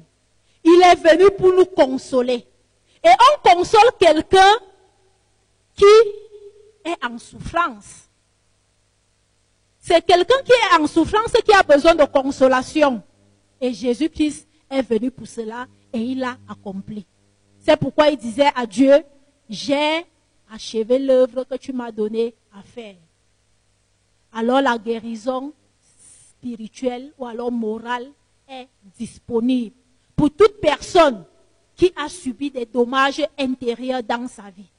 Il 0.63 0.81
est 0.81 0.95
venu 0.95 1.29
pour 1.31 1.51
nous 1.51 1.65
consoler. 1.65 2.47
Et 3.03 3.09
on 3.09 3.49
console 3.49 3.91
quelqu'un 3.99 4.53
qui 5.75 5.85
est 6.83 7.05
en 7.05 7.17
souffrance. 7.17 8.09
C'est 9.79 10.05
quelqu'un 10.05 10.41
qui 10.43 10.51
est 10.51 10.81
en 10.81 10.87
souffrance 10.87 11.31
qui 11.45 11.53
a 11.53 11.63
besoin 11.63 11.95
de 11.95 12.05
consolation. 12.05 13.01
Et 13.61 13.73
Jésus-Christ 13.73 14.47
est 14.69 14.81
venu 14.81 15.09
pour 15.09 15.27
cela 15.27 15.67
et 15.91 15.99
il 15.99 16.19
l'a 16.19 16.37
accompli. 16.47 17.05
C'est 17.59 17.77
pourquoi 17.77 18.09
il 18.09 18.17
disait 18.17 18.51
à 18.55 18.65
Dieu, 18.65 19.03
j'ai 19.49 20.05
achevé 20.51 20.99
l'œuvre 20.99 21.43
que 21.43 21.55
tu 21.55 21.73
m'as 21.73 21.91
donnée 21.91 22.35
à 22.53 22.61
faire. 22.61 22.95
Alors 24.31 24.61
la 24.61 24.77
guérison 24.77 25.53
spirituelle 26.37 27.11
ou 27.17 27.25
alors 27.25 27.51
morale 27.51 28.07
est 28.47 28.67
disponible 28.97 29.75
pour 30.15 30.29
toute 30.31 30.59
personne 30.59 31.23
qui 31.75 31.91
a 31.95 32.09
subi 32.09 32.51
des 32.51 32.65
dommages 32.65 33.25
intérieurs 33.37 34.03
dans 34.03 34.27
sa 34.27 34.49
vie, 34.49 34.69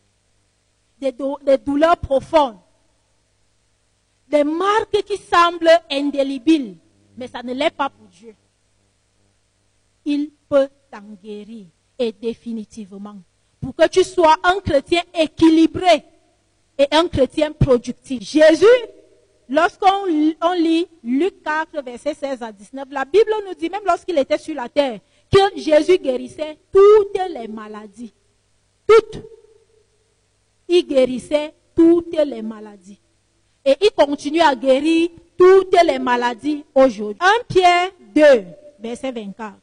des, 1.00 1.58
douleurs 1.58 1.96
profondes, 1.96 2.58
des 4.28 4.44
marques 4.44 5.02
qui 5.06 5.16
semblent 5.16 5.68
indélébiles, 5.90 6.76
mais 7.16 7.26
ça 7.26 7.42
ne 7.42 7.52
l'est 7.52 7.70
pas 7.70 7.90
pour 7.90 8.06
Dieu. 8.06 8.34
Il 10.04 10.30
peut 10.48 10.68
t'en 10.90 11.02
guérir 11.22 11.66
et 11.98 12.12
définitivement 12.12 13.16
pour 13.60 13.74
que 13.74 13.88
tu 13.88 14.02
sois 14.04 14.36
un 14.42 14.60
chrétien 14.60 15.02
équilibré 15.14 16.04
et 16.78 16.86
un 16.92 17.08
chrétien 17.08 17.52
productif. 17.52 18.22
Jésus, 18.22 18.64
lorsqu'on 19.48 20.06
lit 20.06 20.86
Luc 21.04 21.42
4, 21.42 21.82
verset 21.84 22.14
16 22.14 22.42
à 22.42 22.52
19, 22.52 22.88
la 22.90 23.04
Bible 23.04 23.30
nous 23.46 23.54
dit, 23.54 23.68
même 23.68 23.84
lorsqu'il 23.84 24.18
était 24.18 24.38
sur 24.38 24.54
la 24.54 24.68
terre, 24.68 25.00
que 25.30 25.60
Jésus 25.60 25.98
guérissait 25.98 26.58
toutes 26.72 27.20
les 27.30 27.48
maladies. 27.48 28.14
Toutes. 28.86 29.22
Il 30.70 30.86
guérissait 30.86 31.52
toutes 31.74 32.16
les 32.16 32.42
maladies. 32.42 33.00
Et 33.64 33.76
il 33.82 33.90
continue 33.90 34.40
à 34.40 34.54
guérir 34.54 35.10
toutes 35.36 35.76
les 35.84 35.98
maladies 35.98 36.64
aujourd'hui. 36.74 37.18
1 37.20 37.44
Pierre 37.48 37.90
2, 38.14 38.44
verset 38.78 39.10
24. 39.10 39.54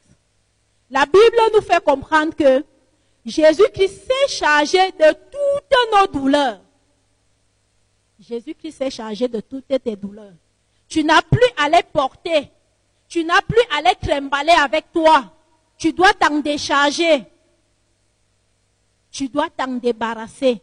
La 0.90 1.06
Bible 1.06 1.38
nous 1.56 1.62
fait 1.62 1.84
comprendre 1.84 2.36
que 2.36 2.64
Jésus-Christ 3.26 4.06
s'est 4.06 4.36
chargé 4.36 4.80
de 4.92 5.14
toutes 5.14 5.94
nos 5.94 6.20
douleurs. 6.20 6.60
Jésus-Christ 8.20 8.78
s'est 8.78 8.90
chargé 8.90 9.30
de 9.30 9.40
toutes 9.40 9.68
tes 9.68 9.96
douleurs. 9.96 10.34
Tu 10.90 11.04
n'as 11.04 11.22
plus 11.22 11.40
à 11.58 11.70
les 11.70 11.84
porter. 11.84 12.52
Tu 13.08 13.24
n'as 13.24 13.42
plus 13.42 13.62
à 13.78 13.82
les 13.82 13.96
trimballer 13.96 14.56
avec 14.60 14.92
toi. 14.92 15.32
Tu 15.78 15.94
dois 15.94 16.14
t'en 16.14 16.40
décharger. 16.40 17.24
Tu 19.10 19.30
dois 19.30 19.50
t'en 19.50 19.68
débarrasser. 19.68 20.62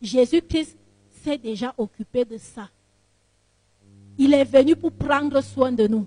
Jésus-Christ 0.00 0.76
s'est 1.10 1.38
déjà 1.38 1.74
occupé 1.76 2.24
de 2.24 2.36
ça. 2.36 2.68
Il 4.18 4.32
est 4.34 4.44
venu 4.44 4.76
pour 4.76 4.92
prendre 4.92 5.40
soin 5.42 5.72
de 5.72 5.86
nous. 5.86 6.06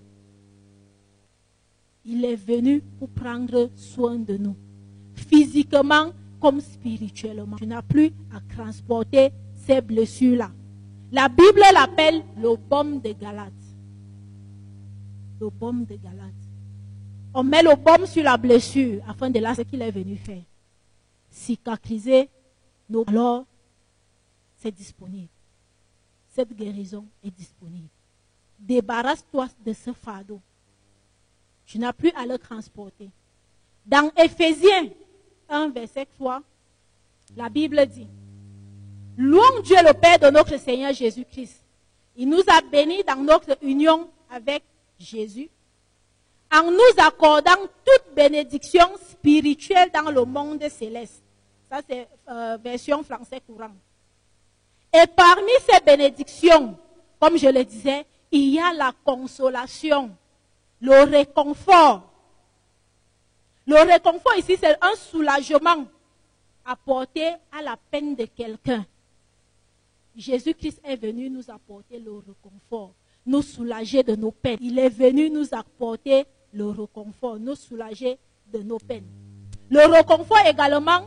Il 2.06 2.26
est 2.26 2.36
venu 2.36 2.82
pour 2.98 3.10
prendre 3.10 3.70
soin 3.76 4.18
de 4.18 4.38
nous. 4.38 4.56
Physiquement 5.14 6.12
comme 6.40 6.62
spirituellement. 6.62 7.58
Tu 7.58 7.68
n'as 7.68 7.82
plus 7.82 8.12
à 8.34 8.40
transporter 8.56 9.32
ces 9.56 9.82
blessures-là. 9.82 10.52
La 11.12 11.28
Bible 11.28 11.62
l'appelle 11.74 12.24
le 12.38 12.56
baume 12.56 13.00
de 13.02 13.12
Galate. 13.12 13.54
Le 15.40 15.50
baume 15.50 15.86
de 15.86 15.96
Galate. 15.96 16.34
On 17.34 17.44
met 17.44 17.62
le 17.62 17.76
baume 17.76 18.06
sur 18.06 18.24
la 18.24 18.38
blessure 18.38 19.02
afin 19.08 19.30
de 19.30 19.40
là 19.40 19.54
ce 19.54 19.62
qu'il 19.62 19.82
est 19.82 19.92
venu 19.92 20.16
faire. 20.16 20.42
Cicatriser 21.30 22.30
nos... 22.90 23.04
Alors, 23.08 23.46
c'est 24.60 24.72
disponible. 24.72 25.30
Cette 26.30 26.54
guérison 26.54 27.06
est 27.24 27.32
disponible. 27.32 27.90
Débarrasse-toi 28.60 29.48
de 29.66 29.74
ce 29.74 29.94
fardeau. 29.94 30.40
Tu 31.66 31.80
n'as 31.80 31.94
plus 31.94 32.12
à 32.12 32.26
le 32.26 32.38
transporter. 32.38 33.10
Dans 33.86 34.12
Ephésiens 34.18 34.90
1, 35.50 35.70
verset 35.70 36.06
3, 36.18 36.42
la 37.36 37.50
Bible 37.50 37.86
dit, 37.88 38.08
Louons 39.18 39.62
Dieu 39.64 39.78
le 39.86 39.94
Père 39.94 40.20
de 40.20 40.30
notre 40.30 40.58
Seigneur 40.58 40.94
Jésus-Christ. 40.94 41.64
Il 42.16 42.30
nous 42.30 42.44
a 42.48 42.62
bénis 42.62 43.04
dans 43.04 43.22
notre 43.22 43.58
union 43.62 44.10
avec 44.30 44.64
Jésus 44.98 45.50
en 46.52 46.72
nous 46.72 46.80
accordant 46.98 47.68
toute 47.86 48.16
bénédiction 48.16 48.88
spirituelle 49.10 49.90
dans 49.94 50.12
le 50.12 50.26
monde 50.26 50.68
céleste. 50.70 51.24
Ça, 51.70 51.82
c'est 51.88 52.08
euh, 52.28 52.58
version 52.62 53.04
français 53.04 53.42
courant. 53.46 53.72
Et 54.94 55.06
parmi 55.16 55.52
ces 55.70 55.84
bénédictions, 55.84 56.78
comme 57.20 57.38
je 57.38 57.48
le 57.48 57.64
disais, 57.64 58.06
il 58.32 58.50
y 58.54 58.60
a 58.60 58.74
la 58.74 58.92
consolation, 59.04 60.12
le 60.82 61.04
réconfort. 61.04 62.04
Le 63.68 63.76
réconfort 63.76 64.36
ici, 64.38 64.58
c'est 64.60 64.78
un 64.82 64.96
soulagement 64.96 65.86
apporter 66.66 67.28
à 67.52 67.62
la 67.64 67.78
peine 67.92 68.16
de 68.16 68.26
quelqu'un. 68.26 68.86
Jésus-Christ 70.16 70.82
est 70.84 70.96
venu 70.96 71.30
nous 71.30 71.50
apporter 71.50 72.00
le 72.00 72.18
réconfort, 72.18 72.94
nous 73.26 73.42
soulager 73.42 74.04
de 74.04 74.16
nos 74.16 74.32
peines. 74.32 74.58
Il 74.62 74.78
est 74.80 74.90
venu 74.90 75.30
nous 75.30 75.48
apporter 75.54 76.26
le 76.54 76.70
réconfort, 76.70 77.40
nous 77.40 77.56
soulager 77.56 78.18
de 78.52 78.60
nos 78.60 78.80
peines. 78.80 79.08
Le 79.70 79.86
réconfort 79.86 80.40
également 80.48 81.06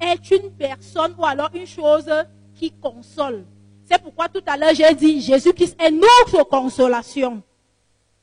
est 0.00 0.30
une 0.30 0.52
personne 0.52 1.14
ou 1.18 1.24
alors 1.24 1.50
une 1.54 1.66
chose 1.66 2.08
qui 2.54 2.70
console. 2.70 3.44
C'est 3.84 4.00
pourquoi 4.00 4.28
tout 4.28 4.42
à 4.46 4.56
l'heure 4.56 4.74
j'ai 4.74 4.94
dit 4.94 5.20
Jésus-Christ 5.20 5.76
est 5.80 5.90
notre 5.90 6.48
consolation. 6.48 7.42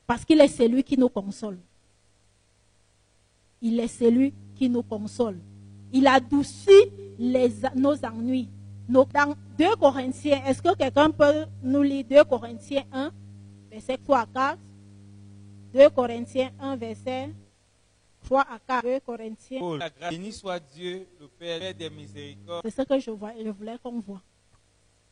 Parce 0.06 0.24
qu'il 0.24 0.40
est 0.40 0.48
celui 0.48 0.82
qui 0.82 0.98
nous 0.98 1.08
console. 1.08 1.58
Il 3.60 3.78
est 3.78 3.88
celui 3.88 4.34
qui 4.56 4.68
nous 4.68 4.82
console. 4.82 5.38
Il 5.92 6.06
adoucit 6.06 6.90
nos 7.76 8.04
ennuis. 8.04 8.48
dans 8.88 9.34
2 9.58 9.76
Corinthiens, 9.78 10.42
est-ce 10.46 10.60
que 10.60 10.74
quelqu'un 10.74 11.10
peut 11.10 11.46
nous 11.62 11.82
lire 11.82 12.04
2 12.10 12.24
Corinthiens 12.24 12.84
1, 12.92 13.10
verset 13.70 13.98
3 14.04 14.18
à 14.18 14.26
4 14.26 14.58
2 15.74 15.88
Corinthiens 15.90 16.50
1, 16.60 16.76
verset 16.76 17.30
3 18.24 18.40
à 18.42 18.58
4. 18.58 18.82
2 18.84 19.00
Corinthiens. 19.00 19.76
La 19.78 19.90
grâce, 19.90 20.10
béni 20.10 20.32
soit 20.32 20.60
Dieu, 20.60 21.06
le 21.20 21.28
Père 21.28 21.74
des 21.74 21.90
miséricordes. 21.90 22.62
C'est 22.64 22.70
ce 22.74 22.82
que 22.86 22.98
je, 22.98 23.10
vois, 23.10 23.32
je 23.42 23.48
voulais 23.50 23.76
qu'on 23.82 24.00
voit. 24.00 24.22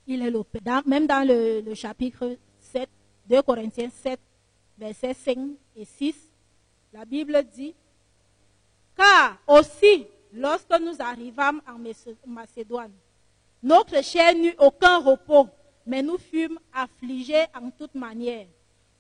Il 0.07 0.23
est 0.23 0.31
le 0.31 0.43
Père. 0.45 0.63
Dans- 0.63 0.83
même 0.87 1.07
dans 1.07 1.27
le, 1.27 1.61
le 1.61 1.75
chapitre 1.75 2.37
7, 2.61 2.89
2 3.29 3.43
Corinthiens 3.43 3.91
7, 3.91 4.19
versets 4.79 5.15
5 5.15 5.39
et 5.77 5.85
6, 5.85 6.15
la 6.93 7.05
Bible 7.05 7.43
dit 7.55 7.75
Car 8.97 9.37
aussi, 9.47 10.07
lorsque 10.33 10.71
nous 10.81 10.97
arrivâmes 11.01 11.61
en 11.69 11.79
Macé- 11.79 12.17
Macédoine, 12.27 12.93
notre 13.63 14.03
chair 14.03 14.35
n'eut 14.35 14.55
aucun 14.59 14.99
repos, 14.99 15.49
mais 15.87 16.03
nous 16.03 16.19
fûmes 16.19 16.59
affligés 16.73 17.45
en 17.55 17.71
toute 17.71 17.95
manière, 17.95 18.47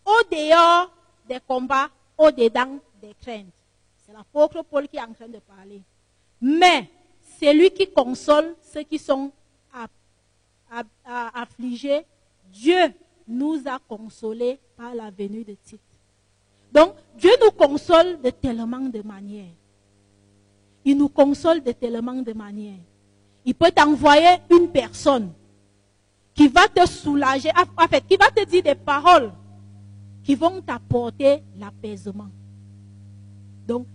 au 0.04 0.20
dehors 0.30 0.90
des 1.28 1.38
combats, 1.46 1.88
au 2.18 2.30
dedans 2.30 2.78
des 3.00 3.14
craintes. 3.14 3.46
C'est 4.10 4.16
l'apôtre 4.16 4.64
Paul 4.68 4.88
qui 4.88 4.96
est 4.96 5.02
en 5.02 5.12
train 5.12 5.28
de 5.28 5.38
parler. 5.38 5.82
Mais 6.40 6.90
c'est 7.38 7.54
lui 7.54 7.70
qui 7.70 7.88
console 7.92 8.56
ceux 8.60 8.82
qui 8.82 8.98
sont 8.98 9.30
affligés. 11.04 12.04
Dieu 12.52 12.92
nous 13.28 13.62
a 13.66 13.78
consolés 13.78 14.58
par 14.76 14.96
la 14.96 15.10
venue 15.10 15.44
de 15.44 15.54
Tite. 15.64 15.80
Donc, 16.72 16.94
Dieu 17.16 17.30
nous 17.40 17.52
console 17.52 18.20
de 18.20 18.30
tellement 18.30 18.80
de 18.80 19.00
manières. 19.02 19.52
Il 20.84 20.96
nous 20.96 21.08
console 21.08 21.62
de 21.62 21.70
tellement 21.70 22.14
de 22.14 22.32
manières. 22.32 22.80
Il 23.44 23.54
peut 23.54 23.70
t'envoyer 23.70 24.38
une 24.50 24.68
personne 24.70 25.32
qui 26.34 26.48
va 26.48 26.66
te 26.66 26.84
soulager, 26.84 27.50
en 27.50 27.86
qui 27.86 28.16
va 28.16 28.28
te 28.30 28.44
dire 28.44 28.64
des 28.64 28.74
paroles 28.74 29.32
qui 30.24 30.34
vont 30.34 30.60
t'apporter 30.60 31.44
l'apaisement. 31.56 32.28
Donc, 33.68 33.86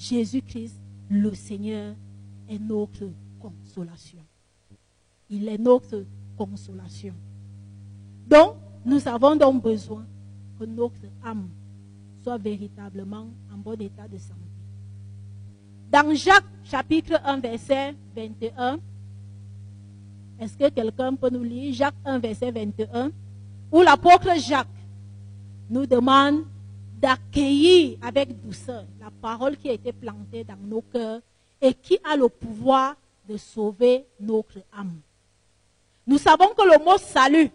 Jésus-Christ, 0.00 0.80
le 1.10 1.34
Seigneur, 1.34 1.94
est 2.48 2.58
notre 2.58 3.10
consolation. 3.38 4.20
Il 5.28 5.46
est 5.46 5.58
notre 5.58 6.06
consolation. 6.38 7.12
Donc, 8.26 8.56
nous 8.86 9.06
avons 9.06 9.36
donc 9.36 9.62
besoin 9.62 10.06
que 10.58 10.64
notre 10.64 11.02
âme 11.22 11.50
soit 12.24 12.38
véritablement 12.38 13.26
en 13.52 13.58
bon 13.58 13.78
état 13.78 14.08
de 14.08 14.16
santé. 14.16 14.40
Dans 15.92 16.14
Jacques 16.14 16.44
chapitre 16.64 17.20
1, 17.22 17.40
verset 17.40 17.94
21, 18.16 18.78
est-ce 20.38 20.56
que 20.56 20.70
quelqu'un 20.70 21.14
peut 21.14 21.28
nous 21.28 21.44
lire 21.44 21.74
Jacques 21.74 21.94
1, 22.06 22.18
verset 22.20 22.50
21, 22.50 23.10
où 23.70 23.82
l'apôtre 23.82 24.30
Jacques 24.40 24.66
nous 25.68 25.84
demande 25.84 26.44
d'accueillir 27.00 27.98
avec 28.02 28.38
douceur 28.40 28.84
la 29.00 29.10
parole 29.10 29.56
qui 29.56 29.70
a 29.70 29.72
été 29.72 29.92
plantée 29.92 30.44
dans 30.44 30.56
nos 30.56 30.82
cœurs 30.82 31.20
et 31.60 31.72
qui 31.72 31.98
a 32.04 32.16
le 32.16 32.28
pouvoir 32.28 32.94
de 33.28 33.36
sauver 33.36 34.04
notre 34.18 34.58
âme. 34.72 35.00
Nous 36.06 36.18
savons 36.18 36.48
que 36.48 36.62
le 36.62 36.84
mot 36.84 36.98
salut 36.98 37.50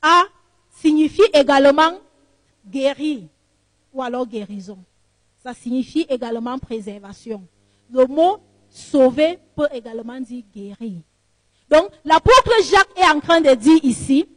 a 0.00 0.22
signifie 0.70 1.22
également 1.32 1.98
guérir 2.66 3.22
ou 3.92 4.02
alors 4.02 4.26
guérison. 4.26 4.78
Ça 5.42 5.54
signifie 5.54 6.06
également 6.08 6.58
préservation. 6.58 7.42
Le 7.90 8.06
mot 8.06 8.38
sauver 8.70 9.38
peut 9.56 9.68
également 9.72 10.20
dire 10.20 10.44
guérir. 10.54 11.00
Donc 11.68 11.90
l'apôtre 12.04 12.52
Jacques 12.70 12.98
est 12.98 13.10
en 13.10 13.20
train 13.20 13.40
de 13.40 13.54
dire 13.54 13.80
ici, 13.82 14.28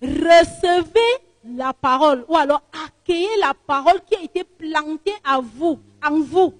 recevez 0.00 1.00
la 1.44 1.72
parole 1.72 2.24
ou 2.28 2.36
alors 2.36 2.62
accueillez 2.72 2.97
la 3.40 3.54
parole 3.54 4.00
qui 4.06 4.14
a 4.16 4.22
été 4.22 4.44
plantée 4.44 5.14
à 5.24 5.40
vous, 5.40 5.78
en 6.04 6.20
vous, 6.20 6.54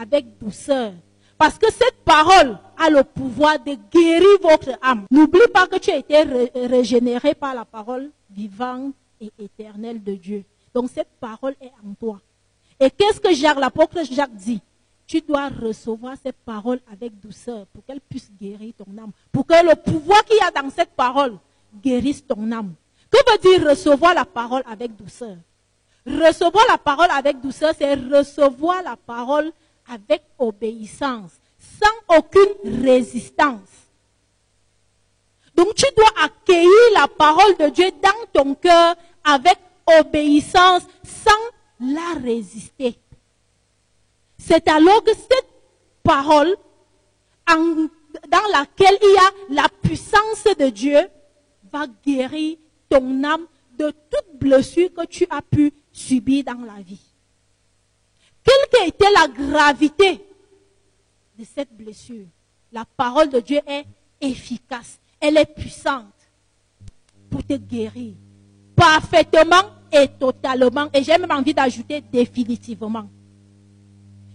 avec 0.00 0.38
douceur. 0.38 0.92
Parce 1.36 1.58
que 1.58 1.70
cette 1.72 1.96
parole 2.04 2.58
a 2.76 2.90
le 2.90 3.04
pouvoir 3.04 3.58
de 3.60 3.76
guérir 3.92 4.38
votre 4.42 4.70
âme. 4.82 5.06
N'oublie 5.10 5.46
pas 5.52 5.66
que 5.66 5.76
tu 5.78 5.90
as 5.90 5.96
été 5.98 6.22
ré- 6.22 6.50
régénéré 6.54 7.34
par 7.34 7.54
la 7.54 7.64
parole 7.64 8.10
vivante 8.30 8.92
et 9.20 9.30
éternelle 9.38 10.02
de 10.02 10.14
Dieu. 10.14 10.44
Donc 10.74 10.90
cette 10.92 11.08
parole 11.20 11.54
est 11.60 11.72
en 11.86 11.94
toi. 11.98 12.20
Et 12.80 12.90
qu'est-ce 12.90 13.20
que 13.20 13.32
Jacques, 13.32 13.58
l'apôtre 13.58 13.98
Jacques 14.10 14.34
dit? 14.34 14.60
Tu 15.06 15.20
dois 15.20 15.48
recevoir 15.48 16.16
cette 16.22 16.36
parole 16.44 16.80
avec 16.92 17.18
douceur 17.18 17.66
pour 17.72 17.84
qu'elle 17.84 18.00
puisse 18.00 18.30
guérir 18.40 18.74
ton 18.76 18.98
âme. 19.00 19.12
Pour 19.32 19.46
que 19.46 19.54
le 19.64 19.74
pouvoir 19.74 20.24
qu'il 20.24 20.36
y 20.36 20.40
a 20.40 20.50
dans 20.50 20.70
cette 20.70 20.90
parole 20.90 21.38
guérisse 21.82 22.26
ton 22.26 22.50
âme. 22.52 22.74
Que 23.10 23.18
veut 23.30 23.58
dire 23.58 23.68
recevoir 23.68 24.12
la 24.12 24.24
parole 24.24 24.62
avec 24.70 24.94
douceur? 24.94 25.36
Recevoir 26.08 26.64
la 26.68 26.78
parole 26.78 27.10
avec 27.10 27.40
douceur, 27.40 27.74
c'est 27.78 27.94
recevoir 27.94 28.82
la 28.82 28.96
parole 28.96 29.52
avec 29.86 30.22
obéissance, 30.38 31.32
sans 31.58 32.16
aucune 32.16 32.82
résistance. 32.82 33.68
Donc 35.54 35.74
tu 35.74 35.84
dois 35.94 36.24
accueillir 36.24 36.70
la 36.94 37.08
parole 37.08 37.56
de 37.58 37.68
Dieu 37.68 37.90
dans 38.02 38.42
ton 38.42 38.54
cœur 38.54 38.94
avec 39.22 39.58
obéissance, 40.00 40.82
sans 41.04 41.30
la 41.80 42.18
résister. 42.22 42.98
C'est 44.38 44.66
alors 44.68 45.04
que 45.04 45.12
cette 45.14 45.48
parole 46.02 46.56
dans 47.46 48.48
laquelle 48.52 48.98
il 49.02 49.14
y 49.14 49.18
a 49.58 49.62
la 49.62 49.68
puissance 49.68 50.44
de 50.58 50.70
Dieu 50.70 51.00
va 51.70 51.86
guérir 52.06 52.56
ton 52.88 53.24
âme 53.24 53.46
de 53.78 53.90
toute 53.90 54.38
blessure 54.40 54.92
que 54.94 55.04
tu 55.06 55.26
as 55.30 55.42
pu 55.42 55.72
subir 55.98 56.44
dans 56.44 56.64
la 56.64 56.80
vie. 56.80 57.00
Quelle 58.44 58.88
été 58.88 59.04
la 59.12 59.28
gravité 59.28 60.24
de 61.38 61.44
cette 61.44 61.76
blessure 61.76 62.26
La 62.72 62.84
parole 62.84 63.28
de 63.28 63.40
Dieu 63.40 63.60
est 63.66 63.84
efficace, 64.20 64.98
elle 65.20 65.36
est 65.36 65.54
puissante 65.54 66.06
pour 67.30 67.44
te 67.44 67.54
guérir 67.54 68.14
parfaitement 68.74 69.62
et 69.92 70.08
totalement, 70.08 70.88
et 70.94 71.02
j'ai 71.02 71.18
même 71.18 71.30
envie 71.30 71.52
d'ajouter 71.52 72.00
définitivement. 72.00 73.08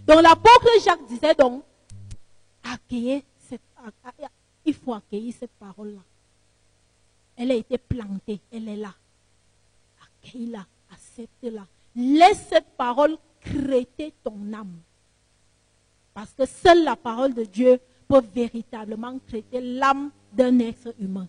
Donc 0.06 0.22
l'apôtre 0.22 0.68
Jacques 0.84 1.08
disait 1.08 1.34
donc, 1.34 1.64
accueillez 2.64 3.24
cette, 3.48 3.62
il 4.66 4.74
faut 4.74 4.94
accueillir 4.94 5.34
cette 5.40 5.52
parole-là. 5.52 6.02
Elle 7.38 7.52
a 7.52 7.56
été 7.56 7.78
plantée, 7.78 8.40
elle 8.52 8.68
est 8.68 8.76
là. 8.76 8.94
Accueille-la, 10.02 10.66
accepte-la. 11.14 11.66
Laisse 11.96 12.48
cette 12.50 12.70
parole 12.78 13.18
créer 13.40 14.14
ton 14.24 14.54
âme. 14.54 14.80
Parce 16.14 16.32
que 16.34 16.46
seule 16.46 16.84
la 16.84 16.96
parole 16.96 17.34
de 17.34 17.44
Dieu 17.44 17.80
peut 18.08 18.22
véritablement 18.34 19.18
traiter 19.28 19.62
l'âme 19.62 20.12
d'un 20.32 20.60
être 20.60 20.94
humain. 21.00 21.28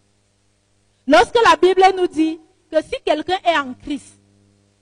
Lorsque 1.07 1.39
la 1.45 1.57
Bible 1.57 1.83
nous 1.97 2.07
dit 2.07 2.39
que 2.71 2.83
si 2.83 2.95
quelqu'un 3.05 3.39
est 3.45 3.59
en 3.59 3.75
Christ, 3.75 4.19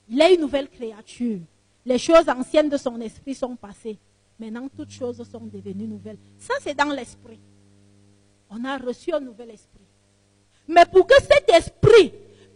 il 0.09 0.20
est 0.20 0.34
une 0.34 0.40
nouvelle 0.40 0.68
créature. 0.68 1.40
Les 1.84 1.98
choses 1.98 2.28
anciennes 2.28 2.68
de 2.68 2.76
son 2.76 3.00
esprit 3.00 3.34
sont 3.34 3.57
passées. 3.57 3.98
Maintenant, 4.38 4.68
toutes 4.76 4.90
choses 4.90 5.22
sont 5.28 5.46
devenues 5.46 5.86
nouvelles. 5.86 6.18
Ça, 6.38 6.55
c'est 6.61 6.74
dans 6.74 6.92
l'esprit. 6.92 7.40
On 8.50 8.64
a 8.64 8.76
reçu 8.78 9.12
un 9.12 9.20
nouvel 9.20 9.50
esprit. 9.50 9.86
Mais 10.68 10.84
pour 10.86 11.07
que 11.07 11.20
cet 11.22 11.48
esprit 11.50 12.12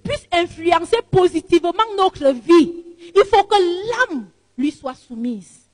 puisse 0.07 0.26
influencer 0.32 0.98
positivement 1.11 1.72
notre 1.96 2.30
vie, 2.32 2.72
il 3.14 3.24
faut 3.24 3.44
que 3.44 4.11
l'âme 4.11 4.26
lui 4.57 4.70
soit 4.70 4.94
soumise. 4.94 5.66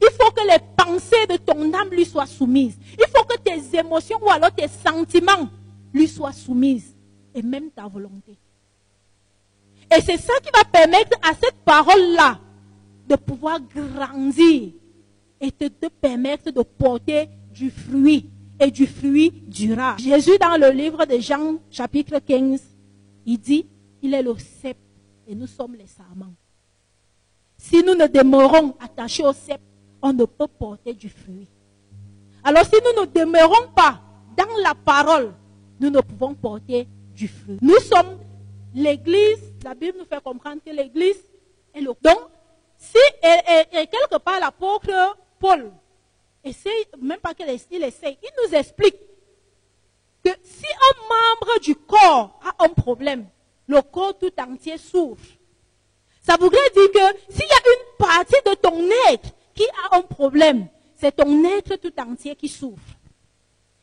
Il 0.00 0.08
faut 0.18 0.30
que 0.30 0.46
les 0.46 0.58
pensées 0.76 1.26
de 1.28 1.36
ton 1.36 1.72
âme 1.74 1.90
lui 1.90 2.06
soient 2.06 2.26
soumises. 2.26 2.78
Il 2.98 3.06
faut 3.14 3.24
que 3.24 3.38
tes 3.38 3.78
émotions 3.78 4.18
ou 4.22 4.30
alors 4.30 4.54
tes 4.54 4.68
sentiments 4.68 5.48
lui 5.92 6.08
soient 6.08 6.32
soumises. 6.32 6.96
Et 7.34 7.42
même 7.42 7.70
ta 7.70 7.86
volonté. 7.86 8.36
Et 9.94 10.00
c'est 10.00 10.16
ça 10.16 10.32
qui 10.42 10.50
va 10.54 10.64
permettre 10.64 11.18
à 11.22 11.34
cette 11.34 11.56
parole-là 11.64 12.38
de 13.08 13.16
pouvoir 13.16 13.60
grandir 13.60 14.72
et 15.40 15.50
te, 15.50 15.64
te 15.64 15.86
permettre 15.88 16.50
de 16.50 16.62
porter 16.62 17.28
du 17.52 17.70
fruit 17.70 18.30
et 18.58 18.70
du 18.70 18.86
fruit 18.86 19.42
durable. 19.46 20.00
Jésus, 20.00 20.38
dans 20.40 20.56
le 20.60 20.70
livre 20.70 21.04
de 21.06 21.18
Jean, 21.18 21.56
chapitre 21.70 22.18
15, 22.18 22.60
il 23.26 23.38
dit, 23.38 23.66
il 24.02 24.14
est 24.14 24.22
le 24.22 24.36
cep 24.38 24.76
et 25.26 25.34
nous 25.34 25.46
sommes 25.46 25.74
les 25.74 25.86
sarments. 25.86 26.34
Si 27.56 27.82
nous 27.82 27.94
ne 27.94 28.06
demeurons 28.06 28.74
attachés 28.80 29.24
au 29.24 29.32
cep, 29.32 29.60
on 30.02 30.12
ne 30.12 30.24
peut 30.24 30.48
porter 30.48 30.94
du 30.94 31.08
fruit. 31.08 31.48
Alors 32.42 32.64
si 32.64 32.76
nous 32.82 33.02
ne 33.02 33.06
demeurons 33.06 33.70
pas 33.76 34.00
dans 34.36 34.56
la 34.62 34.74
parole, 34.74 35.34
nous 35.78 35.90
ne 35.90 36.00
pouvons 36.00 36.34
porter 36.34 36.88
du 37.14 37.28
fruit. 37.28 37.58
Nous 37.60 37.78
sommes 37.80 38.18
l'église, 38.74 39.52
la 39.62 39.74
Bible 39.74 39.98
nous 39.98 40.06
fait 40.06 40.22
comprendre 40.22 40.62
que 40.64 40.70
l'église 40.70 41.22
est 41.74 41.80
le... 41.80 41.92
Donc, 42.00 42.18
si 42.78 42.98
quelque 43.22 44.18
part 44.18 44.40
l'apôtre 44.40 45.18
Paul 45.38 45.70
essaye, 46.42 46.86
même 46.98 47.20
pas 47.20 47.34
qu'il 47.34 47.48
essaye, 47.48 48.16
il 48.22 48.30
nous 48.42 48.54
explique 48.56 48.96
que 50.24 50.30
si 50.42 50.66
un 50.66 51.02
membre 51.08 51.60
du 51.60 51.74
corps 51.74 52.40
a 52.44 52.64
un 52.64 52.68
problème, 52.68 53.26
le 53.66 53.80
corps 53.82 54.18
tout 54.18 54.32
entier 54.38 54.78
souffre. 54.78 55.24
Ça 56.22 56.36
voudrait 56.38 56.58
dire 56.74 56.90
que 56.92 57.32
s'il 57.32 57.46
y 57.46 57.52
a 57.52 57.62
une 57.66 57.96
partie 57.98 58.42
de 58.44 58.54
ton 58.54 58.88
être 59.10 59.30
qui 59.54 59.64
a 59.64 59.96
un 59.96 60.02
problème, 60.02 60.68
c'est 60.96 61.16
ton 61.16 61.44
être 61.44 61.76
tout 61.76 61.92
entier 61.98 62.36
qui 62.36 62.48
souffre. 62.48 62.96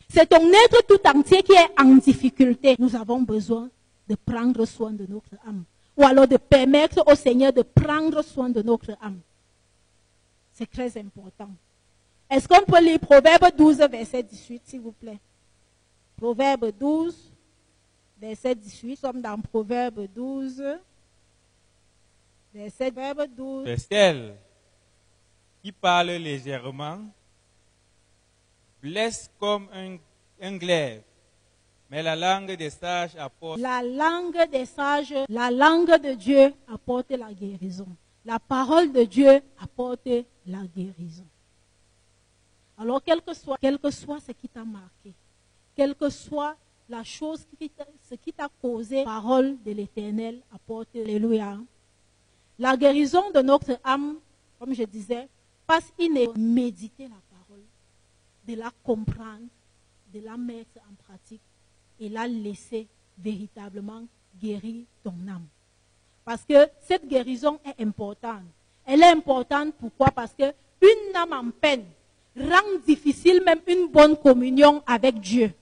C'est 0.10 0.28
ton 0.28 0.48
être 0.50 0.86
tout 0.88 1.00
entier 1.08 1.42
qui 1.42 1.54
est 1.54 1.80
en 1.80 1.96
difficulté. 1.96 2.76
Nous 2.80 2.96
avons 2.96 3.22
besoin 3.22 3.70
de 4.08 4.16
prendre 4.16 4.66
soin 4.66 4.92
de 4.92 5.06
notre 5.08 5.34
âme. 5.46 5.64
Ou 5.98 6.04
alors 6.06 6.28
de 6.28 6.38
permettre 6.38 7.04
au 7.12 7.16
Seigneur 7.16 7.52
de 7.52 7.64
prendre 7.64 8.22
soin 8.24 8.50
de 8.50 8.62
notre 8.62 8.92
âme. 9.02 9.20
C'est 10.54 10.70
très 10.70 10.98
important. 10.98 11.50
Est-ce 12.30 12.48
qu'on 12.48 12.64
peut 12.64 12.82
lire 12.82 13.00
Proverbe 13.00 13.48
12, 13.58 13.78
verset 13.78 14.24
18, 14.24 14.62
s'il 14.66 14.82
vous 14.82 14.92
plaît? 14.92 15.20
Proverbe 16.18 16.72
12, 16.72 17.32
verset 18.20 18.56
18. 18.56 18.90
Nous 18.90 18.96
sommes 18.96 19.22
dans 19.22 19.40
Proverbe 19.40 20.08
12, 20.08 20.64
verset 22.54 22.92
12. 23.36 23.68
Estelle, 23.68 24.36
qui 25.62 25.72
parle 25.72 26.08
légèrement, 26.08 27.02
blesse 28.82 29.30
comme 29.40 29.68
un, 29.72 29.98
un 30.42 30.58
glaive, 30.58 31.04
mais 31.90 32.02
la 32.02 32.16
langue 32.16 32.56
des 32.58 32.72
sages 32.72 33.16
apporte. 33.16 33.60
La 33.60 33.84
langue 33.84 34.50
des 34.50 34.66
sages, 34.66 35.14
la 35.30 35.52
langue 35.52 36.02
de 36.02 36.16
Dieu 36.16 36.52
apporte 36.68 37.12
la 37.12 37.32
guérison. 37.32 37.88
La 38.26 38.40
parole 38.40 38.92
de 38.92 39.04
Dieu 39.04 39.40
apporte 39.62 40.10
la 40.48 40.64
guérison. 40.76 41.28
Alors, 42.76 43.04
quel 43.04 43.22
que 43.22 43.34
soit, 43.36 43.58
quel 43.62 43.78
que 43.78 43.92
soit 43.92 44.20
ce 44.20 44.32
qui 44.32 44.50
t'a 44.50 44.66
marqué, 44.66 45.14
quelle 45.78 45.94
que 45.96 46.10
soit 46.10 46.58
la 46.90 47.04
chose 47.04 47.46
qui 47.60 47.72
ce 48.10 48.16
qui 48.16 48.34
t'a 48.34 48.50
causé, 48.62 49.04
parole 49.04 49.58
de 49.64 49.72
l'Éternel 49.72 50.42
apporte, 50.54 50.96
Alléluia. 50.96 51.60
La 52.58 52.76
guérison 52.76 53.30
de 53.32 53.42
notre 53.42 53.80
âme, 53.84 54.16
comme 54.58 54.74
je 54.74 54.84
disais, 54.84 55.28
passe 55.68 55.94
iné 56.00 56.28
méditer 56.36 57.04
la 57.04 57.22
parole, 57.38 57.64
de 58.48 58.56
la 58.56 58.72
comprendre, 58.84 59.46
de 60.12 60.20
la 60.22 60.36
mettre 60.36 60.80
en 60.90 60.96
pratique 61.08 61.42
et 62.00 62.10
la 62.10 62.28
laisser 62.28 62.88
véritablement 63.20 64.04
guérir 64.42 64.86
ton 65.04 65.14
âme. 65.28 65.46
Parce 66.26 66.44
que 66.44 66.68
cette 66.82 67.08
guérison 67.08 67.60
est 67.64 67.84
importante. 67.84 68.44
Elle 68.86 69.04
est 69.04 69.12
importante 69.12 69.76
pourquoi? 69.80 70.08
Parce 70.08 70.34
que 70.34 70.46
une 70.82 71.16
âme 71.16 71.34
en 71.34 71.52
peine 71.52 71.86
rend 72.36 72.80
difficile 72.86 73.44
même 73.46 73.60
une 73.68 73.88
bonne 73.88 74.16
communion 74.16 74.82
avec 74.88 75.20
Dieu. 75.20 75.54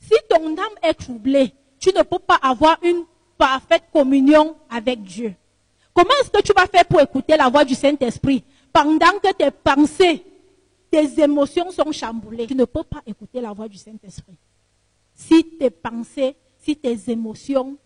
Si 0.00 0.14
ton 0.28 0.56
âme 0.56 0.78
est 0.82 0.94
troublée, 0.94 1.52
tu 1.78 1.90
ne 1.90 2.02
peux 2.02 2.18
pas 2.18 2.38
avoir 2.42 2.78
une 2.82 3.04
parfaite 3.36 3.84
communion 3.92 4.56
avec 4.68 5.02
Dieu. 5.02 5.34
Comment 5.94 6.10
est-ce 6.20 6.30
que 6.30 6.42
tu 6.42 6.52
vas 6.52 6.66
faire 6.66 6.84
pour 6.84 7.00
écouter 7.00 7.36
la 7.36 7.48
voix 7.48 7.64
du 7.64 7.74
Saint-Esprit 7.74 8.44
pendant 8.72 9.18
que 9.22 9.32
tes 9.32 9.50
pensées, 9.50 10.24
tes 10.90 11.20
émotions 11.22 11.70
sont 11.70 11.92
chamboulées? 11.92 12.46
Tu 12.46 12.54
ne 12.54 12.64
peux 12.64 12.84
pas 12.84 13.02
écouter 13.06 13.40
la 13.40 13.52
voix 13.52 13.68
du 13.68 13.76
Saint-Esprit. 13.76 14.36
Si 15.14 15.44
tes 15.58 15.70
pensées, 15.70 16.36
si 16.58 16.76
tes 16.76 16.98
émotions 17.10 17.76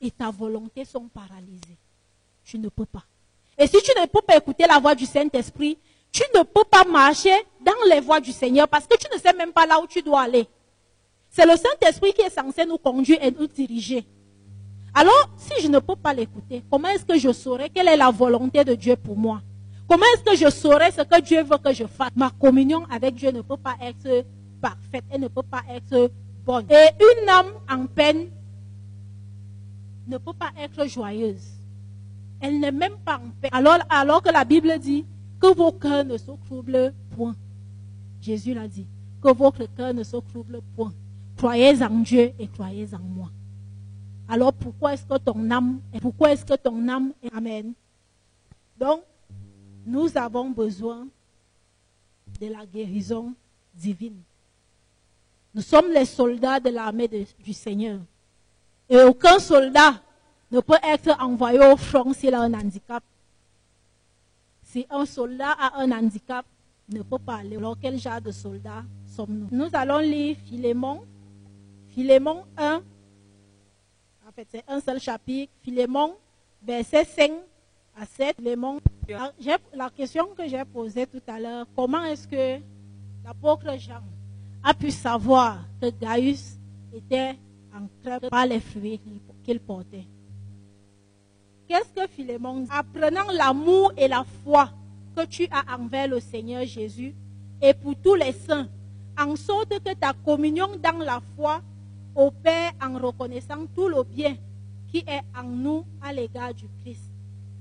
et 0.00 0.10
ta 0.10 0.30
volonté 0.30 0.84
sont 0.84 1.08
paralysées, 1.08 1.78
tu 2.44 2.58
ne 2.58 2.68
peux 2.68 2.86
pas. 2.86 3.04
Et 3.58 3.66
si 3.66 3.76
tu 3.82 3.92
ne 4.00 4.06
peux 4.06 4.22
pas 4.22 4.36
écouter 4.36 4.64
la 4.66 4.78
voix 4.78 4.94
du 4.94 5.04
Saint-Esprit, 5.04 5.76
tu 6.12 6.22
ne 6.34 6.42
peux 6.42 6.64
pas 6.64 6.84
marcher 6.84 7.34
dans 7.60 7.88
les 7.88 8.00
voies 8.00 8.20
du 8.20 8.32
Seigneur 8.32 8.66
parce 8.68 8.86
que 8.86 8.96
tu 8.96 9.06
ne 9.12 9.18
sais 9.18 9.32
même 9.32 9.52
pas 9.52 9.66
là 9.66 9.80
où 9.80 9.86
tu 9.86 10.02
dois 10.02 10.22
aller. 10.22 10.46
C'est 11.30 11.46
le 11.46 11.56
Saint-Esprit 11.56 12.12
qui 12.12 12.22
est 12.22 12.30
censé 12.30 12.66
nous 12.66 12.76
conduire 12.76 13.18
et 13.22 13.30
nous 13.30 13.46
diriger. 13.46 14.04
Alors, 14.92 15.30
si 15.36 15.62
je 15.62 15.68
ne 15.68 15.78
peux 15.78 15.94
pas 15.94 16.12
l'écouter, 16.12 16.64
comment 16.68 16.88
est-ce 16.88 17.04
que 17.04 17.16
je 17.16 17.32
saurai 17.32 17.70
quelle 17.70 17.86
est 17.86 17.96
la 17.96 18.10
volonté 18.10 18.64
de 18.64 18.74
Dieu 18.74 18.96
pour 18.96 19.16
moi? 19.16 19.40
Comment 19.88 20.04
est-ce 20.14 20.24
que 20.24 20.36
je 20.36 20.50
saurai 20.50 20.90
ce 20.90 21.02
que 21.02 21.20
Dieu 21.20 21.42
veut 21.44 21.58
que 21.58 21.72
je 21.72 21.84
fasse? 21.84 22.10
Ma 22.16 22.30
communion 22.30 22.84
avec 22.90 23.14
Dieu 23.14 23.30
ne 23.30 23.42
peut 23.42 23.56
pas 23.56 23.76
être 23.80 24.24
parfaite, 24.60 25.04
elle 25.10 25.20
ne 25.20 25.28
peut 25.28 25.42
pas 25.42 25.62
être 25.70 26.10
bonne. 26.44 26.66
Et 26.68 26.88
une 27.00 27.28
âme 27.28 27.52
en 27.70 27.86
peine 27.86 28.28
ne 30.08 30.18
peut 30.18 30.32
pas 30.32 30.50
être 30.60 30.86
joyeuse. 30.88 31.60
Elle 32.40 32.58
n'est 32.58 32.72
même 32.72 32.96
pas 33.04 33.16
en 33.16 33.30
paix. 33.40 33.50
Alors, 33.52 33.78
alors 33.88 34.22
que 34.22 34.32
la 34.32 34.44
Bible 34.44 34.78
dit 34.80 35.06
que 35.40 35.54
vos 35.54 35.72
cœurs 35.72 36.04
ne 36.04 36.16
se 36.18 36.30
troublent 36.46 36.92
point. 37.16 37.36
Jésus 38.20 38.54
l'a 38.54 38.66
dit. 38.66 38.86
Que 39.22 39.32
votre 39.32 39.64
cœur 39.76 39.94
ne 39.94 40.02
se 40.02 40.16
trouble 40.16 40.60
point. 40.74 40.92
Croyez 41.40 41.82
en 41.82 42.00
Dieu 42.00 42.34
et 42.38 42.48
croyez 42.48 42.86
en 42.92 42.98
moi. 42.98 43.30
Alors 44.28 44.52
pourquoi 44.52 44.92
est-ce 44.92 45.06
que 45.06 45.16
ton 45.16 45.50
âme, 45.50 45.80
et 45.90 45.98
pourquoi 45.98 46.32
est-ce 46.32 46.44
que 46.44 46.52
ton 46.52 46.86
âme 46.86 47.14
est 47.22 47.34
Amen? 47.34 47.72
Donc, 48.78 49.00
nous 49.86 50.18
avons 50.18 50.50
besoin 50.50 51.08
de 52.38 52.46
la 52.46 52.66
guérison 52.66 53.32
divine. 53.74 54.20
Nous 55.54 55.62
sommes 55.62 55.90
les 55.90 56.04
soldats 56.04 56.60
de 56.60 56.68
l'armée 56.68 57.08
du 57.08 57.54
Seigneur. 57.54 58.00
Et 58.90 59.00
aucun 59.00 59.38
soldat 59.38 59.94
ne 60.52 60.60
peut 60.60 60.74
être 60.82 61.18
envoyé 61.22 61.58
au 61.58 61.76
front 61.78 62.12
s'il 62.12 62.34
a 62.34 62.42
un 62.42 62.52
handicap. 62.52 63.02
Si 64.62 64.86
un 64.90 65.06
soldat 65.06 65.52
a 65.52 65.80
un 65.80 65.90
handicap, 65.90 66.44
ne 66.90 67.00
peut 67.00 67.18
pas 67.18 67.36
aller. 67.36 67.56
Alors 67.56 67.78
quel 67.80 67.98
genre 67.98 68.20
de 68.20 68.30
soldat 68.30 68.84
sommes-nous? 69.06 69.48
Nous 69.50 69.70
allons 69.72 70.00
lire 70.00 70.36
Philémon 70.44 71.00
Philémon 71.94 72.44
1, 72.56 72.82
en 74.26 74.32
fait 74.32 74.46
c'est 74.50 74.64
un 74.68 74.80
seul 74.80 75.00
chapitre, 75.00 75.52
Philémon, 75.62 76.14
verset 76.62 77.04
5 77.04 77.32
à 78.00 78.06
7, 78.06 78.36
Philémon. 78.36 78.80
La 79.74 79.90
question 79.90 80.28
que 80.36 80.46
j'ai 80.46 80.64
posée 80.64 81.06
tout 81.06 81.22
à 81.26 81.40
l'heure, 81.40 81.66
comment 81.74 82.04
est-ce 82.04 82.28
que 82.28 82.62
l'apôtre 83.24 83.76
Jean 83.78 84.02
a 84.62 84.72
pu 84.72 84.90
savoir 84.92 85.58
que 85.80 85.90
Gaius 85.90 86.56
était 86.94 87.36
en 87.74 87.88
train 88.04 88.20
par 88.28 88.46
les 88.46 88.60
fruits 88.60 89.00
qu'il 89.42 89.58
portait? 89.58 90.06
Qu'est-ce 91.66 91.92
que 91.92 92.06
Philémon 92.08 92.60
dit 92.60 92.70
Apprenant 92.70 93.30
l'amour 93.32 93.92
et 93.96 94.06
la 94.06 94.24
foi 94.44 94.70
que 95.16 95.24
tu 95.26 95.48
as 95.50 95.76
envers 95.76 96.06
le 96.06 96.20
Seigneur 96.20 96.64
Jésus 96.64 97.14
et 97.60 97.74
pour 97.74 97.94
tous 97.96 98.14
les 98.14 98.32
saints, 98.32 98.68
en 99.18 99.34
sorte 99.34 99.78
que 99.80 99.94
ta 99.94 100.12
communion 100.12 100.68
dans 100.76 100.98
la 100.98 101.20
foi 101.36 101.60
opère 102.14 102.72
en 102.82 102.98
reconnaissant 102.98 103.66
tout 103.74 103.88
le 103.88 104.02
bien 104.02 104.36
qui 104.90 104.98
est 104.98 105.22
en 105.36 105.44
nous 105.44 105.84
à 106.02 106.12
l'égard 106.12 106.54
du 106.54 106.66
Christ. 106.82 107.10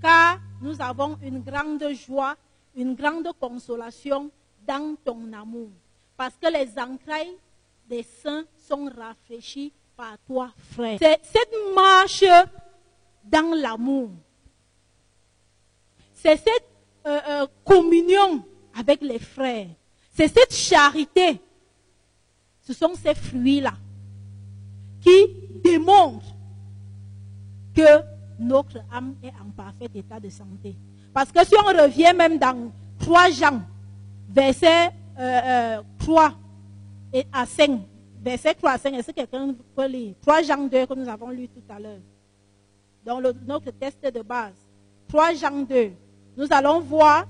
Car 0.01 0.39
nous 0.61 0.81
avons 0.81 1.17
une 1.21 1.41
grande 1.41 1.83
joie, 1.93 2.35
une 2.75 2.95
grande 2.95 3.29
consolation 3.39 4.31
dans 4.67 4.95
ton 5.03 5.31
amour. 5.33 5.69
Parce 6.17 6.35
que 6.35 6.51
les 6.51 6.69
entrailles 6.79 7.37
des 7.87 8.03
saints 8.03 8.45
sont 8.67 8.89
rafraîchies 8.95 9.73
par 9.95 10.17
toi, 10.25 10.51
frère. 10.71 10.97
C'est 10.99 11.19
cette 11.23 11.75
marche 11.75 12.23
dans 13.23 13.55
l'amour. 13.55 14.11
C'est 16.13 16.37
cette 16.37 16.69
euh, 17.05 17.19
euh, 17.27 17.47
communion 17.63 18.43
avec 18.77 19.01
les 19.01 19.19
frères. 19.19 19.67
C'est 20.11 20.27
cette 20.27 20.53
charité. 20.53 21.41
Ce 22.61 22.73
sont 22.73 22.93
ces 22.95 23.15
fruits-là 23.15 23.73
qui 25.01 25.27
démontre 25.63 26.25
que 27.75 28.03
notre 28.39 28.77
âme 28.91 29.15
est 29.23 29.33
en 29.41 29.49
parfait 29.55 29.89
état 29.93 30.19
de 30.19 30.29
santé. 30.29 30.75
Parce 31.13 31.31
que 31.31 31.45
si 31.45 31.53
on 31.55 31.67
revient 31.67 32.13
même 32.15 32.37
dans 32.37 32.71
3 32.99 33.29
Jean, 33.31 33.61
verset 34.29 34.91
3 35.15 35.19
euh, 35.19 35.81
euh, 35.99 36.29
et 37.13 37.25
à 37.33 37.45
5, 37.45 37.81
verset 38.21 38.53
3 38.53 38.71
à 38.71 38.77
5, 38.77 38.93
est-ce 38.93 39.07
que 39.07 39.15
quelqu'un 39.15 39.55
peut 39.75 39.87
lire? 39.87 40.13
3 40.21 40.43
Jean 40.43 40.67
2 40.67 40.85
que 40.85 40.93
nous 40.93 41.09
avons 41.09 41.29
lu 41.29 41.47
tout 41.47 41.63
à 41.69 41.79
l'heure, 41.79 41.99
dans 43.05 43.21
notre 43.21 43.71
test 43.71 44.01
de 44.03 44.21
base. 44.21 44.53
3 45.07 45.33
Jean 45.33 45.61
2, 45.63 45.91
nous 46.37 46.47
allons 46.51 46.79
voir 46.79 47.25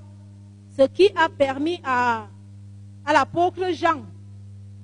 ce 0.78 0.84
qui 0.84 1.10
a 1.16 1.30
permis 1.30 1.82
à, 1.84 2.28
à 3.06 3.14
l'apôtre 3.14 3.72
Jean 3.74 4.04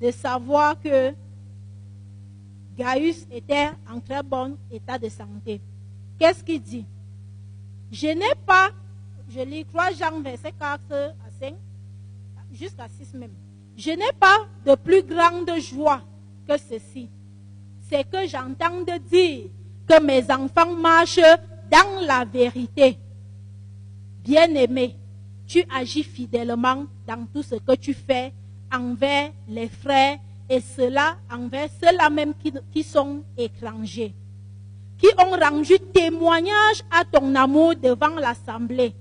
de 0.02 0.12
savoir 0.12 0.80
que 0.80 1.14
Gaius 2.78 3.26
était 3.32 3.69
en 3.89 3.99
très 3.99 4.21
bon 4.21 4.57
état 4.71 4.97
de 4.97 5.07
santé. 5.09 5.61
Qu'est-ce 6.19 6.43
qu'il 6.43 6.61
dit? 6.61 6.86
Je 7.91 8.07
n'ai 8.07 8.36
pas, 8.45 8.71
je 9.30 9.39
lis 9.41 9.65
3 9.65 9.91
Jean 9.91 10.21
verset 10.21 10.51
4 10.51 10.80
à 10.91 11.32
5, 11.39 11.53
jusqu'à 12.51 12.88
6 12.88 13.13
même. 13.13 13.32
Je 13.78 13.91
n'ai 13.91 14.11
pas 14.19 14.47
de 14.65 14.76
plus 14.76 15.03
grande 15.03 15.49
joie 15.59 16.01
que 16.47 16.57
ceci. 16.57 17.09
C'est 17.89 18.09
que 18.09 18.28
j'entende 18.28 18.89
dire 19.09 19.45
que 19.88 20.01
mes 20.01 20.30
enfants 20.32 20.76
marchent 20.76 21.19
dans 21.69 22.05
la 22.05 22.26
vérité. 22.26 22.97
Bien-aimé, 24.23 24.95
tu 25.45 25.63
agis 25.73 26.03
fidèlement 26.03 26.86
dans 27.05 27.26
tout 27.32 27.43
ce 27.43 27.55
que 27.55 27.76
tu 27.76 27.93
fais 27.93 28.34
envers 28.73 29.32
les 29.47 29.69
frères 29.69 30.17
et 30.50 30.62
cela 30.62 31.18
envers 31.32 31.70
ceux-là 31.82 32.10
même 32.10 32.34
qui, 32.72 32.84
sont 32.84 33.24
étrangers, 33.38 34.14
qui 34.98 35.08
ont 35.18 35.32
rendu 35.32 35.80
témoignage 35.93 36.84
à 36.91 37.04
ton 37.04 37.34
amour 37.36 37.76
devant 37.76 38.16
l'assemblée. 38.16 38.93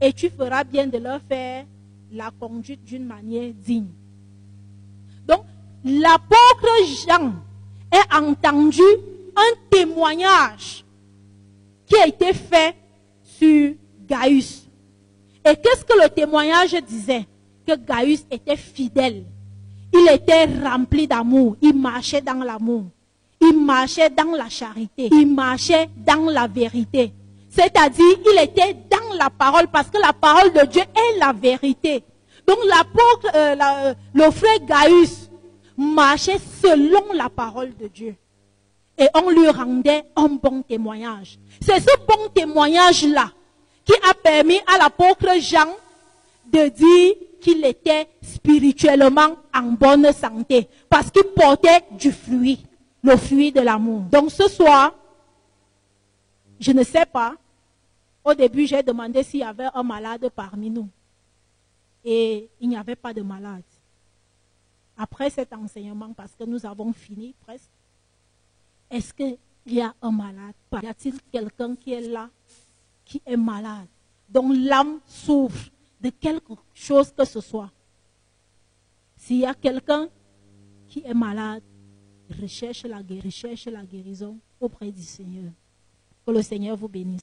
Et 0.00 0.12
tu 0.12 0.30
feras 0.30 0.64
bien 0.64 0.86
de 0.86 0.98
leur 0.98 1.20
faire 1.28 1.64
la 2.12 2.30
conduite 2.38 2.84
d'une 2.84 3.06
manière 3.06 3.52
digne. 3.52 3.88
Donc, 5.26 5.44
l'apôtre 5.84 6.68
Jean 7.06 7.34
a 7.90 8.20
entendu 8.20 8.82
un 9.36 9.68
témoignage 9.70 10.84
qui 11.86 11.96
a 11.96 12.06
été 12.06 12.32
fait 12.32 12.76
sur 13.22 13.74
Gaius. 14.06 14.66
Et 15.44 15.56
qu'est-ce 15.56 15.84
que 15.84 16.00
le 16.00 16.08
témoignage 16.08 16.74
disait? 16.86 17.26
Que 17.66 17.76
Gaius 17.76 18.24
était 18.30 18.56
fidèle. 18.56 19.24
Il 19.92 20.08
était 20.10 20.46
rempli 20.62 21.06
d'amour. 21.06 21.56
Il 21.60 21.74
marchait 21.74 22.20
dans 22.20 22.42
l'amour. 22.42 22.84
Il 23.40 23.58
marchait 23.64 24.10
dans 24.10 24.32
la 24.36 24.48
charité. 24.48 25.08
Il 25.12 25.26
marchait 25.34 25.88
dans 25.96 26.30
la 26.30 26.46
vérité. 26.46 27.12
C'est-à-dire, 27.50 28.16
il 28.32 28.42
était 28.42 28.74
dans 28.90 29.16
la 29.18 29.28
parole 29.28 29.66
parce 29.68 29.90
que 29.90 29.98
la 29.98 30.12
parole 30.12 30.52
de 30.52 30.64
Dieu 30.66 30.82
est 30.82 31.18
la 31.18 31.32
vérité. 31.32 32.02
Donc 32.46 32.58
l'apôtre, 32.66 33.28
euh, 33.34 33.56
euh, 33.60 33.94
le 34.14 34.30
frère 34.30 34.58
Gaius 34.60 35.30
marchait 35.76 36.38
selon 36.62 37.12
la 37.14 37.28
parole 37.28 37.72
de 37.78 37.88
Dieu. 37.88 38.14
Et 38.98 39.06
on 39.14 39.30
lui 39.30 39.48
rendait 39.48 40.04
un 40.16 40.28
bon 40.28 40.62
témoignage. 40.62 41.38
C'est 41.60 41.80
ce 41.80 41.96
bon 42.06 42.28
témoignage-là 42.34 43.30
qui 43.84 43.94
a 44.08 44.14
permis 44.14 44.60
à 44.66 44.78
l'apôtre 44.78 45.28
Jean 45.40 45.68
de 46.52 46.68
dire 46.68 47.14
qu'il 47.42 47.64
était 47.64 48.08
spirituellement 48.22 49.36
en 49.52 49.72
bonne 49.72 50.12
santé 50.12 50.68
parce 50.88 51.10
qu'il 51.10 51.24
portait 51.34 51.82
du 51.90 52.12
fruit, 52.12 52.64
le 53.02 53.16
fruit 53.16 53.50
de 53.50 53.60
l'amour. 53.60 54.02
Donc 54.02 54.30
ce 54.30 54.48
soir, 54.48 54.94
je 56.60 56.70
ne 56.70 56.84
sais 56.84 57.04
pas, 57.04 57.34
au 58.24 58.32
début 58.32 58.66
j'ai 58.66 58.82
demandé 58.82 59.24
s'il 59.24 59.40
y 59.40 59.42
avait 59.42 59.68
un 59.74 59.82
malade 59.82 60.30
parmi 60.34 60.70
nous 60.70 60.88
et 62.04 62.48
il 62.60 62.68
n'y 62.68 62.76
avait 62.76 62.96
pas 62.96 63.12
de 63.12 63.22
malade. 63.22 63.64
Après 64.96 65.28
cet 65.28 65.52
enseignement, 65.52 66.12
parce 66.12 66.32
que 66.38 66.44
nous 66.44 66.64
avons 66.64 66.92
fini 66.92 67.34
presque, 67.44 67.70
est-ce 68.88 69.12
qu'il 69.12 69.38
y 69.66 69.80
a 69.80 69.92
un 70.00 70.12
malade 70.12 70.54
Y 70.80 70.86
a-t-il 70.86 71.14
quelqu'un 71.32 71.74
qui 71.74 71.92
est 71.92 72.08
là, 72.08 72.28
qui 73.04 73.20
est 73.26 73.36
malade, 73.36 73.88
dont 74.28 74.50
l'âme 74.52 75.00
souffre? 75.06 75.71
De 76.02 76.10
quelque 76.10 76.54
chose 76.74 77.12
que 77.12 77.24
ce 77.24 77.40
soit 77.40 77.70
S'il 79.16 79.38
y 79.38 79.46
a 79.46 79.54
quelqu'un 79.54 80.08
qui 80.88 81.02
est 81.04 81.14
malade, 81.14 81.62
recherche 82.40 82.84
la, 82.84 83.00
recherche 83.24 83.66
la 83.66 83.84
guérison 83.84 84.36
auprès 84.60 84.90
du 84.90 85.02
Seigneur. 85.02 85.52
Que 86.26 86.32
le 86.32 86.42
Seigneur 86.42 86.76
vous 86.76 86.88
bénisse. 86.88 87.20